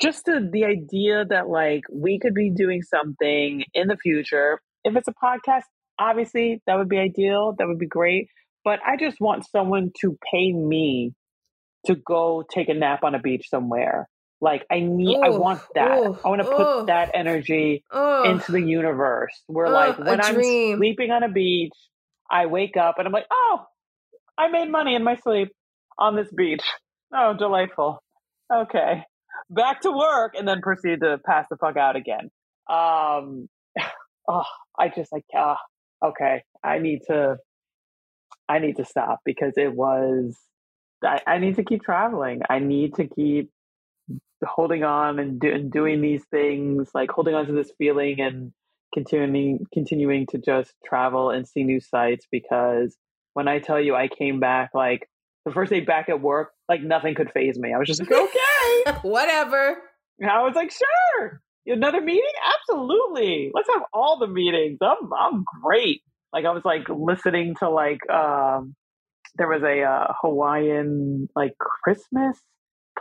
just 0.03 0.25
the 0.25 0.49
the 0.53 0.65
idea 0.65 1.25
that 1.25 1.49
like 1.49 1.83
we 1.93 2.19
could 2.19 2.35
be 2.35 2.51
doing 2.51 2.83
something 2.83 3.65
in 3.75 3.89
the 3.89 3.97
future. 3.97 4.61
If 4.85 4.97
it's 4.97 5.09
a 5.09 5.15
podcast, 5.15 5.63
obviously 5.99 6.63
that 6.67 6.77
would 6.77 6.89
be 6.89 6.99
ideal. 6.99 7.55
That 7.59 7.69
would 7.69 7.79
be 7.79 7.87
great. 7.87 8.29
But 8.65 8.81
I 8.87 8.97
just 8.97 9.19
want 9.21 9.47
someone 9.49 9.93
to 10.01 10.19
pay 10.33 10.53
me 10.53 11.15
to 11.87 11.95
go 11.95 12.45
take 12.49 12.69
a 12.69 12.75
nap 12.75 13.05
on 13.05 13.15
a 13.15 13.19
beach 13.19 13.49
somewhere. 13.49 14.09
Like 14.41 14.65
I 14.71 14.81
need, 14.81 15.17
ooh, 15.17 15.23
I 15.23 15.31
want 15.31 15.61
that. 15.75 15.99
Ooh, 15.99 16.19
I 16.25 16.29
want 16.29 16.43
to 16.43 16.49
put 16.49 16.87
that 16.87 17.11
energy 17.15 17.83
into 18.31 18.53
the 18.53 18.61
universe. 18.63 19.33
Where 19.47 19.69
like 19.69 19.99
when 19.99 20.21
I'm 20.21 20.35
sleeping 20.77 21.11
on 21.11 21.23
a 21.25 21.29
beach, 21.29 21.73
I 22.31 22.47
wake 22.47 22.77
up 22.77 22.97
and 22.99 23.07
I'm 23.07 23.13
like, 23.13 23.27
oh, 23.31 23.65
I 24.37 24.49
made 24.49 24.71
money 24.71 24.95
in 24.95 25.03
my 25.03 25.17
sleep 25.17 25.49
on 25.99 26.17
this 26.17 26.31
beach. 26.33 26.63
Oh, 27.11 27.33
delightful. 27.33 28.03
Okay. 28.55 29.03
Back 29.49 29.81
to 29.81 29.91
work 29.91 30.35
and 30.37 30.47
then 30.47 30.61
proceed 30.61 31.01
to 31.01 31.17
pass 31.25 31.47
the 31.49 31.57
fuck 31.57 31.79
out 31.79 31.97
again. 31.97 32.31
Um, 32.69 33.49
oh, 34.29 34.45
I 34.79 34.91
just 34.95 35.11
like, 35.11 35.25
uh, 35.35 35.55
okay, 36.05 36.43
I 36.63 36.81
need 36.81 37.01
to, 37.07 37.39
I 38.47 38.59
need 38.59 38.77
to 38.77 38.85
stop 38.85 39.21
because 39.25 39.55
it 39.57 39.73
was, 39.75 40.37
I, 41.05 41.21
I 41.27 41.39
need 41.39 41.57
to 41.57 41.65
keep 41.65 41.83
traveling. 41.83 42.43
I 42.49 42.59
need 42.59 42.95
to 42.95 43.07
keep 43.07 43.51
holding 44.45 44.85
on 44.85 45.19
and, 45.19 45.41
do, 45.41 45.51
and 45.53 45.71
doing 45.71 46.01
these 46.01 46.25
things, 46.31 46.91
like 46.95 47.11
holding 47.11 47.35
on 47.35 47.47
to 47.47 47.53
this 47.53 47.73
feeling 47.79 48.21
and 48.21 48.53
continuing, 48.95 49.67
continuing 49.73 50.27
to 50.29 50.39
just 50.39 50.73
travel 50.85 51.31
and 51.31 51.47
see 51.47 51.65
new 51.65 51.81
sights 51.81 52.27
because 52.31 52.97
when 53.35 53.49
I 53.49 53.59
tell 53.59 53.81
you 53.81 53.95
I 53.95 54.09
came 54.09 54.41
back 54.41 54.71
like 54.75 55.09
the 55.45 55.53
first 55.53 55.71
day 55.71 55.81
back 55.81 56.09
at 56.09 56.21
work, 56.21 56.53
like 56.69 56.83
nothing 56.83 57.15
could 57.15 57.31
phase 57.33 57.59
me. 57.59 57.73
I 57.73 57.79
was 57.79 57.89
just 57.89 58.01
like, 58.01 58.13
okay, 58.13 58.99
whatever. 59.09 59.79
And 60.19 60.31
I 60.31 60.43
was 60.43 60.55
like, 60.55 60.73
sure. 60.73 61.41
Another 61.67 62.01
meeting? 62.01 62.23
Absolutely. 62.61 63.51
Let's 63.53 63.69
have 63.69 63.83
all 63.93 64.19
the 64.19 64.27
meetings. 64.27 64.79
I'm 64.81 65.13
I'm 65.13 65.45
great. 65.63 66.01
Like 66.33 66.47
I 66.47 66.51
was 66.51 66.65
like 66.65 66.89
listening 66.89 67.57
to 67.57 67.69
like 67.69 67.99
um 68.11 68.75
there 69.39 69.49
was 69.49 69.63
a 69.63 69.83
uh, 69.83 70.13
Hawaiian 70.21 71.29
like 71.35 71.57
Christmas 71.59 72.39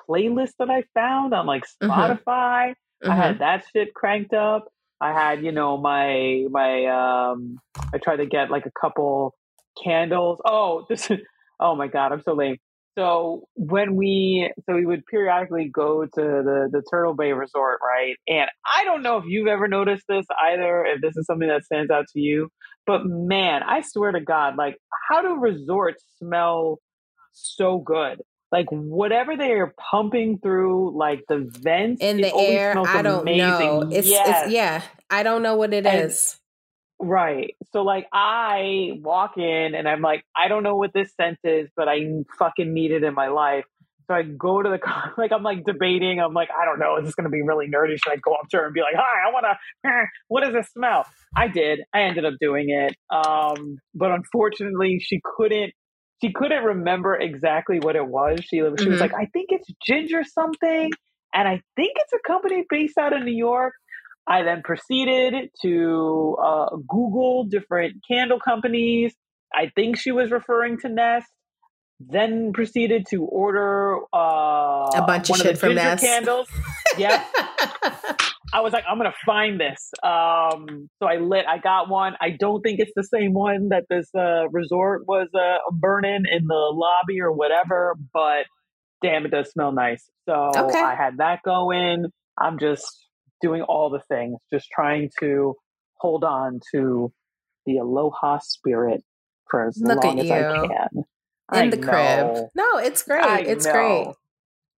playlist 0.07 0.51
that 0.59 0.69
I 0.69 0.83
found 0.93 1.33
on 1.33 1.45
like 1.45 1.63
Mhm. 1.83 1.89
Spotify. 1.89 2.75
Mhm. 3.03 3.09
I 3.09 3.15
had 3.15 3.39
that 3.39 3.65
shit 3.73 3.93
cranked 3.93 4.33
up. 4.33 4.67
I 5.01 5.11
had, 5.13 5.43
you 5.43 5.51
know, 5.51 5.77
my 5.77 6.45
my 6.49 6.85
um 6.85 7.57
I 7.93 7.97
tried 7.97 8.17
to 8.17 8.25
get 8.25 8.49
like 8.49 8.65
a 8.65 8.71
couple 8.79 9.35
candles. 9.83 10.39
Oh, 10.45 10.85
this 10.89 11.09
is 11.11 11.19
oh 11.59 11.75
my 11.75 11.87
god, 11.87 12.11
I'm 12.11 12.21
so 12.21 12.33
lame. 12.33 12.57
So 12.97 13.47
when 13.53 13.95
we 13.95 14.51
so 14.65 14.75
we 14.75 14.85
would 14.85 15.05
periodically 15.05 15.69
go 15.71 16.05
to 16.05 16.09
the 16.15 16.69
the 16.71 16.81
Turtle 16.89 17.13
Bay 17.13 17.31
Resort, 17.31 17.79
right? 17.83 18.15
And 18.27 18.49
I 18.75 18.83
don't 18.85 19.03
know 19.03 19.17
if 19.17 19.25
you've 19.27 19.47
ever 19.47 19.67
noticed 19.67 20.05
this 20.09 20.25
either, 20.43 20.83
if 20.85 21.01
this 21.01 21.15
is 21.15 21.25
something 21.27 21.47
that 21.47 21.63
stands 21.63 21.91
out 21.91 22.05
to 22.13 22.19
you, 22.19 22.49
but 22.87 23.05
man, 23.05 23.61
I 23.61 23.81
swear 23.81 24.11
to 24.13 24.21
God, 24.21 24.55
like 24.57 24.77
how 25.09 25.21
do 25.21 25.35
resorts 25.35 26.03
smell 26.17 26.79
so 27.33 27.77
good? 27.77 28.21
Like 28.51 28.67
whatever 28.71 29.37
they 29.37 29.51
are 29.51 29.75
pumping 29.91 30.39
through, 30.39 30.97
like 30.97 31.21
the 31.27 31.51
vents 31.59 32.01
in 32.01 32.17
the 32.17 32.31
always 32.31 32.49
air. 32.49 32.79
I 32.79 33.01
don't 33.03 33.21
amazing. 33.21 33.41
know. 33.49 33.89
It's, 33.91 34.07
Yes. 34.07 34.45
it's 34.45 34.53
yeah. 34.53 34.81
I 35.09 35.21
don't 35.21 35.43
know 35.43 35.55
what 35.55 35.73
it 35.73 35.85
is. 35.85 36.37
Right. 36.99 37.55
So 37.73 37.83
like 37.83 38.07
I 38.11 38.91
walk 39.01 39.37
in 39.37 39.75
and 39.75 39.87
I'm 39.87 40.01
like, 40.01 40.23
I 40.35 40.47
don't 40.47 40.63
know 40.63 40.75
what 40.75 40.93
this 40.93 41.13
scent 41.15 41.37
is, 41.43 41.69
but 41.75 41.87
I 41.87 41.99
fucking 42.39 42.73
need 42.73 42.91
it 42.91 43.03
in 43.03 43.13
my 43.13 43.27
life. 43.27 43.65
So 44.07 44.15
I 44.15 44.23
go 44.23 44.63
to 44.63 44.69
the 44.69 44.77
car, 44.83 45.13
like 45.17 45.31
I'm 45.31 45.43
like 45.43 45.63
debating. 45.63 46.19
I'm 46.19 46.33
like, 46.33 46.49
I 46.59 46.65
don't 46.65 46.79
know. 46.79 46.97
Is 46.97 47.05
this 47.05 47.13
going 47.15 47.25
to 47.25 47.29
be 47.29 47.41
really 47.43 47.67
nerdy? 47.67 47.97
Should 48.03 48.13
I 48.13 48.15
go 48.15 48.33
up 48.33 48.47
to 48.51 48.57
her 48.57 48.65
and 48.65 48.73
be 48.73 48.81
like, 48.81 48.95
Hi, 48.95 49.29
I 49.29 49.31
want 49.31 49.45
to. 49.45 50.05
What 50.27 50.43
does 50.43 50.53
this 50.53 50.69
smell? 50.71 51.05
I 51.35 51.47
did. 51.49 51.81
I 51.93 52.01
ended 52.03 52.25
up 52.25 52.33
doing 52.39 52.69
it. 52.69 52.95
Um, 53.15 53.77
but 53.93 54.11
unfortunately, 54.11 54.99
she 54.99 55.21
couldn't. 55.23 55.73
She 56.23 56.33
couldn't 56.33 56.63
remember 56.63 57.15
exactly 57.15 57.79
what 57.79 57.95
it 57.95 58.07
was. 58.07 58.39
She 58.41 58.57
she 58.57 58.61
was 58.63 58.79
Mhm. 58.81 58.99
like, 58.99 59.13
I 59.13 59.25
think 59.27 59.49
it's 59.49 59.67
ginger 59.85 60.23
something, 60.23 60.89
and 61.31 61.47
I 61.47 61.61
think 61.75 61.91
it's 61.97 62.13
a 62.13 62.19
company 62.27 62.65
based 62.67 62.97
out 62.97 63.15
of 63.15 63.23
New 63.23 63.35
York. 63.35 63.73
I 64.27 64.43
then 64.43 64.61
proceeded 64.63 65.49
to 65.61 66.37
uh, 66.43 66.75
Google 66.87 67.45
different 67.45 67.97
candle 68.09 68.39
companies. 68.39 69.13
I 69.53 69.71
think 69.75 69.97
she 69.97 70.11
was 70.11 70.31
referring 70.31 70.79
to 70.79 70.89
Nest. 70.89 71.27
Then 71.99 72.51
proceeded 72.53 73.07
to 73.09 73.23
order 73.23 73.97
uh, 74.13 74.89
A 74.93 75.03
bunch 75.07 75.29
of 75.31 75.37
shit 75.37 75.53
the 75.53 75.59
from 75.59 75.75
Nest. 75.75 76.03
candles. 76.03 76.47
Yeah, 76.97 77.23
I 78.53 78.61
was 78.61 78.71
like, 78.71 78.83
I'm 78.87 78.97
gonna 78.97 79.13
find 79.25 79.59
this. 79.59 79.91
Um, 80.03 80.89
so 80.99 81.07
I 81.07 81.17
lit. 81.17 81.45
I 81.47 81.57
got 81.57 81.89
one. 81.89 82.13
I 82.21 82.31
don't 82.39 82.61
think 82.61 82.79
it's 82.79 82.91
the 82.95 83.03
same 83.03 83.33
one 83.33 83.69
that 83.69 83.85
this 83.89 84.09
uh, 84.15 84.47
resort 84.49 85.07
was 85.07 85.27
uh, 85.33 85.57
burning 85.71 86.23
in 86.31 86.45
the 86.45 86.53
lobby 86.71 87.19
or 87.21 87.31
whatever. 87.31 87.95
But 88.13 88.45
damn, 89.01 89.25
it 89.25 89.31
does 89.31 89.49
smell 89.51 89.71
nice. 89.71 90.03
So 90.27 90.51
Okay. 90.55 90.79
I 90.79 90.93
had 90.95 91.17
that 91.17 91.39
going. 91.43 92.05
I'm 92.37 92.59
just 92.59 92.85
doing 93.41 93.61
all 93.63 93.89
the 93.89 94.01
things, 94.07 94.37
just 94.51 94.69
trying 94.69 95.09
to 95.19 95.55
hold 95.95 96.23
on 96.23 96.59
to 96.73 97.11
the 97.65 97.77
aloha 97.77 98.39
spirit 98.39 99.03
for 99.49 99.67
as 99.67 99.77
Look 99.79 100.03
long 100.03 100.19
as 100.19 100.29
I 100.29 100.41
can. 100.41 100.89
in 100.93 101.03
I 101.49 101.69
the 101.69 101.77
crib. 101.77 102.49
No, 102.55 102.77
it's 102.77 103.03
great. 103.03 103.23
I 103.23 103.39
it's 103.39 103.65
great. 103.65 104.07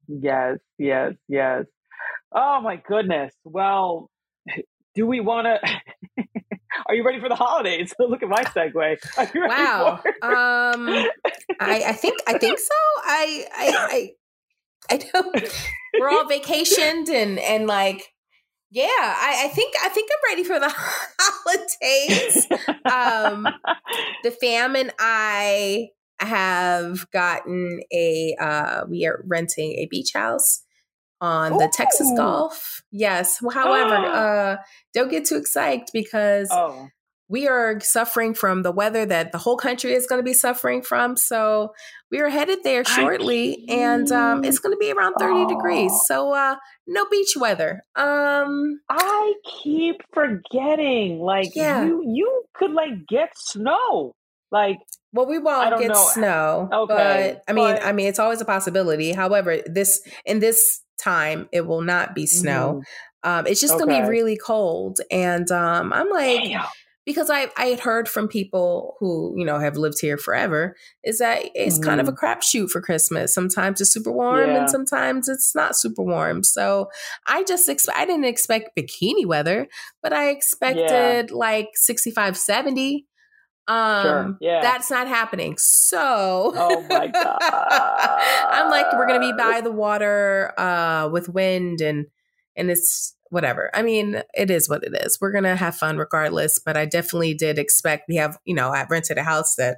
Yes, 0.07 0.57
yes, 0.77 1.13
yes. 1.27 1.65
Oh 2.33 2.61
my 2.61 2.77
goodness. 2.77 3.33
Well, 3.43 4.09
do 4.95 5.05
we 5.05 5.19
want 5.19 5.45
to? 5.45 5.59
Are 6.87 6.95
you 6.95 7.03
ready 7.03 7.19
for 7.19 7.29
the 7.29 7.35
holidays? 7.35 7.93
Look 7.99 8.23
at 8.23 8.29
my 8.29 8.43
segue. 8.43 8.73
You 9.33 9.41
ready 9.41 9.53
Wow. 9.53 10.01
Um, 10.21 10.87
I, 11.59 11.83
I 11.87 11.93
think 11.93 12.19
I 12.27 12.37
think 12.37 12.57
so. 12.59 12.75
I 13.03 13.45
I 13.55 14.11
I, 14.89 14.95
I 14.95 14.97
don't. 14.97 15.53
We're 15.99 16.09
all 16.09 16.25
vacationed 16.25 17.09
and 17.09 17.39
and 17.39 17.67
like, 17.67 18.07
yeah. 18.71 18.85
I, 18.87 19.43
I 19.45 19.47
think 19.49 19.73
I 19.83 19.89
think 19.89 20.09
I'm 20.11 20.31
ready 20.31 20.43
for 20.43 20.59
the 20.59 20.73
holidays. 21.19 22.47
Um, 22.85 23.47
the 24.23 24.31
fam 24.31 24.75
and 24.75 24.91
I 24.99 25.89
have 26.19 27.09
gotten 27.11 27.81
a. 27.93 28.35
Uh, 28.39 28.85
we 28.89 29.05
are 29.05 29.23
renting 29.27 29.73
a 29.73 29.87
beach 29.89 30.11
house 30.13 30.63
on 31.21 31.57
the 31.57 31.71
Texas 31.73 32.11
Gulf. 32.15 32.81
Yes. 32.91 33.39
However, 33.53 33.95
uh, 33.95 34.57
don't 34.93 35.11
get 35.11 35.25
too 35.25 35.35
excited 35.35 35.87
because 35.93 36.49
oh, 36.51 36.87
we 37.29 37.47
are 37.47 37.79
suffering 37.79 38.33
from 38.33 38.63
the 38.63 38.71
weather 38.71 39.05
that 39.05 39.31
the 39.31 39.37
whole 39.37 39.55
country 39.55 39.93
is 39.93 40.07
going 40.07 40.19
to 40.19 40.23
be 40.23 40.33
suffering 40.33 40.81
from. 40.81 41.15
So 41.15 41.73
we 42.11 42.19
are 42.21 42.29
headed 42.29 42.59
there 42.63 42.81
I 42.85 42.89
shortly, 42.89 43.65
and 43.69 44.11
um, 44.11 44.43
it's 44.43 44.57
going 44.59 44.73
to 44.73 44.77
be 44.79 44.91
around 44.91 45.13
thirty 45.19 45.45
degrees. 45.45 45.91
So 46.07 46.33
uh, 46.33 46.55
no 46.87 47.05
beach 47.09 47.35
weather. 47.39 47.83
Um, 47.95 48.79
I 48.89 49.33
keep 49.63 49.97
forgetting. 50.13 51.19
Like 51.19 51.55
Yeah. 51.55 51.85
you, 51.85 52.03
you 52.07 52.43
could 52.55 52.71
like 52.71 53.05
get 53.07 53.29
snow. 53.35 54.13
Like 54.51 54.77
well, 55.13 55.27
we 55.27 55.37
I 55.37 55.39
won't 55.39 55.79
get 55.79 55.89
know. 55.89 56.07
snow, 56.13 56.69
Okay, 56.73 57.37
but 57.37 57.43
I 57.47 57.53
mean, 57.53 57.75
but- 57.75 57.83
I 57.85 57.91
mean, 57.91 58.07
it's 58.07 58.17
always 58.19 58.41
a 58.41 58.45
possibility. 58.45 59.11
However, 59.11 59.59
this 59.67 60.01
in 60.25 60.39
this 60.39 60.81
time, 60.99 61.47
it 61.51 61.67
will 61.67 61.81
not 61.81 62.15
be 62.15 62.25
snow. 62.25 62.81
Um, 63.23 63.45
it's 63.45 63.61
just 63.61 63.73
going 63.77 63.89
to 63.89 63.93
Mm-hmm. 63.95 64.05
Be 64.05 64.09
really 64.09 64.37
cold, 64.37 64.99
and 65.11 65.49
um, 65.51 65.93
I'm 65.93 66.09
like. 66.09 66.43
Damn. 66.43 66.65
Because 67.09 67.29
I 67.31 67.49
I 67.57 67.65
had 67.73 67.79
heard 67.79 68.07
from 68.07 68.27
people 68.27 68.95
who 68.99 69.33
you 69.35 69.43
know 69.43 69.57
have 69.57 69.77
lived 69.77 69.99
here 69.99 70.15
forever 70.17 70.75
is 71.03 71.17
that 71.17 71.39
it's 71.55 71.79
kind 71.79 71.99
of 71.99 72.07
a 72.07 72.11
crapshoot 72.11 72.69
for 72.69 72.81
Christmas. 72.81 73.33
Sometimes 73.33 73.81
it's 73.81 73.91
super 73.91 74.11
warm 74.11 74.39
Mm-hmm. 74.41 74.51
Yeah. 74.51 74.59
and 74.59 74.69
sometimes 74.69 75.27
it's 75.27 75.55
not 75.55 75.75
super 75.75 76.03
warm. 76.03 76.43
So 76.43 76.89
I 77.25 77.43
just 77.45 77.67
exp- 77.67 77.95
I 77.95 78.05
didn't 78.05 78.25
expect 78.25 78.75
bikini 78.77 79.25
weather, 79.25 79.67
but 80.03 80.13
I 80.13 80.29
expected 80.29 81.31
like 81.31 81.69
65, 81.73 82.37
70. 82.37 83.07
Um, 83.67 84.03
Sure. 84.03 84.37
Yeah. 84.41 84.61
that's 84.61 84.89
not 84.91 85.07
happening. 85.07 85.55
So, 85.57 86.53
Oh 86.55 86.85
my 86.89 87.07
god, 87.07 87.39
I'm 88.51 88.69
like, 88.69 88.85
we're 88.93 89.07
gonna 89.07 89.19
be 89.19 89.33
by 89.33 89.61
the 89.61 89.71
water, 89.71 90.53
uh, 90.59 91.09
with 91.11 91.29
wind 91.29 91.81
and 91.81 92.05
and 92.55 92.69
it's 92.69 93.15
whatever. 93.29 93.69
I 93.73 93.81
mean, 93.81 94.21
it 94.33 94.49
is 94.51 94.67
what 94.69 94.83
it 94.83 94.93
is. 95.05 95.19
We're 95.21 95.31
gonna 95.31 95.55
have 95.55 95.75
fun 95.75 95.97
regardless. 95.97 96.59
But 96.59 96.77
I 96.77 96.85
definitely 96.85 97.33
did 97.33 97.57
expect 97.59 98.05
we 98.09 98.15
have, 98.17 98.37
you 98.45 98.55
know, 98.55 98.69
I've 98.71 98.89
rented 98.89 99.17
a 99.17 99.23
house 99.23 99.55
that 99.55 99.77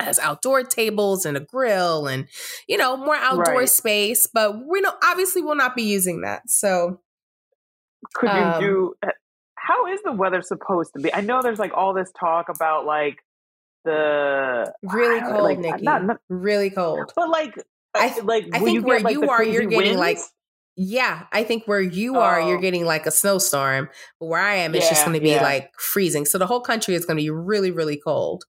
has 0.00 0.18
outdoor 0.18 0.64
tables 0.64 1.24
and 1.24 1.36
a 1.36 1.40
grill 1.40 2.08
and 2.08 2.26
you 2.66 2.76
know 2.76 2.96
more 2.96 3.14
outdoor 3.16 3.54
Right. 3.60 3.68
space. 3.68 4.26
But 4.32 4.66
we 4.66 4.80
know 4.80 4.92
obviously 5.04 5.40
we'll 5.42 5.54
not 5.54 5.76
be 5.76 5.84
using 5.84 6.22
that. 6.22 6.42
So 6.50 7.00
could 8.14 8.28
you 8.30 8.34
Um, 8.36 8.60
do 8.60 8.94
how 9.56 9.86
is 9.86 10.00
the 10.04 10.12
weather 10.12 10.42
supposed 10.42 10.92
to 10.94 11.00
be 11.00 11.12
i 11.14 11.22
know 11.22 11.40
there's 11.40 11.58
like 11.58 11.72
all 11.74 11.94
this 11.94 12.12
talk 12.20 12.50
about 12.50 12.84
like 12.84 13.16
the 13.84 14.72
really 14.82 15.20
cold, 15.20 15.42
like, 15.42 15.58
Niki. 15.58 15.82
not- 15.82 16.04
not- 16.04 16.20
really 16.28 16.68
cold. 16.70 17.12
but 17.16 17.28
like 17.30 17.54
I 17.94 18.08
I 18.08 18.20
like 18.20 18.46
I 18.52 18.58
think 18.58 18.74
you 18.74 18.82
where 18.82 18.96
get, 18.98 19.04
like, 19.04 19.14
you 19.14 19.20
the 19.22 19.28
are, 19.30 19.42
you're 19.44 19.62
crazy 19.62 19.76
getting, 19.76 19.98
like, 19.98 20.16
winds? 20.16 20.32
Yeah, 20.76 21.24
I 21.32 21.44
think 21.44 21.66
where 21.66 21.80
you 21.80 22.16
are, 22.18 22.40
you're 22.40 22.58
Oh. 22.58 22.60
getting 22.60 22.84
like 22.84 23.06
a 23.06 23.10
snowstorm. 23.10 23.88
But 24.18 24.26
where 24.26 24.40
I 24.40 24.56
am, 24.56 24.74
it's 24.74 24.88
just 24.88 25.04
going 25.04 25.14
to 25.14 25.20
be 25.22 25.30
yeah. 25.30 25.42
like 25.42 25.70
freezing. 25.78 26.24
So 26.24 26.36
the 26.38 26.46
whole 26.46 26.60
country 26.60 26.94
is 26.94 27.04
going 27.06 27.16
to 27.16 27.22
be 27.22 27.30
really, 27.30 27.70
really 27.70 27.96
cold. 27.96 28.44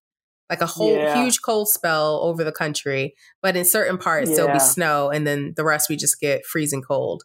Like 0.49 0.61
a 0.61 0.65
whole 0.65 0.95
Yeah. 0.95 1.21
huge 1.23 1.41
cold 1.41 1.69
spell 1.69 2.19
over 2.23 2.43
the 2.43 2.51
country. 2.51 3.15
But 3.41 3.55
in 3.55 3.65
certain 3.65 3.97
parts, 3.97 4.35
there'll 4.35 4.53
be 4.53 4.59
snow. 4.59 5.09
And 5.09 5.25
then 5.27 5.53
the 5.55 5.63
rest, 5.63 5.89
we 5.89 5.95
just 5.95 6.19
get 6.19 6.45
freezing 6.45 6.81
cold. 6.81 7.23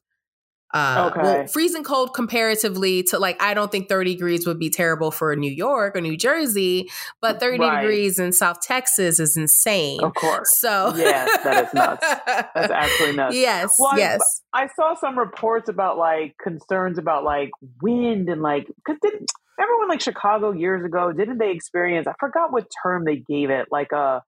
Uh, 0.73 1.11
Okay. 1.11 1.23
well, 1.23 1.47
freezing 1.49 1.83
cold 1.83 2.15
comparatively 2.15 3.03
to 3.05 3.19
like, 3.19 3.43
I 3.43 3.55
don't 3.55 3.73
think 3.73 3.89
30 3.89 4.15
degrees 4.15 4.47
would 4.47 4.59
be 4.59 4.71
terrible 4.71 5.11
for 5.11 5.35
New 5.35 5.51
York 5.51 5.97
or 5.97 6.01
New 6.01 6.17
Jersey, 6.17 6.89
but 7.21 7.41
30 7.41 7.59
Right. 7.59 7.81
degrees 7.81 8.19
in 8.19 8.33
South 8.33 8.61
Texas 8.61 9.19
is 9.19 9.37
insane. 9.37 10.01
Of 10.03 10.15
course. 10.15 10.57
So, 10.57 10.93
Yes, 10.97 11.43
that 11.43 11.67
is 11.67 11.75
nuts. 11.75 12.07
That's 12.55 12.55
absolutely 12.73 13.17
nuts. 13.17 13.37
Yes, 13.37 13.75
Well, 13.79 13.91
I- 13.95 13.99
yes. 13.99 14.43
I 14.53 14.69
saw 14.77 14.95
some 14.95 15.19
reports 15.19 15.69
about 15.69 15.99
like 15.99 16.37
concerns 16.43 16.99
about 16.99 17.25
like 17.25 17.51
wind 17.83 18.29
and 18.29 18.41
like 18.43 18.67
because 18.77 18.99
didn't 19.03 19.31
when 19.57 19.89
like 19.89 20.01
Chicago 20.01 20.53
years 20.53 20.85
ago 20.85 21.13
didn't 21.13 21.39
they 21.39 21.51
experience 21.51 22.07
I 22.07 22.15
forgot 22.19 22.51
what 22.53 22.67
term 22.83 23.05
they 23.05 23.17
gave 23.17 23.51
it 23.51 23.67
like 23.71 23.93
a 23.93 24.23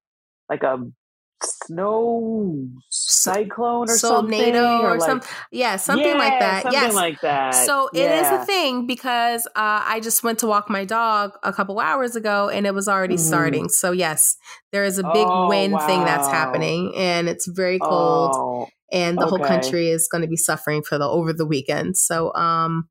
like 0.48 0.62
a 0.62 0.78
snow 1.42 2.68
cyclone 2.90 3.88
or 3.90 3.96
something 3.96 4.54
Solnado 4.54 4.80
or, 4.80 4.98
like, 4.98 5.00
something. 5.08 5.28
Yeah, 5.50 5.76
something 5.76 6.06
Yeah, 6.06 6.14
like 6.18 6.38
that. 6.40 6.62
something 6.62 6.80
yes. 6.80 6.94
like 6.94 7.20
that. 7.22 7.54
So 7.54 7.88
it 7.92 7.98
is 8.00 8.22
Yeah. 8.30 8.42
a 8.42 8.44
thing 8.46 8.86
because 8.86 9.46
uh, 9.48 9.82
I 9.86 10.00
just 10.02 10.22
went 10.22 10.38
to 10.40 10.46
walk 10.46 10.68
my 10.70 10.84
dog 10.84 11.32
a 11.42 11.52
couple 11.52 11.78
hours 11.80 12.16
ago 12.16 12.48
and 12.48 12.66
it 12.66 12.74
was 12.74 12.88
already 12.88 13.16
Mhm. 13.16 13.20
starting. 13.26 13.68
So 13.68 13.92
yes, 13.92 14.36
there 14.72 14.84
is 14.84 14.98
a 14.98 15.02
big 15.02 15.26
Oh, 15.28 15.48
wind 15.48 15.78
thing 15.82 16.04
that's 16.04 16.28
happening 16.28 16.94
and 16.96 17.28
it's 17.28 17.46
very 17.46 17.78
cold 17.78 18.34
Oh, 18.34 18.66
and 18.92 19.18
the 19.18 19.26
whole 19.26 19.38
country 19.38 19.88
is 19.88 20.08
going 20.10 20.22
to 20.22 20.28
be 20.28 20.36
suffering 20.36 20.82
for 20.82 20.98
the 20.98 21.08
over 21.08 21.32
the 21.32 21.46
weekend. 21.46 21.96
So 21.96 22.32
um 22.34 22.88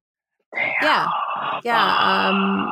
damn. 0.53 0.73
yeah. 0.81 1.07
Yeah, 1.63 2.29
um, 2.29 2.71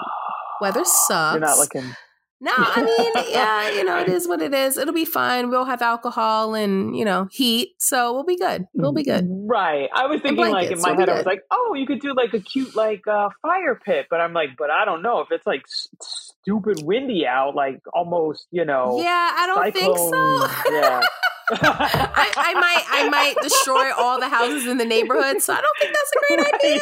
weather 0.62 0.84
sucks. 0.84 1.34
You're 1.34 1.40
not 1.42 1.58
looking. 1.58 1.94
No, 2.42 2.54
I 2.56 2.84
mean, 2.84 3.26
yeah, 3.32 3.70
you 3.72 3.84
know, 3.84 4.00
it 4.00 4.08
is 4.08 4.28
what 4.28 4.42
it 4.42 4.54
is. 4.54 4.78
It'll 4.78 4.94
be 4.94 5.04
fine. 5.04 5.50
We'll 5.50 5.66
have 5.66 5.82
alcohol 5.82 6.56
and, 6.56 6.96
you 6.96 7.04
know, 7.04 7.28
heat. 7.32 7.74
So 7.80 8.14
we'll 8.14 8.24
be 8.24 8.38
good. 8.38 8.66
We'll 8.74 8.94
be 8.94 9.04
good. 9.04 9.26
Right. 9.28 9.90
I 9.94 10.06
was 10.06 10.22
thinking 10.22 10.50
like 10.50 10.72
in 10.72 10.80
my 10.80 10.96
head, 10.96 11.10
I 11.10 11.18
was 11.18 11.26
like, 11.26 11.44
oh, 11.52 11.74
you 11.74 11.86
could 11.86 12.00
do 12.00 12.14
like 12.14 12.34
a 12.34 12.40
cute 12.40 12.76
like 12.78 13.06
uh, 13.08 13.30
fire 13.42 13.76
pit, 13.84 14.08
but 14.10 14.22
I'm 14.22 14.32
like, 14.32 14.52
but 14.58 14.70
I 14.70 14.86
don't 14.86 15.02
know 15.02 15.20
if 15.20 15.32
it's 15.32 15.46
like 15.46 15.64
stupid 16.02 16.82
windy 16.84 17.28
out, 17.28 17.56
like 17.56 17.82
almost, 17.94 18.48
you 18.52 18.64
know. 18.64 19.02
Yeah, 19.02 19.32
I 19.36 19.46
don't 19.46 19.74
think 19.74 19.98
so. 19.98 20.72
Yeah. 20.72 21.02
I, 21.52 22.32
I 22.36 22.54
might 22.54 22.84
I 22.89 23.10
might 23.10 23.36
destroy 23.41 23.91
all 23.93 24.20
the 24.20 24.30
houses 24.30 24.68
in 24.68 24.78
the 24.78 24.86
neighborhood, 24.86 25.41
so 25.41 25.54
I 25.54 25.62
don't 25.62 25.78
think 25.80 25.93
that's 25.93 26.12
a 26.16 26.20
great 26.28 26.39
idea. 26.54 26.82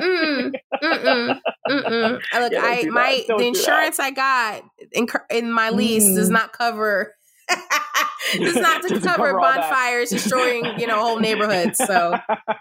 Mm, 0.00 0.52
mm-mm, 0.82 1.40
mm-mm. 1.68 2.12
Look, 2.40 2.52
Yeah, 2.52 2.62
I 2.62 2.82
do 2.82 2.90
my 2.90 3.24
the 3.28 3.46
insurance 3.46 3.98
I 3.98 4.10
got 4.10 4.62
in, 4.92 5.06
in 5.30 5.52
my 5.52 5.70
lease 5.70 6.14
does 6.14 6.28
Mm. 6.28 6.32
not 6.32 6.52
cover 6.52 7.14
does 8.32 8.56
not 8.56 8.82
Doesn't 8.82 9.02
cover 9.02 9.32
bonfires 9.38 10.10
destroying 10.10 10.78
you 10.78 10.86
know 10.86 11.00
whole 11.00 11.18
neighborhoods. 11.18 11.78
So 11.78 12.16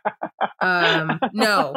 um 0.61 1.19
no. 1.33 1.75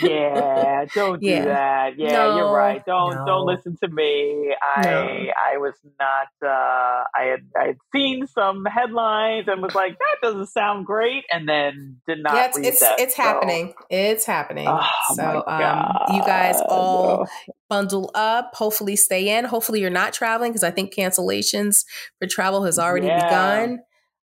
Yeah, 0.00 0.84
don't 0.94 1.20
do 1.20 1.26
Yeah. 1.26 1.44
that. 1.44 1.98
Yeah, 1.98 2.12
No, 2.12 2.36
you're 2.36 2.52
right. 2.52 2.84
Don't 2.86 3.14
no. 3.14 3.24
don't 3.26 3.46
listen 3.46 3.76
to 3.82 3.88
me. 3.88 4.54
I 4.62 4.82
No. 4.82 5.08
I 5.52 5.58
was 5.58 5.74
not. 6.00 6.28
Uh, 6.42 7.04
I 7.14 7.24
had 7.30 7.40
I 7.60 7.66
had 7.68 7.76
seen 7.94 8.26
some 8.26 8.64
headlines 8.64 9.46
and 9.48 9.60
was 9.62 9.74
like, 9.74 9.98
that 9.98 10.16
doesn't 10.22 10.46
sound 10.48 10.86
great, 10.86 11.24
and 11.30 11.48
then 11.48 11.96
did 12.06 12.22
not. 12.22 12.34
yeah, 12.34 12.46
it's 12.46 12.56
read 12.58 12.66
it's, 12.66 12.80
that, 12.80 13.00
it's 13.00 13.16
so- 13.16 13.22
happening. 13.22 13.74
It's 13.90 14.24
happening. 14.24 14.68
Oh, 14.68 14.86
so 15.14 15.42
um 15.46 15.92
you 16.14 16.22
guys 16.22 16.60
all 16.68 17.26
bundle 17.68 18.10
up. 18.14 18.50
Hopefully, 18.54 18.96
stay 18.96 19.36
in. 19.36 19.44
Hopefully, 19.44 19.80
you're 19.80 19.90
not 19.90 20.12
traveling 20.12 20.52
because 20.52 20.64
I 20.64 20.70
think 20.70 20.94
cancellations 20.94 21.84
for 22.18 22.26
travel 22.28 22.64
has 22.64 22.78
already 22.78 23.06
Yeah. 23.08 23.24
begun. 23.24 23.80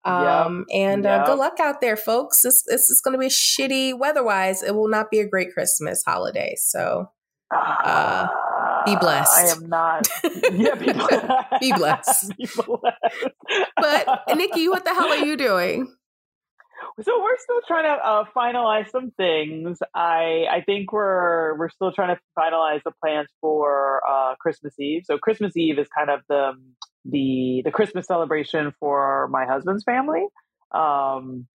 Um, 0.06 0.66
and 0.74 1.06
uh, 1.06 1.10
Yep. 1.10 1.26
good 1.28 1.40
luck 1.40 1.60
out 1.60 1.82
there, 1.82 1.98
folks. 1.98 2.42
This 2.42 2.64
this 2.68 2.90
is 2.90 3.02
going 3.04 3.14
to 3.14 3.20
be 3.20 3.28
shitty 3.28 3.98
weather-wise. 3.98 4.64
It 4.64 4.74
will 4.76 4.88
not 4.90 5.12
be 5.12 5.20
a 5.20 5.28
great 5.28 5.54
Christmas 5.54 6.04
holiday. 6.06 6.56
So, 6.58 7.12
uh, 7.52 8.28
be 8.86 8.96
blessed. 9.02 9.38
I 9.38 9.50
am 9.52 9.70
not. 9.70 10.08
Yeah, 10.52 10.76
be 10.76 10.92
blessed. 10.94 11.28
Be 11.60 11.72
blessed. 11.74 12.34
Be 12.38 12.46
blessed. 12.56 13.28
but 13.78 14.08
Niki, 14.30 14.68
what 14.70 14.84
the 14.86 14.94
hell 14.94 15.10
are 15.10 15.18
you 15.26 15.38
doing? 15.38 15.94
So 17.02 17.22
we're 17.22 17.38
still 17.38 17.62
trying 17.68 17.86
to 17.86 17.92
uh, 18.06 18.26
finalize 18.36 18.90
some 18.90 19.12
things. 19.12 19.80
I 19.96 20.46
I 20.52 20.62
think 20.66 20.92
we're 20.92 21.58
we're 21.58 21.70
still 21.70 21.92
trying 21.92 22.16
to 22.16 22.22
finalize 22.38 22.82
the 22.84 22.92
plans 23.02 23.30
for 23.42 24.02
uh, 24.10 24.36
Christmas 24.40 24.78
Eve. 24.80 25.04
So 25.06 25.18
Christmas 25.18 25.56
Eve 25.56 25.80
is 25.80 25.88
kind 25.98 26.10
of 26.10 26.22
the 26.28 26.54
the 27.06 27.62
the 27.64 27.72
Christmas 27.72 28.06
celebration 28.08 28.74
for 28.80 29.28
my 29.30 29.46
husband's 29.46 29.84
family. 29.84 30.26
Um, 30.74 31.48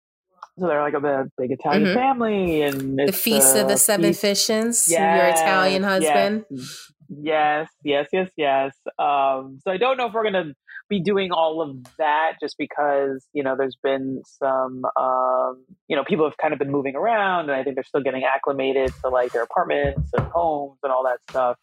so 0.59 0.69
they're 0.69 0.83
like 0.83 0.95
a 0.95 1.01
big, 1.01 1.31
big 1.37 1.51
Italian 1.59 1.87
Mhm. 1.89 1.95
family, 1.95 2.63
and 2.63 2.99
The 2.99 3.13
feast 3.13 3.57
of 3.57 3.69
the 3.69 3.77
seven 3.77 4.11
feast- 4.11 4.21
fishes. 4.21 4.89
your 4.89 5.27
Italian 5.27 5.83
husband. 5.83 6.45
Yes, 6.49 6.93
yes, 7.23 7.71
yes, 7.85 8.09
yes. 8.13 8.31
Yes. 8.37 8.75
Um, 8.99 9.59
so 9.63 9.71
I 9.71 9.77
don't 9.77 9.97
know 9.97 10.07
if 10.07 10.13
we're 10.13 10.23
going 10.31 10.35
to 10.47 10.55
be 10.89 11.01
doing 11.01 11.33
all 11.33 11.63
of 11.63 11.77
that 11.99 12.33
just 12.41 12.57
because, 12.59 13.27
you 13.33 13.43
know, 13.43 13.55
there's 13.57 13.77
been 13.83 14.23
some, 14.27 14.83
um, 14.97 15.65
you 15.89 15.97
know, 15.97 16.05
people 16.05 16.27
have 16.27 16.37
kind 16.37 16.53
of 16.53 16.59
been 16.59 16.71
moving 16.71 16.95
around 16.95 17.49
and 17.49 17.53
I 17.53 17.63
think 17.65 17.77
they're 17.77 17.85
still 17.85 18.03
getting 18.03 18.25
acclimated 18.25 18.93
to 19.05 19.11
like 19.11 19.33
their 19.33 19.43
apartments 19.45 20.11
and 20.13 20.27
homes 20.33 20.79
and 20.83 20.93
all 20.93 21.05
that 21.05 21.19
stuff. 21.31 21.57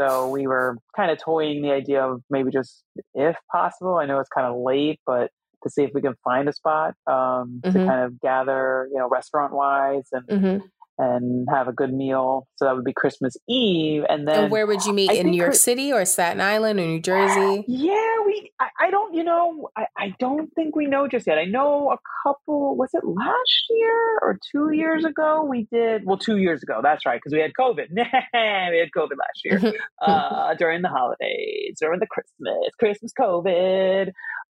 So 0.00 0.28
we 0.28 0.46
were 0.46 0.78
kind 0.96 1.10
of 1.10 1.18
toying 1.22 1.60
the 1.62 1.70
idea 1.72 2.02
of 2.02 2.22
maybe 2.30 2.50
just, 2.50 2.82
if 3.14 3.36
possible, 3.50 3.96
I 3.96 4.06
know 4.06 4.20
it's 4.20 4.30
kind 4.30 4.46
of 4.46 4.56
late, 4.58 5.00
but 5.04 5.30
to 5.64 5.70
see 5.70 5.82
if 5.84 5.90
we 5.94 6.00
can 6.00 6.14
find 6.24 6.48
a 6.48 6.52
spot 6.52 6.94
um, 7.06 7.60
to 7.64 7.70
Mhm. 7.70 7.86
kind 7.86 8.00
of 8.04 8.20
gather, 8.20 8.88
you 8.90 8.98
know, 8.98 9.08
restaurant 9.08 9.52
wise 9.52 10.08
and, 10.12 10.24
hmm 10.28 10.66
and 10.98 11.48
have 11.50 11.68
a 11.68 11.72
good 11.72 11.92
meal. 11.92 12.46
So 12.56 12.66
that 12.66 12.74
would 12.74 12.84
be 12.84 12.92
Christmas 12.92 13.36
Eve. 13.48 14.04
And 14.08 14.26
then 14.28 14.44
And 14.44 14.52
where 14.52 14.66
would 14.66 14.84
you 14.84 14.92
meet 14.92 15.10
I 15.10 15.14
in 15.14 15.30
New 15.30 15.36
York 15.36 15.50
Chris- 15.50 15.62
City 15.62 15.92
or 15.92 16.04
Staten 16.04 16.40
Island 16.40 16.78
or 16.80 16.84
New 16.86 17.00
Jersey? 17.00 17.64
Yeah, 17.66 18.14
we. 18.26 18.50
I, 18.60 18.68
I 18.86 18.90
don't. 18.90 19.14
You 19.14 19.24
know, 19.24 19.68
I, 19.76 19.86
I 19.98 20.14
don't 20.18 20.50
think 20.54 20.76
we 20.76 20.86
know 20.86 21.08
just 21.08 21.26
yet. 21.26 21.38
I 21.38 21.44
know 21.44 21.90
a 21.90 21.98
couple. 22.24 22.76
Was 22.76 22.90
it 22.92 23.04
last 23.04 23.64
year 23.70 24.18
or 24.22 24.38
two 24.52 24.72
years 24.72 25.04
ago? 25.04 25.44
We 25.48 25.66
did. 25.72 26.04
Well, 26.04 26.18
two 26.18 26.38
years 26.38 26.62
ago. 26.62 26.80
That's 26.82 27.04
right, 27.06 27.20
because 27.22 27.32
we 27.32 27.40
had 27.40 27.52
COVID. 27.58 27.86
we 27.92 28.78
had 28.78 28.90
COVID 28.96 29.16
last 29.18 29.44
year 29.44 29.72
uh, 30.02 30.54
during 30.54 30.82
the 30.82 30.88
holidays, 30.88 31.76
during 31.80 32.00
the 32.00 32.06
Christmas, 32.06 32.74
Christmas 32.78 33.12
COVID. 33.18 34.08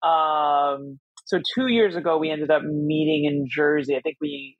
Um, 0.07 0.99
so 1.25 1.39
two 1.55 1.67
years 1.67 1.95
ago, 1.95 2.17
we 2.17 2.29
ended 2.29 2.51
up 2.51 2.63
meeting 2.63 3.25
in 3.25 3.45
Jersey. 3.49 3.95
I 3.95 4.01
think 4.01 4.17
we 4.19 4.57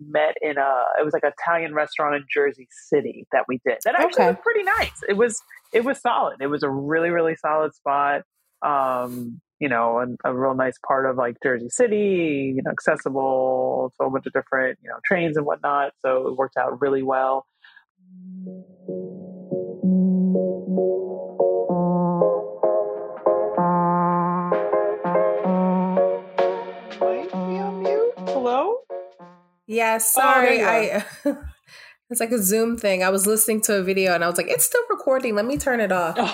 met 0.00 0.34
in 0.42 0.58
a. 0.58 0.82
It 1.00 1.04
was 1.04 1.12
like 1.12 1.24
an 1.24 1.32
Italian 1.38 1.74
restaurant 1.74 2.14
in 2.16 2.24
Jersey 2.32 2.68
City 2.88 3.26
that 3.32 3.44
we 3.48 3.60
did. 3.66 3.78
That 3.84 3.94
actually 3.94 4.24
Okay. 4.24 4.26
was 4.28 4.36
pretty 4.42 4.62
nice. 4.64 5.00
It 5.08 5.14
was. 5.16 5.40
It 5.72 5.84
was 5.84 6.00
solid. 6.00 6.36
It 6.40 6.46
was 6.46 6.62
a 6.62 6.70
really, 6.70 7.10
really 7.10 7.36
solid 7.36 7.74
spot. 7.74 8.22
Um, 8.62 9.40
you 9.60 9.68
know, 9.68 9.98
and 9.98 10.18
a 10.24 10.34
real 10.34 10.54
nice 10.54 10.78
part 10.86 11.06
of 11.06 11.16
like 11.16 11.36
Jersey 11.42 11.68
City. 11.68 12.52
You 12.56 12.62
know, 12.62 12.70
accessible 12.70 13.92
to 14.00 14.06
a 14.06 14.10
bunch 14.10 14.26
of 14.26 14.32
different 14.32 14.78
you 14.82 14.88
know 14.90 14.96
trains 15.04 15.36
and 15.36 15.46
whatnot. 15.46 15.92
So 16.00 16.28
it 16.28 16.36
worked 16.36 16.56
out 16.56 16.80
really 16.80 17.02
well. 17.02 17.46
Might 27.00 27.30
be 27.30 27.58
on. 27.58 27.84
Hello. 28.28 28.83
Yeah, 29.66 29.98
sorry. 29.98 30.62
Oh, 30.62 30.66
I 30.68 31.04
it's 32.10 32.20
like 32.20 32.32
a 32.32 32.38
Zoom 32.42 32.76
thing. 32.76 33.02
I 33.02 33.10
was 33.10 33.26
listening 33.26 33.60
to 33.62 33.76
a 33.78 33.82
video 33.82 34.14
and 34.14 34.22
I 34.22 34.28
was 34.28 34.36
like, 34.36 34.48
it's 34.48 34.64
still 34.64 34.82
recording. 34.90 35.34
Let 35.34 35.46
me 35.46 35.56
turn 35.56 35.80
it 35.80 35.92
off. 35.92 36.18
um, 36.18 36.26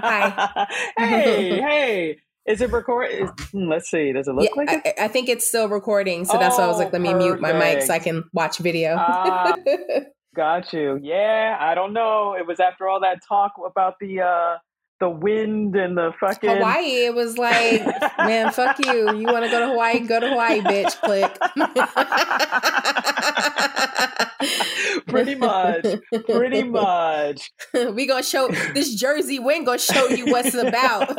hi. 0.00 0.66
hey, 0.98 1.60
hey. 1.60 2.18
Is 2.44 2.60
it 2.60 2.72
record? 2.72 3.08
Is, 3.12 3.30
hmm, 3.52 3.68
let's 3.68 3.88
see. 3.88 4.12
Does 4.12 4.26
it 4.26 4.34
look 4.34 4.44
Yeah, 4.44 4.50
like 4.56 4.72
it? 4.72 4.94
I, 4.98 5.04
I 5.04 5.08
think 5.08 5.28
it's 5.28 5.46
still 5.46 5.68
recording, 5.68 6.24
so 6.24 6.36
that's 6.38 6.58
why 6.58 6.64
I 6.64 6.66
was 6.66 6.76
Oh, 6.76 6.80
like, 6.80 6.92
let 6.92 7.00
me 7.00 7.14
mute 7.14 7.40
my 7.40 7.52
mic 7.52 7.82
so 7.82 7.94
I 7.94 8.00
can 8.00 8.24
watch 8.32 8.58
video. 8.58 8.96
Ah. 8.98 9.54
Got 10.34 10.72
you. 10.72 10.98
Yeah, 11.00 11.56
I 11.60 11.74
don't 11.74 11.92
know. 11.92 12.34
It 12.36 12.46
was 12.46 12.58
after 12.58 12.88
all 12.88 13.00
that 13.00 13.20
talk 13.28 13.52
about 13.64 13.94
the 14.00 14.22
uh 14.22 14.56
the 15.02 15.10
wind 15.10 15.74
and 15.74 15.98
the 15.98 16.12
fucking 16.20 16.48
Hawaii, 16.48 17.06
it 17.06 17.12
was 17.12 17.36
like, 17.36 17.84
man, 18.18 18.52
fuck 18.52 18.78
you. 18.86 19.12
You 19.16 19.26
want 19.26 19.44
to 19.44 19.50
go 19.50 19.58
to 19.58 19.66
Hawaii? 19.66 19.98
Go 19.98 20.20
to 20.20 20.28
Hawaii, 20.28 20.60
bitch. 20.60 20.96
Click. 21.00 21.36
pretty 25.08 25.34
much. 25.34 25.84
Pretty 26.30 26.62
much. 26.68 27.50
we 27.74 28.06
gonna 28.06 28.22
show 28.22 28.46
this 28.74 28.94
Jersey 28.94 29.40
wind 29.40 29.66
gonna 29.66 29.80
show 29.80 30.06
you 30.06 30.26
what's 30.26 30.54
about. 30.54 31.12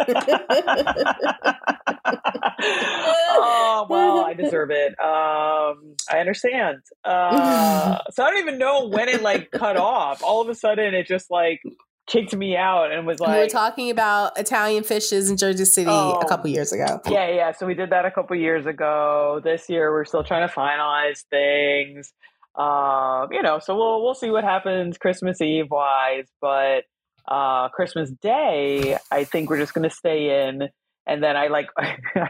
oh 3.36 3.86
well, 3.90 4.24
I 4.24 4.34
deserve 4.34 4.72
it. 4.72 4.98
Um, 4.98 5.96
I 6.10 6.20
understand. 6.20 6.78
Uh, 7.04 8.00
so 8.12 8.24
I 8.24 8.32
don't 8.32 8.40
even 8.40 8.58
know 8.58 8.88
when 8.88 9.10
it 9.10 9.22
like 9.22 9.52
cut 9.52 9.76
off. 9.76 10.24
All 10.24 10.40
of 10.42 10.48
a 10.48 10.56
sudden, 10.56 10.94
it 10.94 11.06
just 11.06 11.30
like 11.30 11.62
kicked 12.08 12.36
me 12.36 12.56
out 12.58 12.92
and 12.92 13.08
was 13.08 13.20
like, 13.20 13.34
we 13.36 13.44
were 13.44 13.48
talking 13.50 13.90
about 13.90 14.38
Italian 14.38 14.84
fishes 14.84 15.30
in 15.30 15.38
Jersey 15.38 15.66
City 15.66 15.90
Oh. 15.90 16.20
a 16.22 16.28
couple 16.28 16.50
years 16.50 16.72
ago. 16.74 17.00
Yeah, 17.10 17.30
yeah. 17.30 17.52
So 17.54 17.66
we 17.66 17.74
did 17.76 17.92
that 17.92 18.06
a 18.06 18.12
couple 18.12 18.36
years 18.36 18.66
ago. 18.66 19.40
This 19.44 19.70
year 19.70 19.92
we're 19.92 20.06
still 20.06 20.24
trying 20.24 20.48
to 20.48 20.54
finalize 20.54 21.24
things. 21.30 22.12
Um, 22.56 23.30
you 23.32 23.42
know, 23.42 23.60
so 23.60 23.76
we'll 23.76 24.04
we'll 24.04 24.14
see 24.14 24.30
what 24.30 24.44
happens 24.44 24.98
Christmas 24.98 25.42
Eve 25.42 25.72
wise, 25.72 26.28
but 26.42 26.84
uh 27.28 27.70
Christmas 27.70 28.12
Day, 28.22 28.98
I 29.10 29.24
think 29.24 29.50
we're 29.50 29.58
just 29.60 29.74
gonna 29.74 29.90
stay 29.90 30.46
in. 30.48 30.68
And 31.08 31.24
then 31.24 31.36
I 31.36 31.48
like 31.48 31.68
I, 31.78 31.96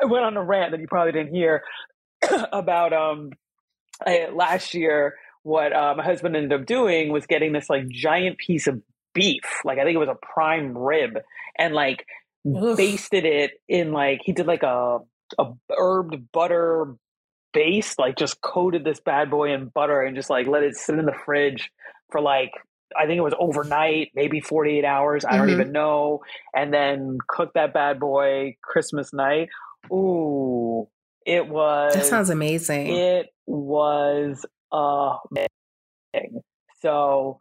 I 0.00 0.04
went 0.04 0.24
on 0.24 0.36
a 0.36 0.44
rant 0.44 0.70
that 0.72 0.80
you 0.80 0.86
probably 0.86 1.12
didn't 1.12 1.34
hear 1.34 1.62
about 2.52 2.92
um 2.92 3.30
I, 4.06 4.28
last 4.32 4.74
year 4.74 5.14
what 5.46 5.72
uh, 5.72 5.94
my 5.96 6.02
husband 6.02 6.34
ended 6.34 6.52
up 6.60 6.66
doing 6.66 7.12
was 7.12 7.24
getting 7.26 7.52
this 7.52 7.70
like 7.70 7.88
giant 7.88 8.36
piece 8.36 8.66
of 8.66 8.82
beef 9.14 9.44
like 9.64 9.78
i 9.78 9.84
think 9.84 9.94
it 9.94 9.98
was 9.98 10.08
a 10.08 10.18
prime 10.34 10.76
rib 10.76 11.18
and 11.56 11.72
like 11.72 12.04
Oof. 12.46 12.76
basted 12.76 13.24
it 13.24 13.52
in 13.68 13.92
like 13.92 14.20
he 14.24 14.32
did 14.32 14.46
like 14.46 14.64
a 14.64 14.98
a 15.38 15.44
herbed 15.70 16.26
butter 16.32 16.96
base 17.54 17.96
like 17.98 18.16
just 18.16 18.40
coated 18.40 18.82
this 18.84 18.98
bad 19.00 19.30
boy 19.30 19.52
in 19.54 19.66
butter 19.68 20.00
and 20.02 20.16
just 20.16 20.28
like 20.30 20.46
let 20.48 20.64
it 20.64 20.74
sit 20.76 20.98
in 20.98 21.06
the 21.06 21.14
fridge 21.24 21.70
for 22.10 22.20
like 22.20 22.50
I 22.96 23.06
think 23.06 23.18
it 23.18 23.22
was 23.22 23.34
overnight, 23.38 24.12
maybe 24.14 24.40
48 24.40 24.84
hours. 24.84 25.24
I 25.24 25.36
don't 25.36 25.48
Mhm. 25.48 25.52
even 25.58 25.72
know. 25.72 26.20
And 26.54 26.72
then 26.72 27.18
cook 27.28 27.52
that 27.54 27.74
bad 27.74 27.98
boy 27.98 28.56
Christmas 28.62 29.12
night. 29.12 29.48
Ooh, 29.92 30.88
it 31.26 31.48
was. 31.48 31.94
That 31.94 32.06
sounds 32.06 32.30
amazing. 32.30 32.86
It 32.86 33.26
was 33.46 34.46
amazing. 34.72 36.42
So, 36.80 37.40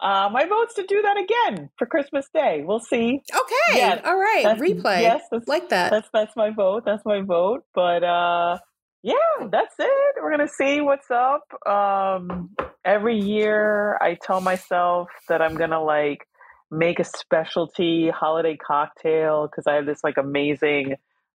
uh, 0.00 0.28
my 0.32 0.46
vote's 0.46 0.74
to 0.74 0.84
do 0.86 1.02
that 1.02 1.16
again 1.16 1.70
for 1.78 1.86
Christmas 1.86 2.26
Day. 2.34 2.62
We'll 2.64 2.80
see. 2.80 3.20
okay. 3.34 3.78
Yeah, 3.78 4.00
All 4.04 4.16
right. 4.18 4.42
that's- 4.44 4.60
Replay. 4.60 5.02
yes, 5.02 5.22
that's- 5.30 5.48
like 5.48 5.68
that. 5.70 5.90
That's 5.90 6.08
that's 6.12 6.34
my 6.36 6.50
vote. 6.50 6.84
That's 6.84 7.04
my 7.04 7.20
vote. 7.22 7.64
But 7.74 8.02
uh, 8.02 8.58
yeah, 9.02 9.48
that's 9.50 9.74
it. 9.78 10.14
We're 10.20 10.30
gonna 10.30 10.48
see 10.48 10.80
what's 10.80 11.10
up. 11.10 11.44
Um, 11.66 12.50
every 12.84 13.18
year, 13.18 13.96
I 14.00 14.16
tell 14.20 14.40
myself 14.40 15.08
that 15.28 15.40
I'm 15.40 15.54
gonna 15.54 15.82
like 15.82 16.26
make 16.70 16.98
a 16.98 17.04
specialty 17.04 18.08
holiday 18.10 18.56
cocktail 18.56 19.46
because 19.46 19.66
I 19.66 19.74
have 19.74 19.86
this 19.86 20.02
like 20.02 20.16
amazing 20.18 20.94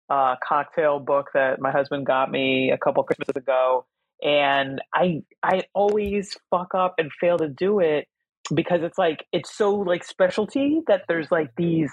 uh, 0.08 0.36
cocktail 0.46 0.98
book 0.98 1.30
that 1.34 1.60
my 1.60 1.70
husband 1.70 2.06
got 2.06 2.30
me 2.30 2.70
a 2.72 2.78
couple 2.78 3.02
Christmases 3.04 3.36
ago, 3.36 3.84
and 4.22 4.80
I 4.94 5.22
I 5.42 5.62
always 5.74 6.36
fuck 6.50 6.74
up 6.74 6.94
and 6.98 7.10
fail 7.20 7.38
to 7.38 7.48
do 7.48 7.80
it 7.80 8.06
because 8.54 8.82
it's 8.82 8.98
like 8.98 9.24
it's 9.32 9.56
so 9.56 9.74
like 9.74 10.04
specialty 10.04 10.80
that 10.86 11.02
there's 11.08 11.30
like 11.30 11.50
these 11.56 11.90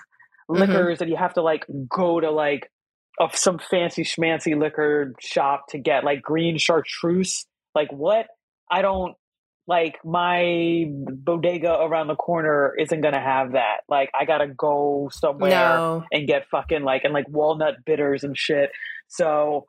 Mhm. 0.49 0.59
liquors 0.59 0.99
that 0.99 1.07
you 1.07 1.15
have 1.15 1.33
to 1.35 1.41
like 1.41 1.65
go 1.89 2.19
to 2.19 2.29
like 2.29 2.69
of 3.19 3.35
some 3.35 3.59
fancy 3.59 4.03
schmancy 4.03 4.57
liquor 4.59 5.13
shop 5.19 5.65
to 5.69 5.77
get 5.77 6.03
like 6.03 6.21
green 6.21 6.57
chartreuse 6.57 7.45
like 7.75 7.91
what 7.91 8.27
i 8.69 8.81
don't 8.81 9.15
like 9.67 9.95
my 10.03 10.85
bodega 10.89 11.73
around 11.81 12.07
the 12.07 12.15
corner 12.15 12.73
isn't 12.77 13.01
gonna 13.01 13.21
have 13.21 13.53
that 13.53 13.77
like 13.87 14.09
i 14.19 14.25
gotta 14.25 14.47
go 14.47 15.09
somewhere 15.11 15.49
no. 15.51 16.03
and 16.11 16.27
get 16.27 16.45
fucking 16.49 16.83
like 16.83 17.03
and 17.05 17.13
like 17.13 17.25
walnut 17.29 17.75
bitters 17.85 18.23
and 18.23 18.37
shit 18.37 18.71
so 19.07 19.65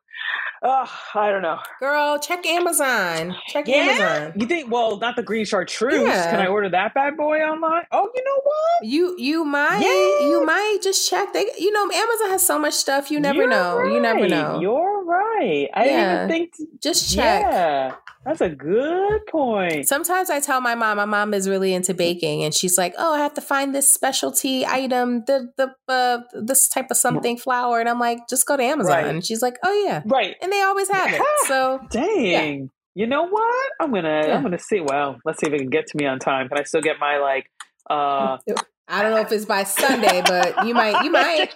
uh, 0.63 0.87
i 1.15 1.31
don't 1.31 1.43
know 1.43 1.59
Girl, 1.79 2.19
check 2.19 2.45
Amazon. 2.47 3.37
Check 3.49 3.69
yeah 3.69 3.77
Amazon. 3.77 4.33
you 4.41 4.47
think 4.47 4.71
well 4.71 4.99
not 4.99 5.15
the 5.17 5.23
green 5.23 5.45
chartreuse 5.45 6.03
Yeah. 6.03 6.31
can 6.31 6.41
i 6.41 6.47
order 6.47 6.69
that 6.71 6.95
bad 6.95 7.17
boy 7.17 7.39
online 7.41 7.85
oh 7.93 8.09
you 8.15 8.25
know 8.25 8.41
what 8.43 8.85
You 8.89 9.15
you 9.19 9.45
might 9.45 9.81
Yeah. 9.81 10.29
you 10.29 10.45
might 10.45 10.79
just 10.83 11.09
check. 11.09 11.33
They 11.33 11.47
you 11.59 11.71
know 11.73 11.85
Amazon 11.85 12.31
has 12.31 12.45
so 12.47 12.59
much 12.59 12.75
stuff 12.75 13.11
you 13.11 13.21
never 13.21 13.41
You're 13.43 13.49
know. 13.49 13.83
You 13.85 14.01
never 14.01 14.27
know. 14.29 14.59
You're 14.61 14.94
right. 15.39 15.69
I 15.75 15.85
didn't 15.85 15.99
Yeah. 15.99 16.15
even 16.25 16.29
think. 16.29 16.53
just 16.83 17.15
check. 17.15 17.43
Yeah, 17.43 17.95
that's 18.25 18.41
a 18.41 18.49
good 18.49 19.27
point. 19.27 19.87
Sometimes 19.89 20.31
I 20.31 20.41
tell 20.41 20.61
my 20.61 20.75
mom, 20.75 20.97
my 20.97 21.05
mom 21.05 21.35
is 21.35 21.49
really 21.49 21.75
into 21.75 21.95
baking, 21.95 22.43
and 22.45 22.55
she's 22.55 22.77
like, 22.79 22.95
"Oh, 22.99 23.15
I 23.15 23.19
have 23.21 23.35
to 23.35 23.41
find 23.41 23.75
this 23.75 23.91
specialty 23.91 24.65
item, 24.67 25.25
the 25.27 25.51
the 25.57 25.75
uh, 25.89 26.19
this 26.35 26.69
type 26.69 26.87
of 26.91 26.97
something 26.97 27.37
flour," 27.37 27.81
and 27.81 27.89
I'm 27.89 27.99
like, 28.01 28.19
"Just 28.29 28.47
go 28.47 28.57
to 28.57 28.63
Amazon." 28.63 28.93
Right. 28.93 29.07
And 29.07 29.25
she's 29.25 29.43
like, 29.43 29.57
"Oh 29.65 29.85
yeah," 29.87 30.03
Right. 30.07 30.37
and 30.41 30.53
they 30.53 30.63
always 30.63 30.89
have 30.91 31.13
it. 31.13 31.21
So 31.47 31.81
Dang. 31.91 32.71
You 32.97 33.07
know 33.09 33.27
what? 33.27 33.67
I'm 33.81 33.93
gonna. 33.93 34.23
Yeah. 34.29 34.37
I'm 34.37 34.43
gonna 34.43 34.59
see. 34.59 34.81
Well, 34.81 35.19
let's 35.25 35.41
see 35.41 35.49
if 35.49 35.53
it 35.53 35.59
can 35.59 35.69
get 35.71 35.87
to 35.89 35.97
me 35.97 36.07
on 36.07 36.19
time. 36.21 36.49
Can 36.49 36.59
I 36.59 36.63
still 36.63 36.81
get 36.83 36.99
my 37.01 37.19
like? 37.19 37.51
uh 37.91 38.39
I 38.89 39.03
don't 39.03 39.13
know 39.13 39.21
if 39.21 39.33
it's 39.33 39.47
by 39.47 39.65
Sunday, 39.65 40.23
but 40.27 40.67
you 40.67 40.75
might, 40.75 41.03
you 41.05 41.11
might. 41.23 41.49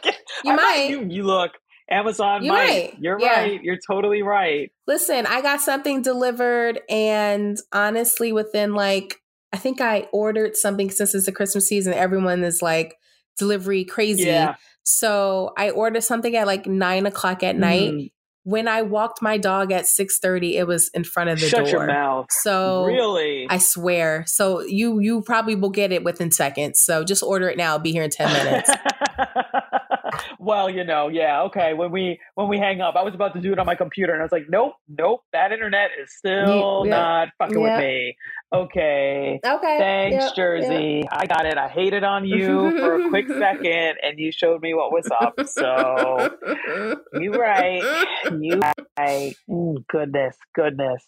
You 0.45 0.53
I 0.53 0.57
might. 0.57 0.87
You, 0.89 1.05
you 1.09 1.23
look. 1.25 1.53
Amazon 1.91 2.45
You 2.45 2.53
might. 2.53 2.67
might. 2.69 2.95
You're 3.01 3.19
Yeah. 3.21 3.41
right. 3.41 3.63
You're 3.63 3.79
totally 3.87 4.23
right. 4.23 4.71
Listen, 4.87 5.27
I 5.27 5.41
got 5.41 5.61
something 5.61 6.03
delivered, 6.03 6.81
and 6.89 7.57
honestly, 7.73 8.33
within 8.33 8.75
like, 8.75 9.17
I 9.53 9.57
think 9.57 9.81
I 9.81 10.07
ordered 10.13 10.57
something 10.57 10.91
since 10.91 11.15
it's 11.15 11.27
the 11.27 11.33
Christmas 11.33 11.67
season. 11.69 11.95
Everyone 11.95 12.43
is 12.45 12.61
like 12.63 12.97
delivery 13.39 13.85
crazy. 13.85 14.25
Yeah. 14.25 14.57
So 14.83 15.53
I 15.57 15.71
ordered 15.71 16.03
something 16.03 16.35
at 16.37 16.47
like 16.47 16.67
nine 16.67 17.07
o'clock 17.07 17.43
at 17.43 17.57
night. 17.57 17.93
Mm. 17.93 18.11
When 18.45 18.67
I 18.69 18.81
walked 18.83 19.21
my 19.21 19.37
dog 19.37 19.73
at 19.73 19.87
six 19.87 20.19
thirty, 20.19 20.57
it 20.57 20.67
was 20.67 20.91
in 20.95 21.05
front 21.05 21.29
of 21.31 21.39
the 21.41 21.49
Shut 21.49 21.61
door. 21.65 21.69
your 21.69 21.87
mouth. 21.87 22.27
So 22.31 22.85
really? 22.87 23.47
I 23.51 23.59
swear. 23.59 24.25
So 24.27 24.63
you 24.63 25.01
you 25.01 25.21
probably 25.23 25.55
will 25.55 25.69
get 25.71 25.93
it 25.93 26.03
within 26.05 26.31
seconds. 26.31 26.81
So 26.81 27.05
just 27.05 27.23
order 27.23 27.49
it 27.51 27.59
now. 27.59 27.73
I'll 27.73 27.79
be 27.79 27.93
here 27.93 28.03
in 28.03 28.11
ten 28.11 28.33
minutes. 28.33 28.71
well, 30.39 30.69
you 30.71 30.85
know, 30.85 31.09
yeah, 31.09 31.43
okay. 31.45 31.75
When 31.75 31.91
we 31.91 32.19
when 32.35 32.49
we 32.49 32.59
hang 32.59 32.81
up, 32.81 32.95
I 32.97 33.03
was 33.03 33.15
about 33.15 33.35
to 33.35 33.41
do 33.41 33.53
it 33.53 33.59
on 33.59 33.67
my 33.67 33.75
computer, 33.75 34.13
and 34.13 34.23
I 34.23 34.25
was 34.25 34.33
like, 34.33 34.47
nope, 34.49 34.75
nope, 34.89 35.23
that 35.33 35.53
internet 35.53 35.91
is 36.01 36.13
still 36.17 36.85
Yeah. 36.85 36.91
not 36.91 37.29
fucking 37.39 37.61
Yeah. 37.61 37.77
with 37.77 37.85
me. 37.85 38.17
Okay, 38.53 39.41
Okay. 39.45 39.79
thanks, 39.79 40.25
Yep, 40.25 40.35
Jersey. 40.37 41.05
I 41.11 41.27
got 41.27 41.47
it. 41.47 41.59
I 41.59 41.69
hated 41.69 42.05
on 42.05 42.25
you 42.25 42.73
for 42.81 42.95
a 42.97 43.09
quick 43.09 43.27
second, 43.39 43.97
and 44.03 44.19
you 44.19 44.33
showed 44.33 44.63
me 44.63 44.75
what 44.75 44.93
was 44.93 45.11
up. 45.11 45.35
So 45.47 46.29
you 47.13 47.35
right, 47.39 47.85
you 48.31 48.61
right. 48.99 49.37
Mm, 49.51 49.85
goodness, 49.89 50.37
goodness. 50.55 51.05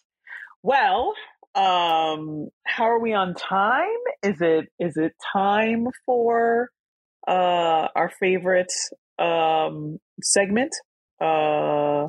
Well, 0.62 1.14
um, 1.54 2.48
how 2.64 2.84
are 2.84 3.00
we 3.00 3.14
on 3.14 3.34
time? 3.34 3.88
Is 4.22 4.40
it 4.40 4.66
is 4.78 4.96
it 4.96 5.12
time 5.32 5.88
for 6.06 6.70
uh 7.28 7.88
our 7.94 8.10
favorite 8.20 8.72
um 9.18 9.98
segment? 10.22 10.74
Uh 11.20 12.08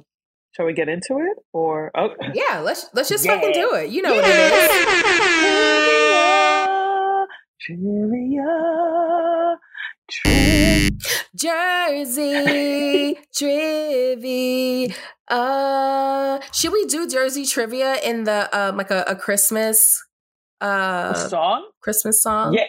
shall 0.53 0.66
we 0.66 0.74
get 0.74 0.89
into 0.89 1.20
it? 1.20 1.38
Or 1.53 1.91
oh 1.95 2.09
Yeah, 2.34 2.59
let's 2.59 2.89
let's 2.93 3.09
just 3.09 3.26
Yeah. 3.26 3.36
fucking 3.36 3.51
do 3.53 3.74
it. 3.76 3.89
You 3.89 4.01
know 4.01 4.16
what 4.16 4.26
it 4.28 4.38
trivia, 5.91 7.28
trivia, 7.59 9.57
tri- 10.09 10.89
Jersey 11.36 13.20
trivia. 13.36 14.95
Uh, 15.28 16.39
should 16.53 16.72
we 16.74 16.86
do 16.86 17.07
Jersey 17.07 17.45
trivia 17.45 17.95
in 18.03 18.24
the 18.26 18.49
um 18.57 18.78
like 18.78 18.91
a, 18.91 19.03
a 19.07 19.16
Christmas 19.16 20.03
a 20.59 20.66
uh 20.66 21.14
song? 21.14 21.70
Christmas 21.82 22.22
song 22.22 22.53
Yeah. 22.53 22.66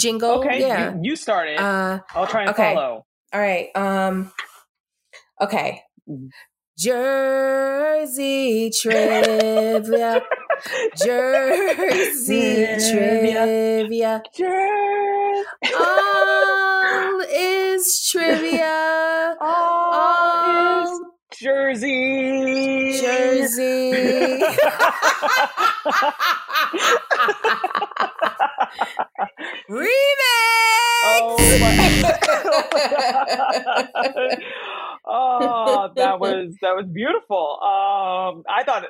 Jingle? 0.00 0.30
Okay, 0.40 0.60
yeah. 0.60 0.94
you, 0.94 1.00
you 1.02 1.16
started. 1.16 1.58
Uh, 1.58 2.00
I'll 2.14 2.26
try 2.26 2.42
and 2.42 2.50
okay. 2.50 2.74
follow. 2.74 3.04
all 3.32 3.40
right. 3.40 3.68
Um, 3.74 4.32
okay. 5.40 5.82
Jersey 6.78 8.70
trivia. 8.70 10.22
Jersey 10.96 12.66
trivia. 12.90 14.22
Jer- 14.34 15.44
All 15.78 17.20
is 17.30 18.08
trivia. 18.10 19.36
All 19.40 20.29
Jersey. 21.40 23.00
Jersey. 23.00 24.42
Oh 31.02 31.36
Remix. 31.38 31.60
my- 31.60 31.80
oh, 35.06 35.88
that 35.96 36.20
was 36.20 36.54
that 36.60 36.74
was 36.76 36.86
beautiful. 36.92 37.58
Um, 37.62 38.42
I 38.48 38.62
thought 38.64 38.84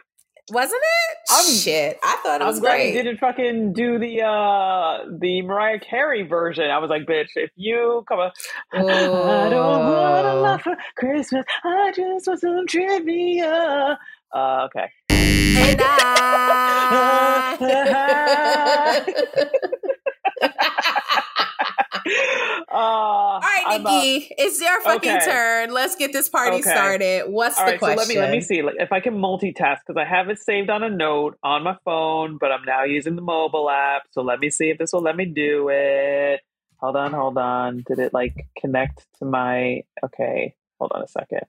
Wasn't 0.51 0.81
it? 0.83 1.19
I'm- 1.31 1.45
Shit. 1.55 1.99
I 2.03 2.17
thought 2.23 2.41
it 2.41 2.45
was 2.45 2.57
I'm 2.57 2.63
glad 2.63 2.77
great. 2.77 2.95
you 2.95 3.03
didn't 3.03 3.19
fucking 3.19 3.73
do 3.73 3.99
the 3.99 4.23
uh 4.23 5.05
the 5.19 5.43
Mariah 5.43 5.79
Carey 5.81 6.23
version. 6.23 6.71
I 6.71 6.79
was 6.79 6.91
like, 6.91 7.03
bitch, 7.07 7.29
if 7.37 7.51
you 7.57 8.05
come 8.09 8.19
up, 8.21 8.33
I 8.73 8.79
don't 8.81 9.11
want 9.11 10.27
a 10.27 10.31
Oh. 10.33 10.41
lot 10.43 10.63
for 10.63 10.77
Christmas. 10.97 11.45
I 11.65 11.93
just 11.95 12.27
want 12.27 12.41
some 12.41 12.67
trivia. 12.67 13.99
Uh, 14.35 14.67
okay. 14.67 14.91
And 15.11 15.81
I. 15.83 17.57
Uh, 22.73 22.77
All 22.77 23.41
right, 23.41 23.81
Niki, 23.81 24.29
it's 24.39 24.61
your 24.61 24.81
fucking 24.83 25.11
okay. 25.11 25.25
turn. 25.25 25.73
Let's 25.73 25.97
get 25.97 26.13
this 26.13 26.29
party 26.29 26.59
Okay. 26.59 26.71
started. 26.71 27.25
What's 27.27 27.59
All 27.59 27.65
the 27.67 27.73
right, 27.73 27.79
question? 27.81 27.99
so 27.99 28.03
let 28.03 28.09
me 28.09 28.21
let 28.21 28.31
me 28.31 28.41
see 28.41 28.63
like, 28.63 28.77
if 28.79 28.93
I 28.93 29.01
can 29.01 29.15
multitask 29.15 29.79
because 29.85 29.97
I 29.97 30.05
have 30.05 30.29
it 30.29 30.39
saved 30.39 30.71
on 30.71 30.85
a 30.85 30.89
note 30.89 31.37
on 31.43 31.65
my 31.65 31.77
phone, 31.85 32.39
but 32.41 32.53
I'm 32.53 32.65
now 32.65 32.85
using 32.85 33.17
the 33.17 33.23
mobile 33.23 33.69
app. 33.69 34.03
So 34.13 34.23
let 34.23 34.39
me 34.39 34.51
see 34.51 34.71
if 34.71 34.79
this 34.79 34.93
will 34.93 35.03
let 35.03 35.17
me 35.17 35.25
do 35.25 35.69
it. 35.73 36.41
Hold 36.77 36.95
on, 36.95 37.13
hold 37.13 37.39
on. 37.39 37.83
Did 37.89 37.99
it 37.99 38.15
like 38.15 38.47
connect 38.57 39.05
to 39.19 39.25
my? 39.25 39.83
Okay, 40.05 40.55
hold 40.79 40.93
on 40.95 41.03
a 41.03 41.09
second. 41.09 41.43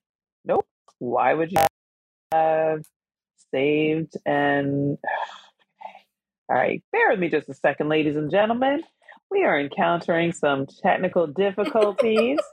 Nope. 0.44 0.66
Why 0.98 1.36
would 1.36 1.52
you 1.52 1.60
have 2.32 2.84
saved 3.52 4.18
and? 4.26 4.98
All 6.50 6.58
right, 6.58 6.84
bear 6.92 7.12
with 7.12 7.20
me 7.20 7.30
just 7.30 7.48
a 7.48 7.54
second, 7.54 7.90
ladies 7.90 8.16
and 8.16 8.32
gentlemen. 8.32 8.82
We 9.32 9.44
are 9.46 9.60
encountering 9.60 10.34
some 10.34 10.68
technical 10.84 11.28
difficulties. 11.28 12.40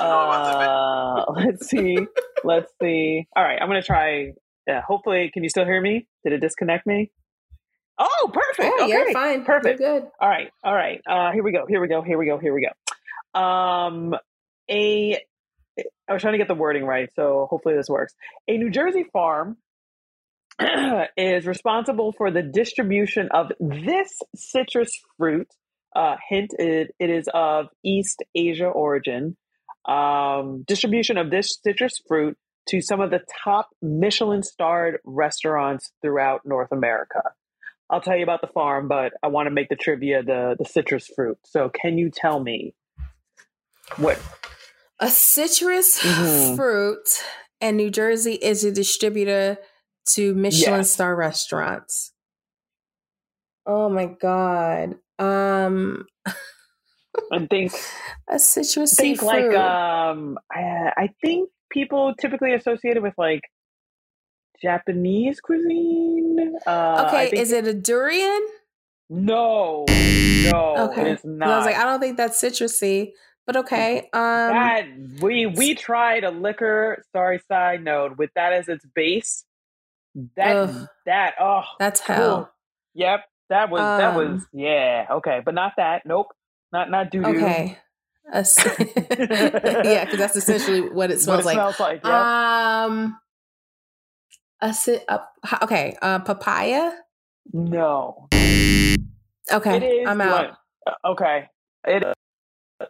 Uh, 0.00 1.24
let's 1.34 1.68
see. 1.68 1.96
Let's 2.44 2.70
see. 2.80 3.26
All 3.34 3.42
right, 3.42 3.58
I'm 3.60 3.68
gonna 3.68 3.82
try. 3.82 4.32
Yeah, 4.66 4.82
hopefully, 4.86 5.30
can 5.32 5.42
you 5.42 5.48
still 5.48 5.64
hear 5.64 5.80
me? 5.80 6.06
Did 6.22 6.34
it 6.34 6.40
disconnect 6.40 6.86
me? 6.86 7.10
Oh, 7.98 8.30
perfect. 8.32 8.74
Oh, 8.78 8.84
okay, 8.84 8.92
you're 8.92 9.12
fine. 9.12 9.44
Perfect. 9.44 9.80
You're 9.80 10.00
good. 10.00 10.08
All 10.20 10.28
right, 10.28 10.50
all 10.62 10.74
right. 10.74 11.00
Uh, 11.08 11.32
here 11.32 11.42
we 11.42 11.52
go. 11.52 11.64
Here 11.66 11.80
we 11.80 11.88
go. 11.88 12.02
Here 12.02 12.18
we 12.18 12.26
go. 12.26 12.38
Here 12.38 12.54
we 12.54 12.68
go. 13.34 13.40
Um, 13.40 14.14
a. 14.70 15.18
I 16.08 16.12
was 16.12 16.22
trying 16.22 16.34
to 16.34 16.38
get 16.38 16.48
the 16.48 16.54
wording 16.54 16.84
right, 16.84 17.08
so 17.16 17.46
hopefully 17.50 17.74
this 17.74 17.88
works. 17.88 18.14
A 18.48 18.56
New 18.56 18.70
Jersey 18.70 19.04
farm 19.12 19.56
is 21.16 21.46
responsible 21.46 22.12
for 22.16 22.30
the 22.30 22.42
distribution 22.42 23.28
of 23.32 23.50
this 23.60 24.18
citrus 24.34 24.90
fruit. 25.16 25.48
Uh, 25.96 26.16
hint: 26.28 26.52
it, 26.58 26.94
it 26.98 27.08
is 27.08 27.26
of 27.32 27.68
East 27.82 28.22
Asia 28.34 28.66
origin. 28.66 29.36
Um, 29.86 30.62
distribution 30.66 31.16
of 31.16 31.30
this 31.30 31.58
citrus 31.62 32.02
fruit 32.06 32.36
to 32.68 32.80
some 32.82 33.00
of 33.00 33.10
the 33.10 33.20
top 33.44 33.70
Michelin-starred 33.80 34.98
restaurants 35.04 35.92
throughout 36.02 36.42
North 36.44 36.70
America. 36.72 37.22
I'll 37.88 38.00
tell 38.02 38.16
you 38.16 38.24
about 38.24 38.40
the 38.42 38.48
farm, 38.48 38.88
but 38.88 39.12
I 39.22 39.28
want 39.28 39.46
to 39.46 39.50
make 39.52 39.68
the 39.70 39.76
trivia 39.76 40.22
the 40.22 40.56
the 40.58 40.66
citrus 40.66 41.06
fruit. 41.06 41.38
So, 41.44 41.70
can 41.70 41.96
you 41.96 42.10
tell 42.10 42.40
me 42.40 42.74
what? 43.96 44.20
A 44.98 45.08
citrus 45.08 45.98
Mhm. 46.02 46.56
fruit, 46.56 47.08
and 47.60 47.76
New 47.76 47.90
Jersey 47.90 48.34
is 48.34 48.64
a 48.64 48.72
distributor 48.72 49.58
to 50.14 50.34
Michelin 50.34 50.80
Yes. 50.80 50.90
star 50.90 51.14
restaurants. 51.16 52.12
Oh 53.64 53.88
my 53.88 54.06
god. 54.06 54.96
Um, 55.18 56.06
I 57.32 57.46
think 57.50 57.72
a 58.30 58.38
citrus 58.38 58.94
think 58.94 59.18
fruit. 59.20 59.26
like 59.26 59.56
um 59.56 60.38
I, 60.52 60.92
I 60.96 61.08
think 61.22 61.50
people 61.70 62.14
typically 62.20 62.52
associated 62.54 63.02
with 63.02 63.14
like 63.16 63.40
Japanese 64.62 65.40
cuisine. 65.40 66.54
Uh, 66.66 67.04
okay, 67.08 67.30
think- 67.30 67.42
is 67.42 67.52
it 67.52 67.66
a 67.66 67.74
durian? 67.74 68.46
no, 69.08 69.84
no, 69.88 70.74
Okay. 70.90 71.12
it's 71.12 71.24
not. 71.24 71.48
I 71.48 71.56
was 71.58 71.66
like, 71.66 71.76
I 71.76 71.84
don't 71.84 72.00
think 72.00 72.16
that's 72.16 72.42
citrusy, 72.42 73.12
but 73.46 73.56
okay. 73.56 74.00
Um, 74.12 74.52
that 74.52 74.86
we 75.20 75.46
we 75.46 75.74
tried 75.74 76.24
a 76.24 76.30
liquor. 76.30 77.04
Sorry, 77.12 77.40
side 77.46 77.84
note 77.84 78.16
with 78.18 78.30
that 78.34 78.52
as 78.52 78.68
its 78.68 78.84
base. 78.94 79.44
That 80.36 80.56
Ugh. 80.56 80.88
that 81.04 81.34
oh 81.38 81.62
that's 81.78 82.00
cool. 82.00 82.16
hell. 82.16 82.52
Yep, 82.94 83.20
that 83.50 83.70
was 83.70 83.80
that 83.82 84.16
Um, 84.16 84.34
was 84.34 84.46
yeah 84.52 85.06
okay, 85.10 85.40
but 85.44 85.54
not 85.54 85.72
that. 85.76 86.02
Nope, 86.06 86.28
not 86.72 86.90
not 86.90 87.10
doo 87.10 87.22
doo. 87.22 87.28
Okay. 87.38 87.78
Yeah, 88.34 90.04
because 90.04 90.18
that's 90.18 90.36
essentially 90.36 90.80
what 90.80 91.10
it 91.10 91.14
What 91.26 91.40
smells 91.40 91.40
it 91.40 91.46
like. 91.46 91.54
smells 91.54 91.80
like. 91.80 92.00
Yep. 92.04 92.12
Um, 92.12 93.18
a, 94.60 94.74
a 95.08 95.20
h- 95.46 95.62
okay, 95.62 95.96
uh, 96.02 96.18
papaya. 96.20 96.90
no, 97.52 98.28
Okay, 99.52 99.76
it 99.76 99.82
is. 99.84 100.08
I'm 100.08 100.20
out. 100.20 100.56
uh, 100.86 100.92
okay, 101.12 101.48
it 101.86 102.02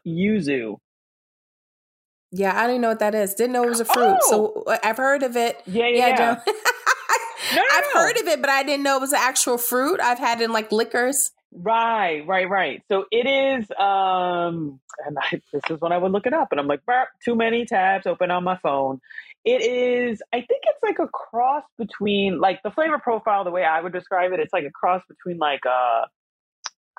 yuzu. 0.07 0.77
Yeah, 2.33 2.59
I 2.61 2.67
didn't 2.67 2.81
know 2.83 2.89
what 2.89 2.99
that 3.01 3.15
is. 3.15 3.35
Didn't 3.35 3.53
know 3.53 3.65
it 3.65 3.69
was 3.69 3.81
a 3.81 3.85
fruit. 3.85 4.17
So 4.29 4.65
uh, 4.67 4.79
I've 4.83 4.97
heard 4.97 5.23
of 5.23 5.37
it. 5.37 5.63
Yeah, 5.67 5.89
yeah. 5.89 6.09
Yeah, 6.09 6.43
yeah. 6.47 6.53
No, 7.55 7.63
I've 7.73 7.85
no. 7.95 8.01
heard 8.01 8.19
of 8.19 8.27
it, 8.27 8.41
but 8.41 8.51
I 8.51 8.63
didn't 8.63 8.83
know 8.83 8.97
it 8.97 9.01
was 9.01 9.13
an 9.13 9.21
actual 9.23 9.59
fruit. 9.59 10.01
I've 10.01 10.19
had 10.19 10.41
in 10.41 10.53
like 10.53 10.73
liquors. 10.73 11.33
Right, 11.53 12.27
right, 12.27 12.49
right. 12.49 12.83
So 12.91 13.07
it 13.11 13.27
is, 13.27 13.71
um, 13.79 14.81
and 15.07 15.17
I, 15.19 15.41
this 15.53 15.63
is 15.71 15.81
when 15.81 15.93
I 15.93 15.99
would 15.99 16.13
look 16.13 16.27
it 16.27 16.35
up, 16.35 16.49
and 16.51 16.61
I'm 16.61 16.67
like, 16.67 16.81
too 17.25 17.35
many 17.35 17.65
tabs 17.65 18.07
open 18.07 18.31
on 18.31 18.45
my 18.45 18.59
phone. 18.59 19.01
It 19.45 19.63
is, 19.63 20.21
I 20.33 20.39
think 20.39 20.65
it's 20.65 20.83
like 20.83 20.99
a 20.99 21.07
cross 21.07 21.63
between, 21.79 22.41
like 22.41 22.63
the 22.63 22.71
flavor 22.71 22.99
profile, 22.99 23.45
the 23.45 23.53
way 23.53 23.65
I 23.65 23.81
would 23.81 23.93
describe 23.93 24.33
it, 24.33 24.41
it's 24.41 24.53
like 24.53 24.65
a 24.65 24.71
cross 24.71 25.03
between 25.09 25.39
like, 25.39 25.65
uh, 25.65 26.05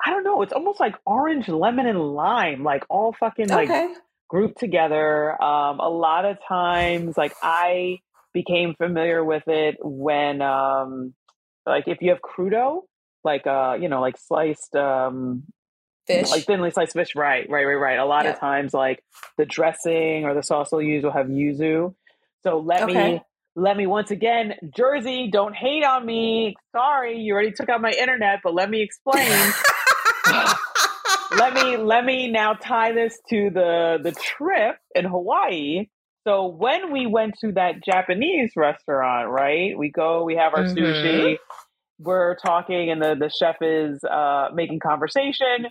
I 0.04 0.10
don't 0.10 0.24
know, 0.24 0.42
it's 0.42 0.52
almost 0.52 0.80
like 0.80 0.96
orange, 1.04 1.48
lemon, 1.48 1.86
and 1.86 2.00
lime, 2.00 2.64
like 2.64 2.84
all 2.88 3.12
fucking 3.12 3.48
like 3.48 3.68
okay. 3.68 3.92
grouped 4.28 4.58
together. 4.58 5.40
Um, 5.42 5.78
a 5.78 5.88
lot 5.90 6.24
of 6.24 6.38
times, 6.48 7.16
like 7.16 7.34
I 7.42 8.00
became 8.42 8.74
familiar 8.74 9.24
with 9.24 9.44
it 9.48 9.76
when, 9.82 10.42
um, 10.42 11.14
like 11.66 11.84
if 11.88 11.98
you 12.02 12.10
have 12.10 12.20
crudo, 12.22 12.82
like 13.24 13.46
uh, 13.46 13.76
you 13.80 13.88
know, 13.88 14.00
like 14.00 14.16
sliced, 14.18 14.74
um, 14.76 15.44
Fish. 16.06 16.30
like 16.30 16.44
thinly 16.46 16.70
sliced 16.70 16.94
fish. 16.94 17.14
Right, 17.16 17.48
right, 17.50 17.64
right, 17.64 17.74
right. 17.88 17.98
A 17.98 18.04
lot 18.06 18.24
Yeah. 18.24 18.32
of 18.32 18.40
times, 18.40 18.74
like 18.74 19.02
the 19.38 19.44
dressing 19.46 20.24
or 20.24 20.34
the 20.34 20.42
sauce 20.42 20.70
they'll 20.70 20.82
use 20.82 21.04
will 21.04 21.12
have 21.12 21.26
yuzu. 21.28 21.94
So 22.44 22.58
let 22.60 22.80
me. 22.86 23.20
Let 23.56 23.76
me 23.76 23.86
once 23.88 24.12
again, 24.12 24.54
Jersey, 24.76 25.30
don't 25.32 25.52
hate 25.54 25.82
on 25.84 26.06
me. 26.06 26.54
Sorry, 26.76 27.18
you 27.18 27.34
already 27.34 27.50
took 27.50 27.68
out 27.68 27.80
my 27.82 27.90
internet, 27.90 28.38
but 28.44 28.54
let 28.54 28.70
me 28.70 28.82
explain. 28.82 29.52
let 31.36 31.54
me 31.54 31.76
let 31.76 32.04
me 32.04 32.30
now 32.30 32.54
tie 32.54 32.92
this 32.92 33.18
to 33.30 33.50
the 33.50 33.98
the 34.02 34.12
trip 34.12 34.76
in 34.94 35.04
Hawaii. 35.06 35.88
So 36.28 36.46
when 36.46 36.92
we 36.92 37.06
went 37.06 37.36
to 37.40 37.52
that 37.52 37.82
Japanese 37.82 38.50
restaurant, 38.54 39.30
right? 39.30 39.78
We 39.78 39.90
go, 39.90 40.24
we 40.24 40.36
have 40.36 40.52
our 40.52 40.62
Mhm. 40.64 40.76
sushi. 40.76 41.38
We're 41.98 42.36
talking, 42.36 42.90
and 42.90 43.00
the 43.00 43.14
the 43.14 43.30
chef 43.30 43.56
is 43.62 44.04
uh, 44.04 44.50
making 44.52 44.80
conversation, 44.80 45.68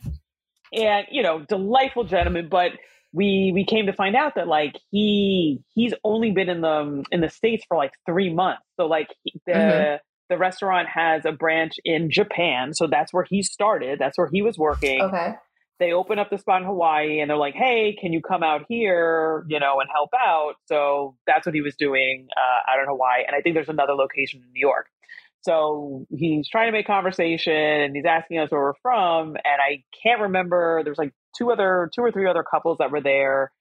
and 0.73 1.05
you 1.11 1.21
know, 1.21 1.45
delightful 1.47 2.05
gentleman. 2.05 2.49
But 2.49 2.71
we 3.13 3.51
we 3.53 3.65
came 3.65 3.85
to 3.85 3.93
find 3.93 4.15
out 4.15 4.33
that 4.35 4.47
like 4.47 4.75
he 4.89 5.59
he's 5.75 5.93
only 6.03 6.31
been 6.31 6.49
in 6.49 6.61
the 6.61 7.05
in 7.11 7.21
the 7.21 7.29
states 7.29 7.63
for 7.67 7.77
like 7.77 7.91
three 8.07 8.33
months. 8.33 8.63
So 8.79 8.87
like 8.87 9.09
he- 9.23 9.39
the 9.45 9.53
Mhm. 9.53 9.99
the 10.29 10.37
restaurant 10.37 10.89
has 10.89 11.23
a 11.23 11.31
branch 11.31 11.73
in 11.85 12.09
Japan, 12.09 12.73
so 12.73 12.87
that's 12.87 13.13
where 13.13 13.25
he 13.29 13.43
started. 13.43 13.99
That's 13.99 14.17
where 14.17 14.27
he 14.27 14.41
was 14.41 14.57
working 14.57 15.03
okay. 15.03 15.35
They 15.79 15.91
open 15.91 16.19
up 16.19 16.29
the 16.29 16.37
spot 16.37 16.61
in 16.61 16.67
Hawaii 16.67 17.19
and 17.19 17.29
they're 17.29 17.37
like, 17.37 17.55
hey, 17.55 17.95
can 17.99 18.13
you 18.13 18.21
come 18.21 18.43
out 18.43 18.65
here, 18.67 19.45
you 19.47 19.59
know, 19.59 19.79
and 19.79 19.89
help 19.93 20.09
out? 20.15 20.55
So 20.65 21.15
that's 21.27 21.45
what 21.45 21.53
he 21.53 21.61
was 21.61 21.75
doing 21.75 22.27
uh, 22.35 22.71
out 22.71 22.79
in 22.79 22.87
Hawaii. 22.87 23.23
And 23.25 23.35
I 23.35 23.41
think 23.41 23.55
there's 23.55 23.69
another 23.69 23.93
location 23.93 24.41
in 24.43 24.51
New 24.51 24.59
York. 24.59 24.87
So 25.41 26.05
he's 26.09 26.49
trying 26.49 26.67
to 26.67 26.71
make 26.71 26.87
conversation 26.87 27.53
and 27.53 27.95
he's 27.95 28.05
asking 28.05 28.39
us 28.39 28.51
where 28.51 28.61
we're 28.61 28.73
from. 28.81 29.29
And 29.29 29.61
I 29.61 29.83
can't 30.03 30.21
remember, 30.21 30.81
there's 30.83 30.97
like 30.97 31.13
two 31.37 31.51
other, 31.51 31.89
two 31.93 32.01
or 32.01 32.11
three 32.11 32.27
other 32.27 32.43
couples 32.43 32.79
that 32.79 32.91
were 32.91 33.01
there. 33.01 33.51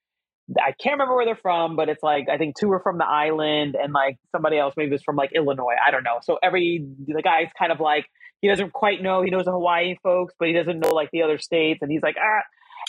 I 0.57 0.71
can't 0.81 0.93
remember 0.93 1.15
where 1.15 1.25
they're 1.25 1.35
from, 1.35 1.75
but 1.75 1.89
it's 1.89 2.03
like, 2.03 2.27
I 2.29 2.37
think 2.37 2.55
two 2.57 2.71
are 2.71 2.79
from 2.79 2.97
the 2.97 3.05
island 3.05 3.75
and 3.75 3.91
like 3.91 4.17
somebody 4.31 4.57
else 4.57 4.73
maybe 4.77 4.91
was 4.91 5.03
from 5.03 5.17
like 5.17 5.31
Illinois. 5.35 5.75
I 5.85 5.91
don't 5.91 6.03
know. 6.03 6.19
So 6.21 6.37
every, 6.41 6.87
the 7.05 7.21
guy's 7.21 7.49
kind 7.57 7.71
of 7.71 7.79
like, 7.79 8.05
he 8.41 8.47
doesn't 8.47 8.71
quite 8.71 9.01
know. 9.01 9.23
He 9.23 9.29
knows 9.29 9.45
the 9.45 9.51
Hawaii 9.51 9.95
folks, 10.03 10.33
but 10.39 10.47
he 10.47 10.53
doesn't 10.53 10.79
know 10.79 10.93
like 10.93 11.09
the 11.11 11.23
other 11.23 11.37
states. 11.37 11.79
And 11.81 11.91
he's 11.91 12.01
like, 12.01 12.15
ah. 12.17 12.43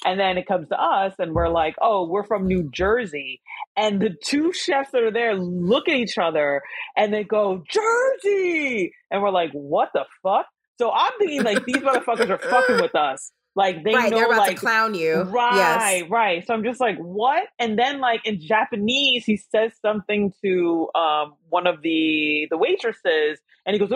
And 0.05 0.21
then 0.21 0.39
it 0.39 0.47
comes 0.47 0.69
to 0.69 0.81
us, 0.81 1.15
and 1.19 1.35
we're 1.35 1.49
like, 1.49 1.75
oh, 1.83 2.07
we're 2.09 2.23
from 2.23 2.47
New 2.47 2.71
Jersey. 2.73 3.41
And 3.77 4.01
the 4.01 4.11
two 4.25 4.53
chefs 4.53 4.93
that 4.93 5.03
are 5.03 5.11
there 5.11 5.35
look 5.35 5.89
at 5.89 5.97
each 5.97 6.19
other 6.19 6.63
and 6.97 7.13
they 7.13 7.25
go, 7.25 7.65
Jersey. 7.69 8.93
And 9.11 9.23
we're 9.23 9.31
like, 9.31 9.51
what 9.53 9.89
the 9.95 10.05
fuck? 10.23 10.47
So 10.81 10.93
I'm 10.93 11.11
thinking 11.19 11.43
like 11.43 11.65
these 11.65 11.79
motherfuckers 11.79 12.31
are 12.31 12.39
fucking 12.39 12.81
with 12.81 12.95
us. 12.95 13.33
Like 13.59 13.83
they 13.83 13.93
right, 13.93 14.09
know 14.09 14.19
they're 14.19 14.27
about 14.27 14.39
like 14.39 14.55
to 14.55 14.61
clown 14.61 14.95
you. 14.95 15.23
Right, 15.23 16.03
Yes. 16.03 16.11
right. 16.11 16.47
So 16.47 16.55
I'm 16.55 16.63
just 16.63 16.79
like, 16.79 16.97
what? 16.99 17.43
And 17.59 17.77
then 17.77 17.99
like 17.99 18.25
in 18.25 18.41
Japanese, 18.41 19.25
he 19.25 19.37
says 19.37 19.73
something 19.83 20.33
to 20.45 20.89
um 20.95 21.35
one 21.49 21.67
of 21.67 21.83
the 21.83 22.47
the 22.51 22.57
waitresses, 22.57 23.41
and 23.67 23.75
he 23.75 23.81
goes, 23.81 23.91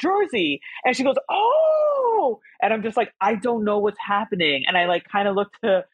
Jersey, 0.00 0.62
and 0.86 0.96
she 0.96 1.04
goes, 1.04 1.16
oh, 1.30 2.40
and 2.62 2.72
I'm 2.72 2.82
just 2.82 2.96
like, 2.96 3.12
I 3.20 3.34
don't 3.34 3.66
know 3.66 3.78
what's 3.78 3.98
happening, 4.00 4.64
and 4.66 4.74
I 4.74 4.86
like 4.86 5.04
kind 5.06 5.28
of 5.28 5.34
look 5.34 5.52
to 5.62 5.84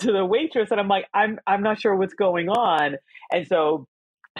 to 0.00 0.12
the 0.12 0.26
waitress, 0.26 0.70
and 0.70 0.78
I'm 0.78 0.88
like, 0.88 1.06
I'm 1.14 1.38
I'm 1.46 1.62
not 1.62 1.80
sure 1.80 1.96
what's 1.96 2.12
going 2.12 2.50
on, 2.50 2.96
and 3.32 3.46
so 3.46 3.88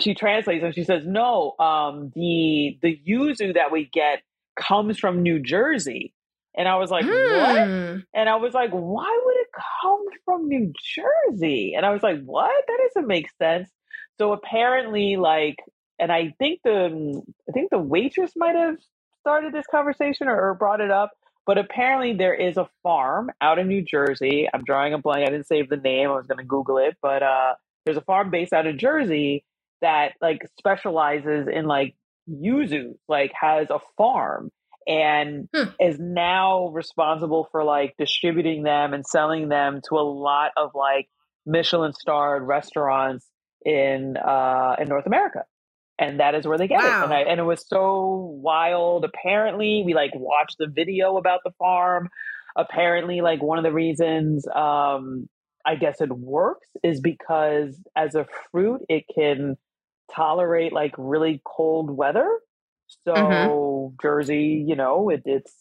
she 0.00 0.14
translates 0.14 0.62
and 0.62 0.74
she 0.74 0.84
says, 0.84 1.04
no, 1.06 1.54
um, 1.58 2.12
the 2.14 2.78
the 2.82 3.00
yuzu 3.08 3.54
that 3.54 3.72
we 3.72 3.88
get 3.90 4.20
comes 4.54 4.98
from 4.98 5.22
New 5.22 5.40
Jersey. 5.40 6.12
And 6.58 6.66
I 6.66 6.74
was 6.74 6.90
like, 6.90 7.04
what? 7.04 7.68
Hmm. 7.68 7.98
And 8.12 8.28
I 8.28 8.34
was 8.36 8.52
like, 8.52 8.70
why 8.72 9.20
would 9.24 9.36
it 9.36 9.46
come 9.80 10.04
from 10.24 10.48
New 10.48 10.72
Jersey? 10.82 11.74
And 11.76 11.86
I 11.86 11.90
was 11.90 12.02
like, 12.02 12.20
what? 12.24 12.50
That 12.66 12.78
doesn't 12.88 13.06
make 13.06 13.28
sense. 13.40 13.70
So 14.18 14.32
apparently, 14.32 15.16
like, 15.16 15.54
and 16.00 16.10
I 16.10 16.34
think 16.38 16.60
the 16.64 17.22
I 17.48 17.52
think 17.52 17.70
the 17.70 17.78
waitress 17.78 18.32
might 18.36 18.56
have 18.56 18.76
started 19.20 19.54
this 19.54 19.66
conversation 19.70 20.26
or, 20.26 20.50
or 20.50 20.54
brought 20.54 20.80
it 20.80 20.90
up. 20.90 21.12
But 21.46 21.58
apparently, 21.58 22.12
there 22.12 22.34
is 22.34 22.56
a 22.56 22.68
farm 22.82 23.30
out 23.40 23.60
in 23.60 23.68
New 23.68 23.82
Jersey. 23.82 24.48
I'm 24.52 24.64
drawing 24.64 24.94
a 24.94 24.98
blank. 24.98 25.28
I 25.28 25.30
didn't 25.30 25.46
save 25.46 25.68
the 25.68 25.76
name. 25.76 26.10
I 26.10 26.14
was 26.14 26.26
going 26.26 26.38
to 26.38 26.44
Google 26.44 26.78
it, 26.78 26.96
but 27.00 27.22
uh, 27.22 27.54
there's 27.84 27.96
a 27.96 28.02
farm 28.02 28.30
based 28.30 28.52
out 28.52 28.66
of 28.66 28.76
Jersey 28.76 29.44
that 29.80 30.14
like 30.20 30.42
specializes 30.58 31.46
in 31.46 31.66
like 31.66 31.94
yuzu, 32.28 32.96
like 33.08 33.32
has 33.40 33.70
a 33.70 33.78
farm 33.96 34.50
and 34.88 35.48
Hmm. 35.54 35.70
is 35.80 35.98
now 36.00 36.68
responsible 36.68 37.48
for 37.52 37.64
like 37.64 37.94
distributing 37.98 38.64
them 38.64 38.94
and 38.94 39.06
selling 39.06 39.48
them 39.48 39.80
to 39.88 39.96
a 39.96 40.02
lot 40.02 40.52
of 40.56 40.70
like 40.74 41.08
Michelin 41.46 41.92
starred 41.92 42.42
restaurants 42.44 43.26
in 43.64 44.16
uh 44.16 44.76
in 44.80 44.88
North 44.88 45.06
America. 45.06 45.44
And 45.98 46.20
that 46.20 46.34
is 46.34 46.46
where 46.46 46.58
they 46.58 46.68
get 46.68 46.80
Wow. 46.80 47.00
it. 47.02 47.04
And, 47.04 47.12
I, 47.14 47.20
and 47.22 47.40
it 47.40 47.44
was 47.44 47.66
so 47.68 48.38
wild. 48.42 49.04
Apparently, 49.04 49.82
we 49.84 49.94
like 49.94 50.12
watched 50.14 50.56
the 50.58 50.68
video 50.68 51.16
about 51.16 51.40
the 51.44 51.52
farm. 51.58 52.08
Apparently, 52.56 53.20
like 53.20 53.42
one 53.42 53.58
of 53.58 53.64
the 53.64 53.72
reasons 53.72 54.46
um 54.54 55.28
I 55.66 55.74
guess 55.76 56.00
it 56.00 56.10
works 56.10 56.68
is 56.82 57.00
because 57.00 57.78
as 57.96 58.14
a 58.14 58.26
fruit, 58.50 58.80
it 58.88 59.04
can 59.14 59.56
tolerate 60.14 60.72
like 60.72 60.94
really 60.96 61.42
cold 61.44 61.90
weather. 61.90 62.28
So 63.04 63.16
Mm-hmm. 63.16 63.98
Jersey, 64.02 64.64
you 64.66 64.76
know, 64.76 65.10
it, 65.10 65.22
it's 65.24 65.52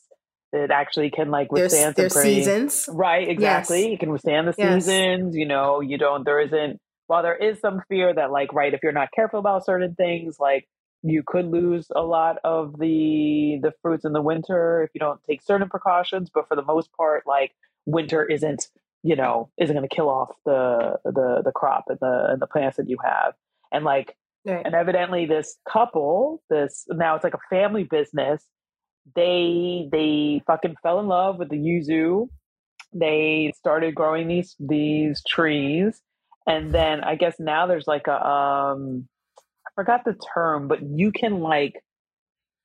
it 0.54 0.72
actually 0.72 1.12
can 1.12 1.30
like 1.32 1.52
withstand 1.52 1.96
there's 1.96 2.14
pretty 2.14 2.40
seasons. 2.40 2.88
right. 2.88 3.28
Exactly, 3.28 3.94
it 3.94 4.00
can 4.00 4.12
withstand 4.12 4.48
the 4.48 4.54
Yes. 4.58 4.88
seasons. 4.88 5.36
You 5.36 5.46
know, 5.48 5.82
you 5.82 5.98
don't. 5.98 6.24
There 6.26 6.40
isn't. 6.42 6.80
While 7.08 7.24
there 7.24 7.36
is 7.36 7.60
some 7.60 7.82
fear 7.90 8.14
that 8.14 8.32
like 8.32 8.54
right, 8.54 8.74
if 8.74 8.82
you're 8.84 8.92
not 8.92 9.12
careful 9.12 9.40
about 9.40 9.66
certain 9.66 9.96
things, 9.96 10.40
like 10.40 10.68
you 11.04 11.24
could 11.26 11.46
lose 11.48 11.88
a 11.96 12.02
lot 12.02 12.38
of 12.44 12.78
the 12.80 13.60
the 13.62 13.74
fruits 13.82 14.06
in 14.06 14.14
the 14.14 14.22
winter 14.22 14.84
if 14.84 14.92
you 14.94 15.00
don't 15.00 15.22
take 15.26 15.42
certain 15.42 15.70
precautions. 15.70 16.30
But 16.34 16.48
for 16.48 16.56
the 16.56 16.64
most 16.64 16.92
part, 16.94 17.24
like 17.28 17.54
winter 17.86 18.26
isn't 18.26 18.68
you 19.04 19.16
know 19.16 19.50
isn't 19.58 19.76
going 19.76 19.88
to 19.88 19.96
kill 19.96 20.10
off 20.10 20.36
the 20.46 20.98
the 21.06 21.42
the 21.46 21.52
crop 21.52 21.86
and 21.90 22.00
the 22.00 22.28
and 22.32 22.42
the 22.42 22.48
plants 22.48 22.78
that 22.78 22.90
you 22.90 22.98
have. 23.04 23.34
And 23.72 23.86
like 23.86 24.16
Right. 24.46 24.66
and 24.66 24.76
evidently 24.76 25.26
this 25.26 25.58
couple 25.70 26.42
this 26.50 26.86
now 26.90 27.16
it's 27.16 27.24
like 27.24 27.34
a 27.34 27.50
family 27.50 27.84
business 27.84 28.44
they 29.16 29.88
they 29.92 30.42
fucking 30.48 30.76
fell 30.84 31.00
in 31.00 31.08
love 31.08 31.38
with 31.38 31.50
the 31.50 31.58
yuzu. 31.58 32.28
They 32.94 33.54
started 33.58 33.96
growing 33.96 34.28
these 34.28 34.56
these 34.60 35.22
trees. 35.28 36.02
And 36.46 36.74
then 36.74 37.04
i 37.04 37.16
guess 37.16 37.36
now 37.40 37.68
there's 37.68 37.88
like 37.88 38.08
a 38.08 38.26
um 38.26 39.08
i 39.66 39.70
forgot 39.76 40.06
the 40.06 40.16
term 40.34 40.68
but 40.70 40.80
you 40.82 41.12
can 41.12 41.40
like 41.40 41.74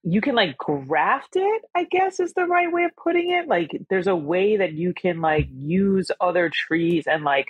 you 0.05 0.21
can 0.21 0.35
like 0.37 0.57
graft 0.57 1.35
it 1.35 1.63
i 1.77 1.85
guess 1.91 2.21
is 2.21 2.33
the 2.35 2.45
right 2.45 2.73
way 2.73 2.85
of 2.85 2.93
putting 3.03 3.31
it. 3.31 3.49
Like 3.49 3.71
there's 3.91 4.07
a 4.07 4.17
way 4.17 4.57
that 4.59 4.73
you 4.73 4.95
can 4.95 5.21
like 5.21 5.49
use 5.53 6.11
other 6.21 6.49
trees 6.53 7.05
and 7.07 7.25
like 7.25 7.47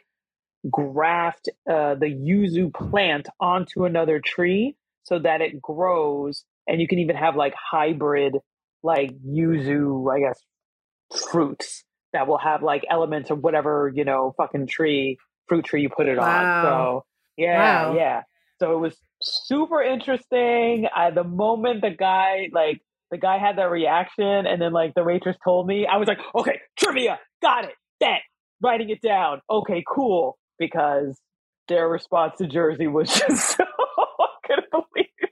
graft 0.70 1.48
uh, 1.68 1.94
the 1.94 2.06
yuzu 2.06 2.72
plant 2.72 3.28
onto 3.40 3.84
another 3.84 4.20
tree 4.20 4.76
so 5.02 5.18
that 5.18 5.40
it 5.40 5.60
grows 5.60 6.44
and 6.68 6.80
you 6.80 6.86
can 6.88 6.98
even 7.00 7.16
have 7.16 7.34
like 7.36 7.54
hybrid 7.54 8.36
like 8.82 9.10
yuzu 9.26 10.12
i 10.14 10.20
guess 10.20 10.40
fruits 11.30 11.84
that 12.12 12.26
will 12.26 12.38
have 12.38 12.62
like 12.62 12.84
elements 12.90 13.30
of 13.30 13.38
whatever 13.42 13.90
you 13.94 14.04
know 14.04 14.34
fucking 14.36 14.66
tree 14.66 15.18
fruit 15.48 15.64
tree 15.64 15.82
you 15.82 15.88
put 15.90 16.08
it 16.08 16.18
on. 16.18 16.62
So 16.64 17.04
yeah 17.36 17.88
Wow. 17.88 17.96
yeah. 17.96 18.22
So 18.60 18.74
it 18.74 18.78
was 18.78 18.96
super 19.22 19.82
interesting. 19.82 20.86
I, 20.94 21.10
the 21.10 21.24
moment 21.24 21.82
the 21.82 21.90
guy 21.90 22.48
like 22.52 22.80
the 23.10 23.18
guy 23.18 23.38
had 23.38 23.58
that 23.58 23.70
reaction 23.70 24.24
and 24.46 24.60
then 24.60 24.72
like 24.72 24.94
the 24.94 25.04
waitress 25.04 25.36
told 25.44 25.66
me 25.66 25.86
i 25.86 25.96
was 25.98 26.08
like 26.08 26.18
okay 26.34 26.60
trivia 26.78 27.18
got 27.42 27.64
it 27.64 27.74
bet 28.00 28.20
writing 28.62 28.90
it 28.90 29.02
down. 29.02 29.40
Okay 29.50 29.84
cool 29.88 30.38
because 30.66 31.20
their 31.68 31.88
response 31.88 32.34
to 32.38 32.46
jersey 32.46 32.86
was 32.86 33.08
just 33.20 33.56
so 33.56 33.64
i 33.64 34.26
couldn't 34.46 34.70
believe 34.70 35.06
it. 35.20 35.30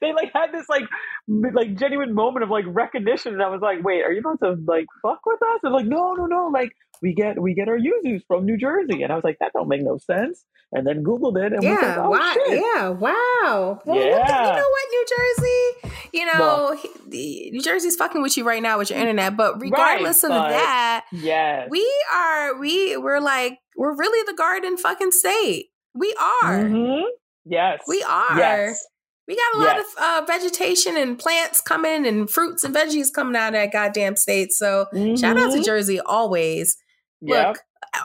They 0.00 0.12
like 0.12 0.30
had 0.34 0.52
this 0.52 0.68
like 0.68 0.84
like 1.28 1.76
genuine 1.76 2.14
moment 2.14 2.42
of 2.44 2.50
like 2.50 2.64
recognition 2.68 3.32
and 3.34 3.42
i 3.42 3.48
was 3.48 3.60
like 3.60 3.78
wait 3.82 4.02
are 4.02 4.12
you 4.12 4.20
about 4.20 4.38
to 4.40 4.56
like 4.66 4.86
fuck 5.02 5.20
with 5.24 5.40
us? 5.42 5.60
And 5.62 5.72
like 5.72 5.86
no 5.86 6.12
no 6.14 6.26
no 6.26 6.50
like 6.52 6.70
we 7.00 7.14
get 7.14 7.40
we 7.40 7.54
get 7.54 7.68
our 7.68 7.78
yuzus 7.78 8.22
from 8.28 8.44
new 8.44 8.56
jersey. 8.56 9.02
And 9.02 9.10
i 9.12 9.14
was 9.14 9.24
like 9.24 9.38
that 9.40 9.52
don't 9.52 9.68
make 9.68 9.82
no 9.82 9.98
sense. 9.98 10.44
And 10.74 10.86
then 10.86 11.02
googled 11.04 11.36
it 11.36 11.52
and 11.52 11.62
was 11.62 11.64
like 11.64 11.82
Yeah, 11.82 11.96
oh 11.98 12.10
wow, 12.10 12.34
shit. 12.46 12.62
yeah, 12.64 12.88
wow. 12.88 13.80
Well, 13.84 13.96
at- 13.98 14.46
you 14.46 14.60
know 14.60 14.68
what, 14.74 14.84
New 14.90 15.06
Jersey? 15.16 15.90
You 16.14 16.26
know, 16.26 16.76
he- 17.10 17.50
New 17.52 17.60
Jersey's 17.60 17.96
fucking 17.96 18.22
with 18.22 18.36
you 18.38 18.44
right 18.44 18.62
now 18.62 18.78
with 18.78 18.88
your 18.90 18.98
internet, 18.98 19.36
but 19.36 19.60
regardless 19.60 20.22
of 20.24 20.30
but- 20.30 20.48
that, 20.48 21.04
yes. 21.12 21.68
we 21.70 21.86
are 22.14 22.58
we 22.58 22.96
we're 22.96 23.20
like 23.20 23.58
we're 23.76 23.96
really 23.96 24.24
the 24.30 24.36
garden 24.36 24.76
fucking 24.76 25.10
state. 25.12 25.66
We 25.94 26.14
are. 26.42 26.60
Mhm. 26.64 27.02
yes 27.44 27.80
We 27.86 28.02
are. 28.02 28.36
yes 28.38 28.84
We 29.28 29.36
got 29.36 29.54
a 29.54 29.58
lot 29.58 29.76
Yes. 29.76 29.86
of 29.96 30.02
uh, 30.02 30.24
vegetation 30.26 30.96
and 30.96 31.18
plants 31.18 31.60
coming 31.60 32.06
and 32.06 32.28
fruits 32.30 32.64
and 32.64 32.74
veggies 32.74 33.12
coming 33.12 33.36
out 33.36 33.48
of 33.48 33.52
that 33.54 33.72
goddamn 33.72 34.16
state. 34.16 34.52
So 34.52 34.86
shout 35.16 35.36
out 35.38 35.52
to 35.52 35.58
Mhm. 35.58 35.64
Jersey 35.64 36.00
always. 36.00 36.76
Yep. 37.20 37.46
Look, 37.48 37.58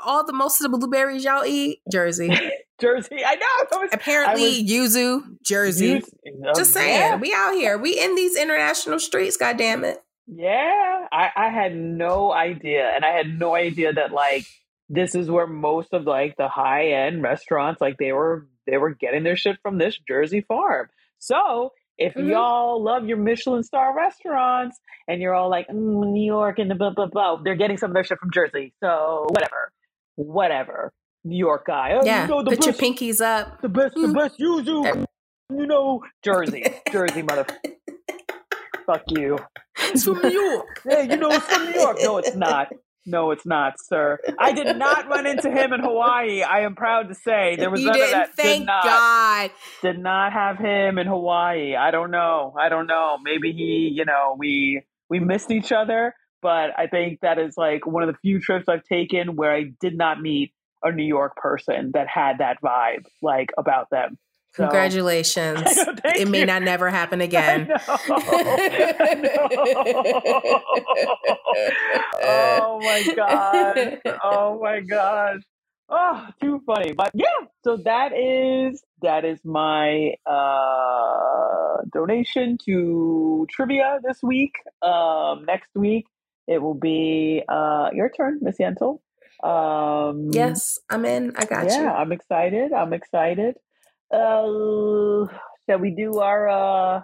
all 0.05 0.23
the 0.25 0.33
most 0.33 0.61
of 0.63 0.69
the 0.71 0.77
blueberries 0.77 1.23
y'all 1.23 1.43
eat, 1.45 1.79
Jersey. 1.91 2.29
jersey 2.79 3.25
i 3.25 3.33
know 3.33 3.45
that 3.71 3.79
was 3.81 3.89
Apparently, 3.91 4.63
yuzu, 4.63 5.23
Jersey. 5.43 6.03
You- 6.23 6.43
Just 6.55 6.75
um, 6.77 6.81
saying, 6.83 6.99
yeah. 6.99 7.15
we 7.15 7.33
out 7.33 7.53
here. 7.55 7.77
We 7.79 7.97
in 7.99 8.13
these 8.15 8.37
international 8.37 8.99
streets. 8.99 9.35
God 9.37 9.57
damn 9.57 9.83
it. 9.83 9.97
Yeah, 10.27 11.07
I, 11.11 11.31
I 11.35 11.49
had 11.49 11.75
no 11.75 12.31
idea, 12.33 12.91
and 12.93 13.03
I 13.05 13.11
had 13.11 13.39
no 13.39 13.55
idea 13.55 13.93
that 13.93 14.11
like 14.11 14.45
this 14.89 15.15
is 15.15 15.29
where 15.29 15.47
most 15.47 15.93
of 15.93 16.03
like 16.05 16.35
the 16.37 16.47
high 16.47 16.87
end 16.91 17.21
restaurants 17.23 17.81
like 17.81 17.97
they 17.97 18.11
were 18.13 18.47
they 18.65 18.77
were 18.77 18.93
getting 18.93 19.23
their 19.23 19.35
shit 19.35 19.57
from 19.61 19.77
this 19.77 19.97
Jersey 20.07 20.41
farm. 20.41 20.89
So 21.19 21.71
if 21.97 22.13
Mhm. 22.13 22.29
y'all 22.29 22.81
love 22.83 23.05
your 23.07 23.17
Michelin 23.17 23.63
star 23.63 23.95
restaurants 23.95 24.79
and 25.07 25.21
you're 25.21 25.33
all 25.33 25.49
like 25.49 25.67
mm, 25.67 26.11
New 26.11 26.25
York 26.25 26.59
and 26.59 26.69
the 26.71 26.75
blah 26.75 26.91
blah 26.91 27.07
blah, 27.07 27.37
they're 27.43 27.55
getting 27.55 27.77
some 27.77 27.89
of 27.91 27.95
their 27.95 28.03
shit 28.03 28.19
from 28.19 28.31
Jersey. 28.31 28.73
So 28.83 29.25
whatever, 29.29 29.71
whatever. 30.15 30.93
New 31.23 31.37
York 31.37 31.65
guy, 31.67 31.97
oh, 31.99 32.05
Yeah, 32.05 32.21
you 32.21 32.27
know 32.29 32.43
the 32.43 32.51
put 32.51 32.65
your 32.65 32.73
pinkies 32.75 33.19
up. 33.19 33.61
the 33.61 33.67
best, 33.67 33.95
the 33.95 34.01
Mm. 34.07 34.13
best 34.13 34.39
yuzu, 34.39 34.83
There- 34.83 35.05
you 35.59 35.65
know 35.65 36.01
Jersey, 36.23 36.63
Jersey 36.91 37.21
mother. 37.23 37.45
Fuck 38.85 39.03
you. 39.09 39.37
It's 39.79 40.05
from 40.05 40.19
New 40.21 40.29
York. 40.29 40.81
Hey, 40.87 41.09
you 41.09 41.17
know 41.17 41.29
it's 41.29 41.45
from 41.45 41.65
New 41.65 41.73
York. 41.81 41.97
No, 42.01 42.17
it's 42.19 42.35
not. 42.35 42.71
No, 43.07 43.31
it's 43.31 43.45
not, 43.45 43.75
sir. 43.81 44.19
I 44.37 44.51
did 44.51 44.75
not 44.75 45.07
run 45.07 45.25
into 45.25 45.49
him 45.49 45.71
in 45.71 45.79
Hawaii. 45.79 46.43
I 46.43 46.59
am 46.59 46.75
proud 46.75 47.07
to 47.07 47.15
say 47.15 47.55
there 47.55 47.71
was 47.71 47.79
you 47.79 47.87
none 47.87 47.95
didn't. 47.95 48.07
of 48.07 48.11
that. 48.11 48.35
Thank 48.35 48.59
did 48.59 48.65
not, 48.67 48.83
God. 48.83 49.51
Did 49.81 49.99
not 49.99 50.33
have 50.33 50.57
him 50.57 50.97
in 50.97 51.07
Hawaii. 51.07 51.75
I 51.75 51.91
don't 51.91 52.11
know. 52.11 52.53
I 52.59 52.67
don't 52.67 52.85
know. 52.85 53.17
Maybe 53.23 53.53
he, 53.53 53.93
you 53.95 54.03
know, 54.03 54.35
we 54.37 54.81
we 55.09 55.19
missed 55.19 55.51
each 55.51 55.71
other. 55.71 56.13
But 56.41 56.77
I 56.77 56.87
think 56.87 57.21
that 57.21 57.39
is 57.39 57.55
like 57.57 57.87
one 57.87 58.03
of 58.03 58.07
the 58.07 58.17
few 58.21 58.39
trips 58.39 58.65
I've 58.69 58.83
taken 58.83 59.35
where 59.35 59.51
I 59.51 59.71
did 59.79 59.97
not 59.97 60.21
meet 60.21 60.53
a 60.83 60.91
New 60.91 61.05
York 61.05 61.35
person 61.37 61.91
that 61.93 62.07
had 62.07 62.39
that 62.39 62.61
vibe 62.61 63.05
like 63.21 63.51
about 63.57 63.89
them. 63.89 64.17
So- 64.57 64.63
Congratulations. 64.63 65.77
Know, 66.07 66.13
it 66.15 66.27
may 66.29 66.45
not 66.45 66.61
never 66.63 66.89
happen 66.89 67.19
again. 67.21 67.67
know. 67.67 67.75
I 67.87 69.13
know. 69.13 69.49
oh 72.23 72.79
my 72.81 73.03
god. 73.15 74.01
Oh 74.23 74.59
my 74.61 74.79
gosh. 74.81 75.41
Oh, 75.89 76.27
too 76.41 76.61
funny. 76.65 76.93
But 76.93 77.11
yeah, 77.13 77.25
so 77.63 77.77
that 77.77 78.11
is 78.17 78.83
that 79.01 79.23
is 79.25 79.39
my 79.45 80.13
uh 80.25 81.77
donation 81.93 82.57
to 82.65 83.45
trivia 83.49 83.99
this 84.03 84.21
week. 84.23 84.55
Um 84.81 85.45
next 85.45 85.69
week 85.75 86.05
it 86.47 86.61
will 86.61 86.73
be 86.73 87.43
uh 87.47 87.89
your 87.93 88.09
turn, 88.09 88.39
Miss 88.41 88.57
Yental. 88.57 88.99
Um 89.43 90.29
Yes, 90.31 90.79
I'm 90.89 91.05
in. 91.05 91.33
I 91.37 91.45
got 91.45 91.67
yeah, 91.67 91.77
you. 91.77 91.83
Yeah, 91.83 91.93
I'm 91.93 92.11
excited. 92.11 92.73
I'm 92.73 92.93
excited. 92.93 93.55
Uh, 94.13 95.25
shall 95.69 95.79
we 95.79 95.91
do 95.91 96.19
our 96.19 96.47
uh 96.47 97.01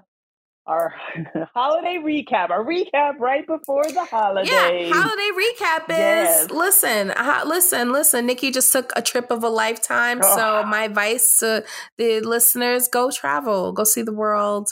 our 0.65 0.93
holiday 1.53 1.97
recap? 2.01 2.49
Our 2.49 2.63
recap 2.65 3.19
right 3.19 3.45
before 3.45 3.83
the 3.83 4.05
holidays. 4.05 4.49
Yeah, 4.51 4.93
holiday 4.93 5.29
recap 5.37 5.89
is 5.89 5.97
Yes. 5.97 6.49
listen, 6.51 7.11
uh, 7.11 7.43
listen, 7.45 7.91
listen. 7.91 8.27
Niki 8.27 8.53
just 8.53 8.71
took 8.71 8.91
a 8.95 9.01
trip 9.01 9.29
of 9.31 9.43
a 9.43 9.49
lifetime. 9.49 10.21
So 10.23 10.61
Oh. 10.61 10.63
my 10.65 10.83
advice 10.83 11.37
to 11.39 11.63
the 11.97 12.21
listeners: 12.21 12.87
go 12.87 13.11
travel, 13.11 13.73
go 13.73 13.83
see 13.83 14.01
the 14.03 14.13
world. 14.13 14.69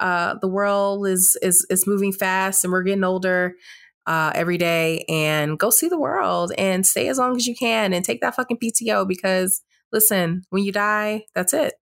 Uh, 0.00 0.36
the 0.40 0.48
world 0.48 1.06
is 1.06 1.36
is 1.42 1.66
is 1.68 1.86
moving 1.86 2.12
fast, 2.12 2.64
and 2.64 2.72
we're 2.72 2.82
getting 2.84 3.04
older. 3.04 3.54
uh, 4.06 4.32
every 4.34 4.56
day 4.56 5.04
and 5.10 5.58
go 5.58 5.68
see 5.68 5.86
the 5.86 5.98
world 6.00 6.50
and 6.56 6.86
stay 6.86 7.08
as 7.08 7.18
long 7.18 7.36
as 7.36 7.46
you 7.46 7.54
can 7.54 7.92
and 7.92 8.02
take 8.06 8.22
that 8.22 8.34
fucking 8.34 8.56
PTO 8.56 9.06
because 9.06 9.60
listen, 9.92 10.42
when 10.50 10.62
you 10.64 10.72
die, 10.72 11.24
that's 11.34 11.52
it. 11.52 11.74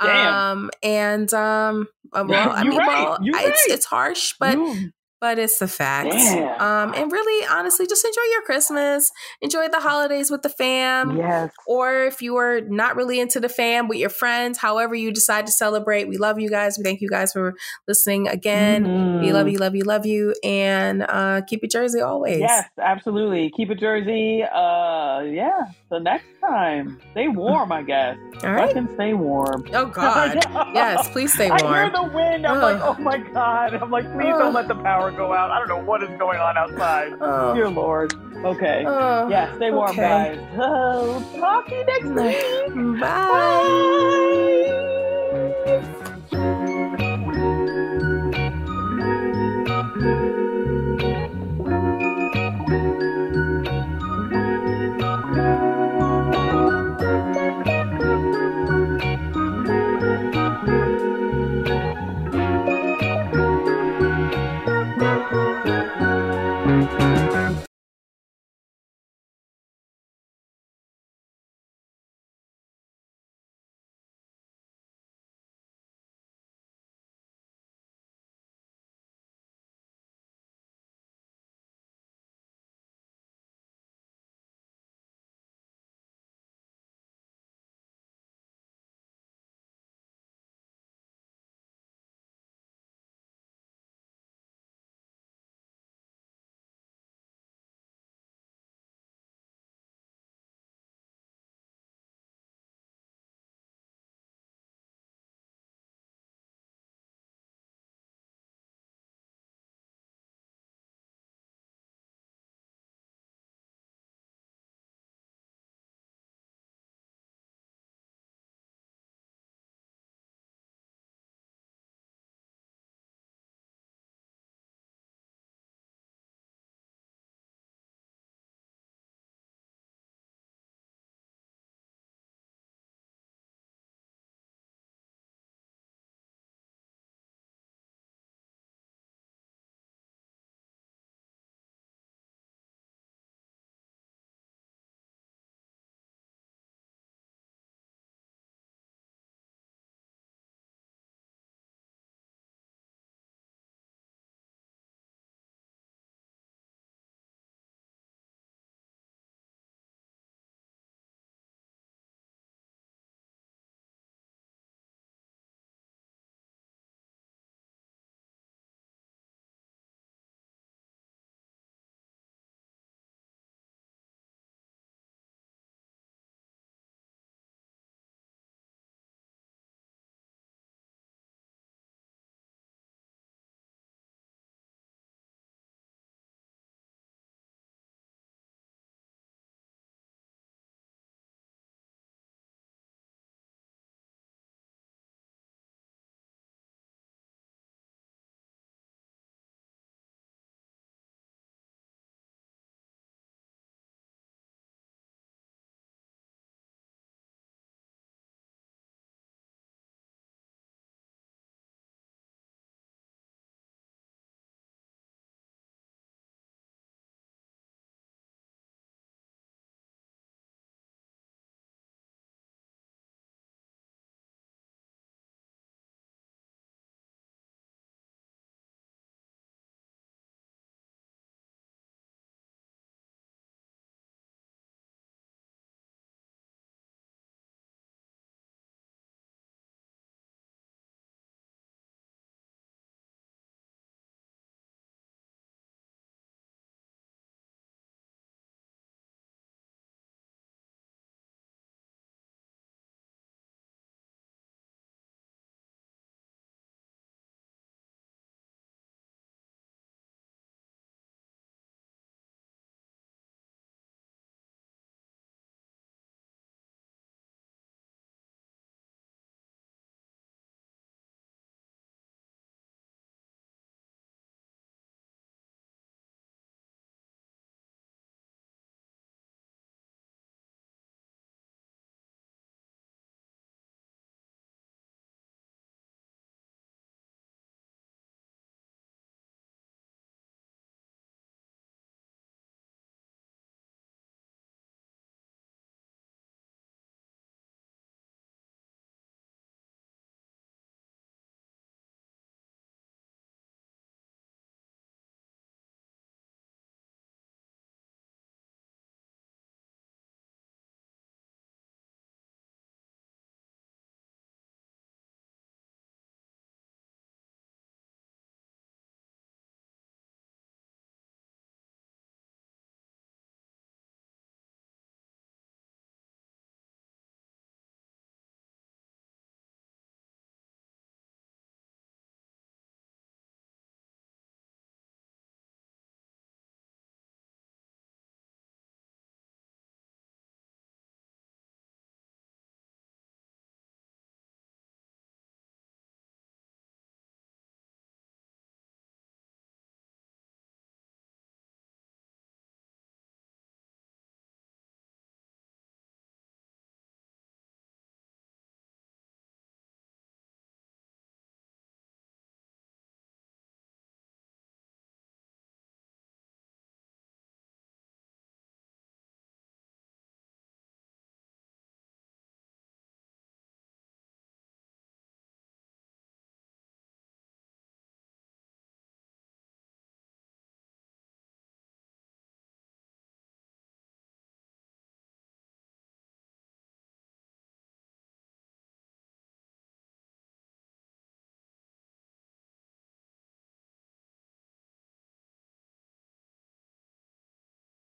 Damn. 0.00 0.34
Um, 0.34 0.70
and 0.82 1.32
um, 1.34 1.86
uh, 2.12 2.24
well, 2.26 2.50
I 2.54 2.64
mean, 2.64 2.78
right. 2.78 3.04
well, 3.04 3.18
it's 3.20 3.36
right. 3.36 3.54
it's 3.66 3.84
harsh, 3.84 4.34
but 4.40 4.54
You- 4.56 4.90
but 5.20 5.38
it's 5.38 5.58
the 5.58 5.68
fact. 5.68 6.10
Damn. 6.10 6.60
Um, 6.60 6.94
and 6.94 7.12
really, 7.12 7.46
honestly, 7.50 7.86
just 7.86 8.04
enjoy 8.04 8.22
your 8.32 8.42
Christmas, 8.42 9.10
enjoy 9.40 9.68
the 9.68 9.80
holidays 9.80 10.30
with 10.30 10.42
the 10.42 10.48
fam. 10.48 11.16
yes. 11.16 11.52
Or 11.66 12.04
if 12.04 12.22
you 12.22 12.36
are 12.36 12.60
not 12.62 12.96
really 12.96 13.20
into 13.20 13.38
the 13.40 13.48
fam 13.48 13.88
with 13.88 13.98
your 13.98 14.08
friends, 14.10 14.58
however 14.58 14.94
you 14.94 15.12
decide 15.12 15.46
to 15.46 15.52
celebrate, 15.52 16.08
we 16.08 16.16
love 16.16 16.40
you 16.40 16.48
guys. 16.48 16.78
We 16.78 16.84
thank 16.84 17.00
you 17.00 17.08
guys 17.08 17.32
for 17.32 17.54
listening 17.86 18.28
again. 18.28 18.84
We 19.20 19.28
Mhm. 19.28 19.32
love 19.32 19.48
you, 19.48 19.58
love 19.58 19.74
you, 19.74 19.84
love 19.84 20.06
you, 20.06 20.34
and 20.42 21.02
uh, 21.08 21.42
keep 21.46 21.62
it 21.64 21.70
Jersey 21.70 22.00
always. 22.00 22.38
Yes, 22.40 22.68
absolutely. 22.80 23.50
Keep 23.56 23.70
it 23.70 23.78
Jersey. 23.80 24.42
Uh, 24.42 25.20
yeah. 25.20 25.66
The 25.90 25.98
next 26.00 26.26
time, 26.40 26.98
stay 27.12 27.28
warm. 27.28 27.72
I 27.72 27.82
guess. 27.82 28.16
All 28.44 28.52
right. 28.52 28.68
Fucking 28.68 28.94
stay 28.94 29.12
warm. 29.14 29.66
Oh 29.74 29.86
God. 30.00 30.38
yes, 30.74 31.08
please 31.10 31.32
stay 31.34 31.48
warm. 31.50 31.64
I 31.66 31.82
hear 31.82 31.90
the 31.90 32.02
wind. 32.14 32.46
I'm 32.46 32.60
like, 32.60 32.80
oh 32.82 32.94
my 33.00 33.18
god. 33.18 33.74
I'm 33.74 33.90
like, 33.90 34.04
please 34.14 34.32
Ugh. 34.32 34.38
don't 34.38 34.54
let 34.54 34.68
the 34.68 34.74
power 34.76 35.09
go 35.12 35.32
out. 35.32 35.50
I 35.50 35.58
don't 35.58 35.68
know 35.68 35.82
what 35.84 36.02
is 36.02 36.10
going 36.18 36.38
on 36.40 36.56
outside. 36.56 37.12
Oh. 37.20 37.54
Dear 37.54 37.68
Lord. 37.68 38.14
Okay. 38.44 38.84
Oh, 38.86 39.28
Yeah, 39.28 39.54
stay 39.56 39.70
warm, 39.70 39.90
okay. 39.90 40.00
guys. 40.00 40.38
Oh, 40.58 41.36
talk 41.38 41.66
to 41.68 41.74
you 41.74 41.84
next 41.84 42.06
week. 42.06 43.00
Bye. 43.00 43.06
Bye. 43.28 43.96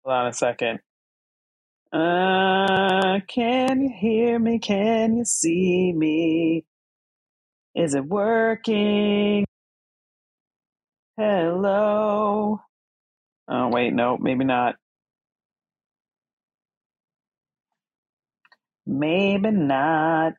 Hold 0.06 0.16
on 0.16 0.28
a 0.28 0.34
second. 0.34 0.80
Uh, 1.94 3.20
can 3.28 3.82
you 3.82 3.92
hear 4.00 4.40
me? 4.40 4.60
Can 4.60 5.18
you 5.18 5.26
see 5.26 5.94
me? 5.96 6.66
Is 7.76 7.96
it 7.96 8.06
working? 8.06 9.46
Hello. 11.18 12.62
Oh, 13.50 13.70
wait, 13.70 13.94
no, 13.94 14.18
maybe 14.20 14.46
not. 14.46 14.76
Maybe 18.88 19.52
not. 19.52 20.34